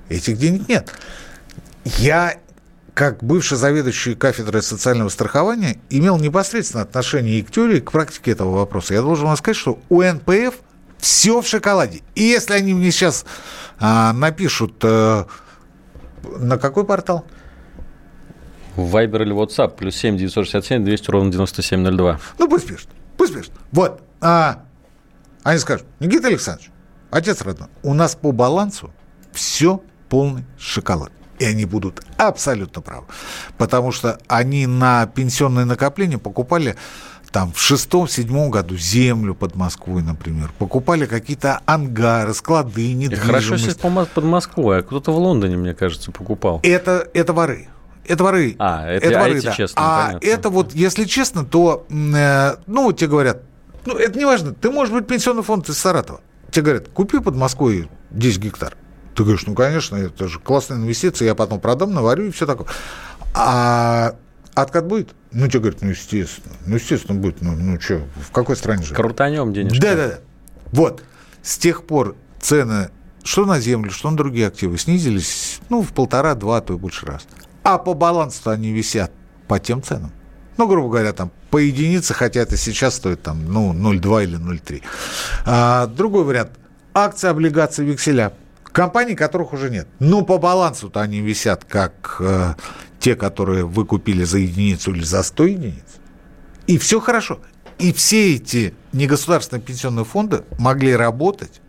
Этих 0.08 0.38
денег 0.38 0.66
нет. 0.66 0.94
Я 1.84 2.38
как 2.94 3.24
бывший 3.24 3.58
заведующий 3.58 4.14
кафедрой 4.14 4.62
социального 4.62 5.08
страхования, 5.08 5.78
имел 5.90 6.16
непосредственное 6.16 6.84
отношение 6.84 7.40
и 7.40 7.42
к 7.42 7.50
теории, 7.50 7.78
и 7.78 7.80
к 7.80 7.90
практике 7.90 8.30
этого 8.30 8.56
вопроса. 8.56 8.94
Я 8.94 9.02
должен 9.02 9.26
вам 9.26 9.36
сказать, 9.36 9.56
что 9.56 9.80
у 9.88 10.00
НПФ 10.00 10.54
все 10.98 11.40
в 11.40 11.46
шоколаде. 11.46 12.02
И 12.14 12.22
если 12.22 12.54
они 12.54 12.72
мне 12.72 12.90
сейчас 12.90 13.26
а, 13.78 14.12
напишут... 14.12 14.76
А, 14.84 15.26
на 16.22 16.56
какой 16.56 16.86
портал? 16.86 17.26
В 18.76 18.96
Viber 18.96 19.22
или 19.22 19.34
WhatsApp, 19.34 19.76
плюс 19.76 19.96
7 19.96 20.16
967 20.16 20.84
200 20.84 21.10
ровно 21.10 21.30
9702. 21.30 22.20
Ну, 22.38 22.48
пусть 22.48 22.66
пишут, 22.66 22.88
пусть 23.16 23.34
пишут. 23.34 23.52
Вот. 23.72 24.02
А, 24.20 24.64
они 25.42 25.58
скажут, 25.58 25.86
Никита 26.00 26.28
Александрович, 26.28 26.70
отец 27.10 27.42
родной, 27.42 27.68
у 27.82 27.92
нас 27.92 28.14
по 28.14 28.32
балансу 28.32 28.92
все 29.32 29.82
полный 30.08 30.44
шоколад. 30.58 31.12
И 31.38 31.44
они 31.44 31.64
будут 31.64 32.02
абсолютно 32.16 32.80
правы. 32.80 33.06
Потому 33.58 33.92
что 33.92 34.18
они 34.28 34.66
на 34.66 35.06
пенсионное 35.06 35.64
накопление 35.64 36.18
покупали 36.18 36.76
там 37.34 37.52
в 37.52 37.60
шестом-седьмом 37.60 38.48
году 38.48 38.76
землю 38.76 39.34
под 39.34 39.56
Москвой, 39.56 40.02
например. 40.02 40.52
Покупали 40.56 41.04
какие-то 41.04 41.60
ангары, 41.66 42.32
склады, 42.32 42.92
недвижимость. 42.92 43.26
Хорошо, 43.26 43.54
если 43.56 43.72
под 44.14 44.24
Москвой, 44.24 44.78
а 44.78 44.82
кто-то 44.82 45.10
в 45.10 45.18
Лондоне, 45.18 45.56
мне 45.56 45.74
кажется, 45.74 46.12
покупал. 46.12 46.60
Это, 46.62 47.08
это 47.12 47.32
воры. 47.32 47.66
Это 48.06 48.22
воры. 48.22 48.54
А, 48.60 48.86
это, 48.86 49.06
это 49.06 49.18
воры, 49.18 49.38
а 49.38 49.42
да. 49.42 49.52
честно, 49.52 49.82
А 49.82 50.06
понятно. 50.06 50.26
это 50.26 50.50
вот, 50.50 50.74
если 50.74 51.04
честно, 51.06 51.44
то, 51.44 51.86
э, 51.90 52.56
ну, 52.68 52.92
тебе 52.92 53.08
говорят, 53.08 53.42
ну, 53.84 53.96
это 53.96 54.16
не 54.16 54.26
важно, 54.26 54.52
ты 54.54 54.70
можешь 54.70 54.94
быть 54.94 55.08
пенсионный 55.08 55.42
фонд 55.42 55.68
из 55.68 55.78
Саратова. 55.78 56.20
Тебе 56.52 56.62
говорят, 56.62 56.88
купи 56.88 57.18
под 57.18 57.34
Москвой 57.34 57.88
10 58.10 58.38
гектар. 58.38 58.76
Ты 59.14 59.22
говоришь, 59.22 59.46
ну, 59.46 59.54
конечно, 59.54 59.96
это 59.96 60.28
же 60.28 60.38
классная 60.38 60.78
инвестиция, 60.78 61.26
я 61.26 61.34
потом 61.34 61.60
продам, 61.60 61.94
наварю 61.94 62.26
и 62.26 62.30
все 62.30 62.46
такое. 62.46 62.66
А 63.34 64.16
откат 64.54 64.86
будет? 64.86 65.14
Ну, 65.32 65.48
тебе 65.48 65.60
говорят, 65.60 65.82
ну, 65.82 65.90
естественно. 65.90 66.54
Ну, 66.66 66.76
естественно, 66.76 67.18
будет. 67.18 67.42
Ну, 67.42 67.52
ну 67.52 67.80
что, 67.80 68.02
в 68.16 68.32
какой 68.32 68.56
стране 68.56 68.84
же? 68.84 68.94
Крутанем 68.94 69.52
денежки. 69.52 69.80
Да-да-да. 69.80 70.18
Вот. 70.72 71.02
С 71.42 71.58
тех 71.58 71.84
пор 71.84 72.16
цены 72.40 72.90
что 73.24 73.46
на 73.46 73.58
землю, 73.58 73.90
что 73.90 74.10
на 74.10 74.16
другие 74.16 74.46
активы 74.46 74.78
снизились, 74.78 75.60
ну, 75.70 75.82
в 75.82 75.92
полтора, 75.92 76.34
два, 76.34 76.60
то 76.60 76.74
и 76.74 76.76
больше 76.76 77.06
раз. 77.06 77.26
А 77.62 77.78
по 77.78 77.94
балансу 77.94 78.50
они 78.50 78.70
висят 78.70 79.10
по 79.48 79.58
тем 79.58 79.82
ценам. 79.82 80.12
Ну, 80.58 80.68
грубо 80.68 80.88
говоря, 80.88 81.12
там 81.12 81.32
по 81.50 81.56
единице, 81.56 82.14
хотя 82.14 82.40
это 82.40 82.56
сейчас 82.56 82.96
стоит 82.96 83.22
там, 83.22 83.50
ну, 83.50 83.72
0,2 83.72 84.24
или 84.24 84.38
0,3. 84.38 84.82
А, 85.46 85.86
другой 85.86 86.24
вариант. 86.24 86.50
Акции, 86.92 87.28
облигации, 87.28 87.84
векселя 87.84 88.34
Компаний, 88.74 89.14
которых 89.14 89.52
уже 89.52 89.70
нет. 89.70 89.86
Но 90.00 90.22
по 90.22 90.38
балансу-то 90.38 91.00
они 91.00 91.20
висят 91.20 91.64
как 91.64 92.16
э, 92.18 92.54
те, 92.98 93.14
которые 93.14 93.64
вы 93.64 93.86
купили 93.86 94.24
за 94.24 94.38
единицу 94.38 94.92
или 94.92 95.04
за 95.04 95.22
100 95.22 95.44
единиц. 95.44 96.00
И 96.66 96.76
все 96.78 96.98
хорошо. 96.98 97.38
И 97.78 97.92
все 97.92 98.34
эти 98.34 98.74
негосударственные 98.92 99.62
пенсионные 99.62 100.04
фонды 100.04 100.42
могли 100.58 100.96
работать 100.96 101.60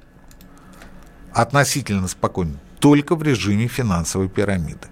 относительно 1.31 2.07
спокойно 2.07 2.55
только 2.79 3.15
в 3.15 3.21
режиме 3.21 3.67
финансовой 3.67 4.27
пирамиды. 4.27 4.87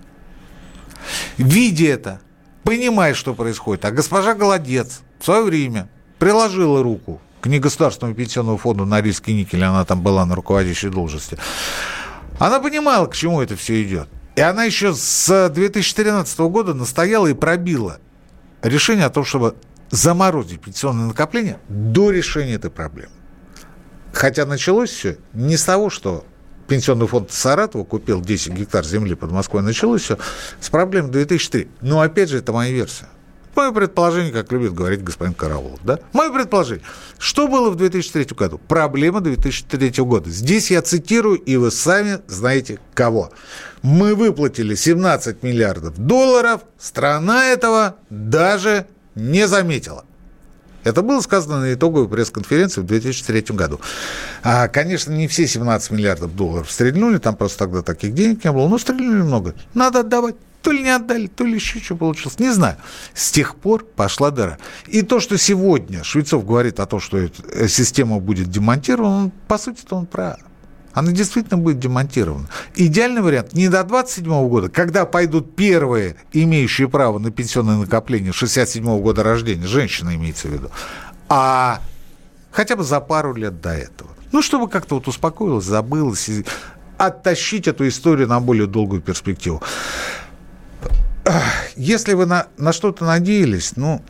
Видя 1.38 1.88
это, 1.88 2.22
понимая, 2.64 3.16
что 3.16 3.34
происходит, 3.34 3.86
а 3.86 3.92
госпожа 3.92 4.36
Голодец 4.36 5.02
в 5.20 5.26
свое 5.26 5.44
время 5.44 5.90
приложила 6.20 6.84
руку 6.84 7.20
к 7.42 7.48
негосударственному 7.48 8.16
пенсионному 8.16 8.58
фонду 8.60 8.86
на 8.86 9.02
риски 9.02 9.32
никеля, 9.32 9.70
она 9.70 9.84
там 9.84 10.04
была 10.04 10.28
на 10.28 10.36
руководящей 10.36 10.90
должности, 10.90 11.40
она 12.48 12.60
понимала, 12.60 13.08
к 13.08 13.16
чему 13.16 13.42
это 13.42 13.56
все 13.56 13.82
идет. 13.84 14.10
И 14.36 14.42
она 14.42 14.64
еще 14.64 14.94
с 14.94 15.50
2013 15.50 16.40
года 16.40 16.74
настояла 16.74 17.28
и 17.28 17.34
пробила 17.34 18.00
решение 18.62 19.06
о 19.06 19.10
том, 19.10 19.24
чтобы 19.24 19.56
заморозить 19.92 20.62
пенсионное 20.62 21.08
накопление 21.08 21.60
до 21.70 22.12
решения 22.12 22.54
этой 22.54 22.72
проблемы. 22.72 23.14
Хотя 24.12 24.46
началось 24.46 24.90
все 24.90 25.18
не 25.34 25.58
с 25.58 25.64
того, 25.64 25.90
что 25.90 26.26
Пенсионный 26.68 27.08
фонд 27.08 27.32
Саратова 27.32 27.84
купил 27.84 28.22
10 28.22 28.54
гектар 28.54 28.86
земли 28.86 29.16
под 29.16 29.32
Москвой. 29.32 29.62
Началось 29.62 30.02
все 30.02 30.18
с 30.60 30.70
проблем 30.70 31.12
2003. 31.12 31.68
Но 31.82 32.00
опять 32.00 32.30
же, 32.30 32.38
это 32.38 32.54
моя 32.54 32.72
версия. 32.72 33.10
Мое 33.56 33.72
предположение, 33.72 34.32
как 34.32 34.52
любит 34.52 34.74
говорить 34.74 35.04
господин 35.04 35.34
Караулов, 35.36 35.80
да? 35.84 36.00
Мое 36.12 36.32
предположение. 36.32 36.84
Что 37.20 37.48
было 37.48 37.70
в 37.70 37.76
2003 37.76 38.26
году? 38.36 38.60
Проблема 38.68 39.22
2003 39.22 40.04
года. 40.04 40.30
Здесь 40.30 40.72
я 40.72 40.82
цитирую, 40.82 41.38
и 41.38 41.56
вы 41.58 41.70
сами 41.70 42.20
знаете 42.28 42.80
кого. 42.94 43.32
Мы 43.84 44.16
выплатили 44.16 44.76
17 44.76 45.44
миллиардов 45.44 45.98
долларов, 45.98 46.62
страна 46.80 47.46
этого 47.46 47.98
даже 48.10 48.88
не 49.16 49.48
заметила. 49.48 50.06
Это 50.84 51.02
было 51.02 51.22
сказано 51.22 51.62
на 51.62 51.74
итоговой 51.74 52.10
пресс-конференции 52.10 52.82
в 52.82 52.86
2003 52.86 53.56
году. 53.56 53.80
А, 54.44 54.68
конечно, 54.68 55.12
не 55.12 55.28
все 55.28 55.48
17 55.48 55.92
миллиардов 55.92 56.36
долларов 56.36 56.70
стрельнули, 56.70 57.20
там 57.20 57.36
просто 57.36 57.60
тогда 57.60 57.82
таких 57.82 58.14
денег 58.14 58.44
не 58.44 58.52
было, 58.52 58.68
но 58.68 58.78
стрельнули 58.78 59.22
много. 59.22 59.56
Надо 59.74 60.02
отдавать. 60.02 60.36
То 60.64 60.72
ли 60.72 60.82
не 60.82 60.90
отдали, 60.90 61.28
то 61.28 61.44
ли 61.44 61.56
еще 61.56 61.80
что 61.80 61.98
получилось. 61.98 62.40
Не 62.40 62.50
знаю. 62.52 62.78
С 63.14 63.32
тех 63.32 63.56
пор 63.56 63.84
пошла 63.84 64.32
дыра. 64.32 64.58
И 64.88 65.02
то, 65.02 65.20
что 65.20 65.38
сегодня 65.38 66.04
Швецов 66.04 66.46
говорит 66.46 66.80
о 66.80 66.86
том, 66.86 67.02
что 67.02 67.18
эта 67.18 67.68
система 67.68 68.20
будет 68.20 68.50
демонтирована, 68.50 69.30
по 69.50 69.58
сути-то 69.58 69.98
он 69.98 70.06
прав. 70.06 70.38
Она 70.94 71.12
действительно 71.12 71.58
будет 71.58 71.80
демонтирована. 71.80 72.48
Идеальный 72.76 73.22
вариант 73.22 73.54
не 73.54 73.68
до 73.68 73.84
27 73.84 74.48
года, 74.48 74.70
когда 74.70 75.06
пойдут 75.06 75.56
первые, 75.56 76.16
имеющие 76.32 76.88
право 76.88 77.20
на 77.20 77.30
пенсионное 77.30 77.78
накопление 77.78 78.32
67 78.32 78.86
-го 78.86 79.02
года 79.02 79.24
рождения, 79.24 79.68
женщина 79.68 80.16
имеется 80.16 80.48
в 80.48 80.52
виду, 80.52 80.72
а 81.28 81.82
хотя 82.52 82.76
бы 82.76 82.84
за 82.84 83.02
пару 83.02 83.34
лет 83.34 83.60
до 83.60 83.72
этого. 83.72 84.12
Ну, 84.32 84.42
чтобы 84.42 84.70
как-то 84.70 84.96
вот 84.96 85.08
успокоилась, 85.08 85.66
забылась, 85.66 86.30
и 86.30 86.46
оттащить 86.98 87.68
эту 87.68 87.88
историю 87.88 88.28
на 88.28 88.40
более 88.40 88.68
долгую 88.68 89.02
перспективу. 89.02 89.62
Если 91.76 92.14
вы 92.14 92.26
на, 92.26 92.48
на 92.58 92.74
что-то 92.74 93.06
надеялись, 93.06 93.74
ну... 93.76 94.02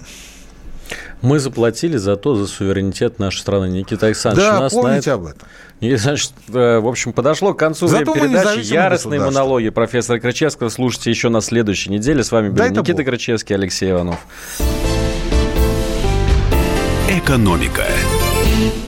Мы 1.21 1.39
заплатили 1.39 1.95
за 1.95 2.17
то, 2.17 2.35
за 2.35 2.47
суверенитет 2.47 3.17
нашей 3.17 3.39
страны. 3.39 3.69
Никита 3.69 4.07
Александрович, 4.07 4.49
да, 4.49 4.59
нас 4.59 4.73
помните 4.73 5.09
на 5.11 5.15
об 5.15 5.25
этом. 5.27 5.47
И, 5.79 5.95
значит, 5.95 6.33
э, 6.53 6.79
в 6.79 6.87
общем, 6.87 7.13
подошло 7.13 7.53
к 7.53 7.59
концу 7.59 7.87
Зато 7.87 8.11
время 8.11 8.29
передачи. 8.29 8.59
Яростные 8.59 9.19
монологи 9.19 9.69
профессора 9.69 10.19
Крычевского 10.19 10.69
слушайте 10.69 11.09
еще 11.09 11.29
на 11.29 11.41
следующей 11.41 11.91
неделе. 11.91 12.23
С 12.23 12.31
вами 12.31 12.49
был 12.49 12.57
Дай-то 12.57 12.81
Никита 12.81 12.97
Бог. 12.97 13.05
Крычевский, 13.05 13.55
Алексей 13.55 13.91
Иванов. 13.91 14.17
«Экономика» 17.09 17.85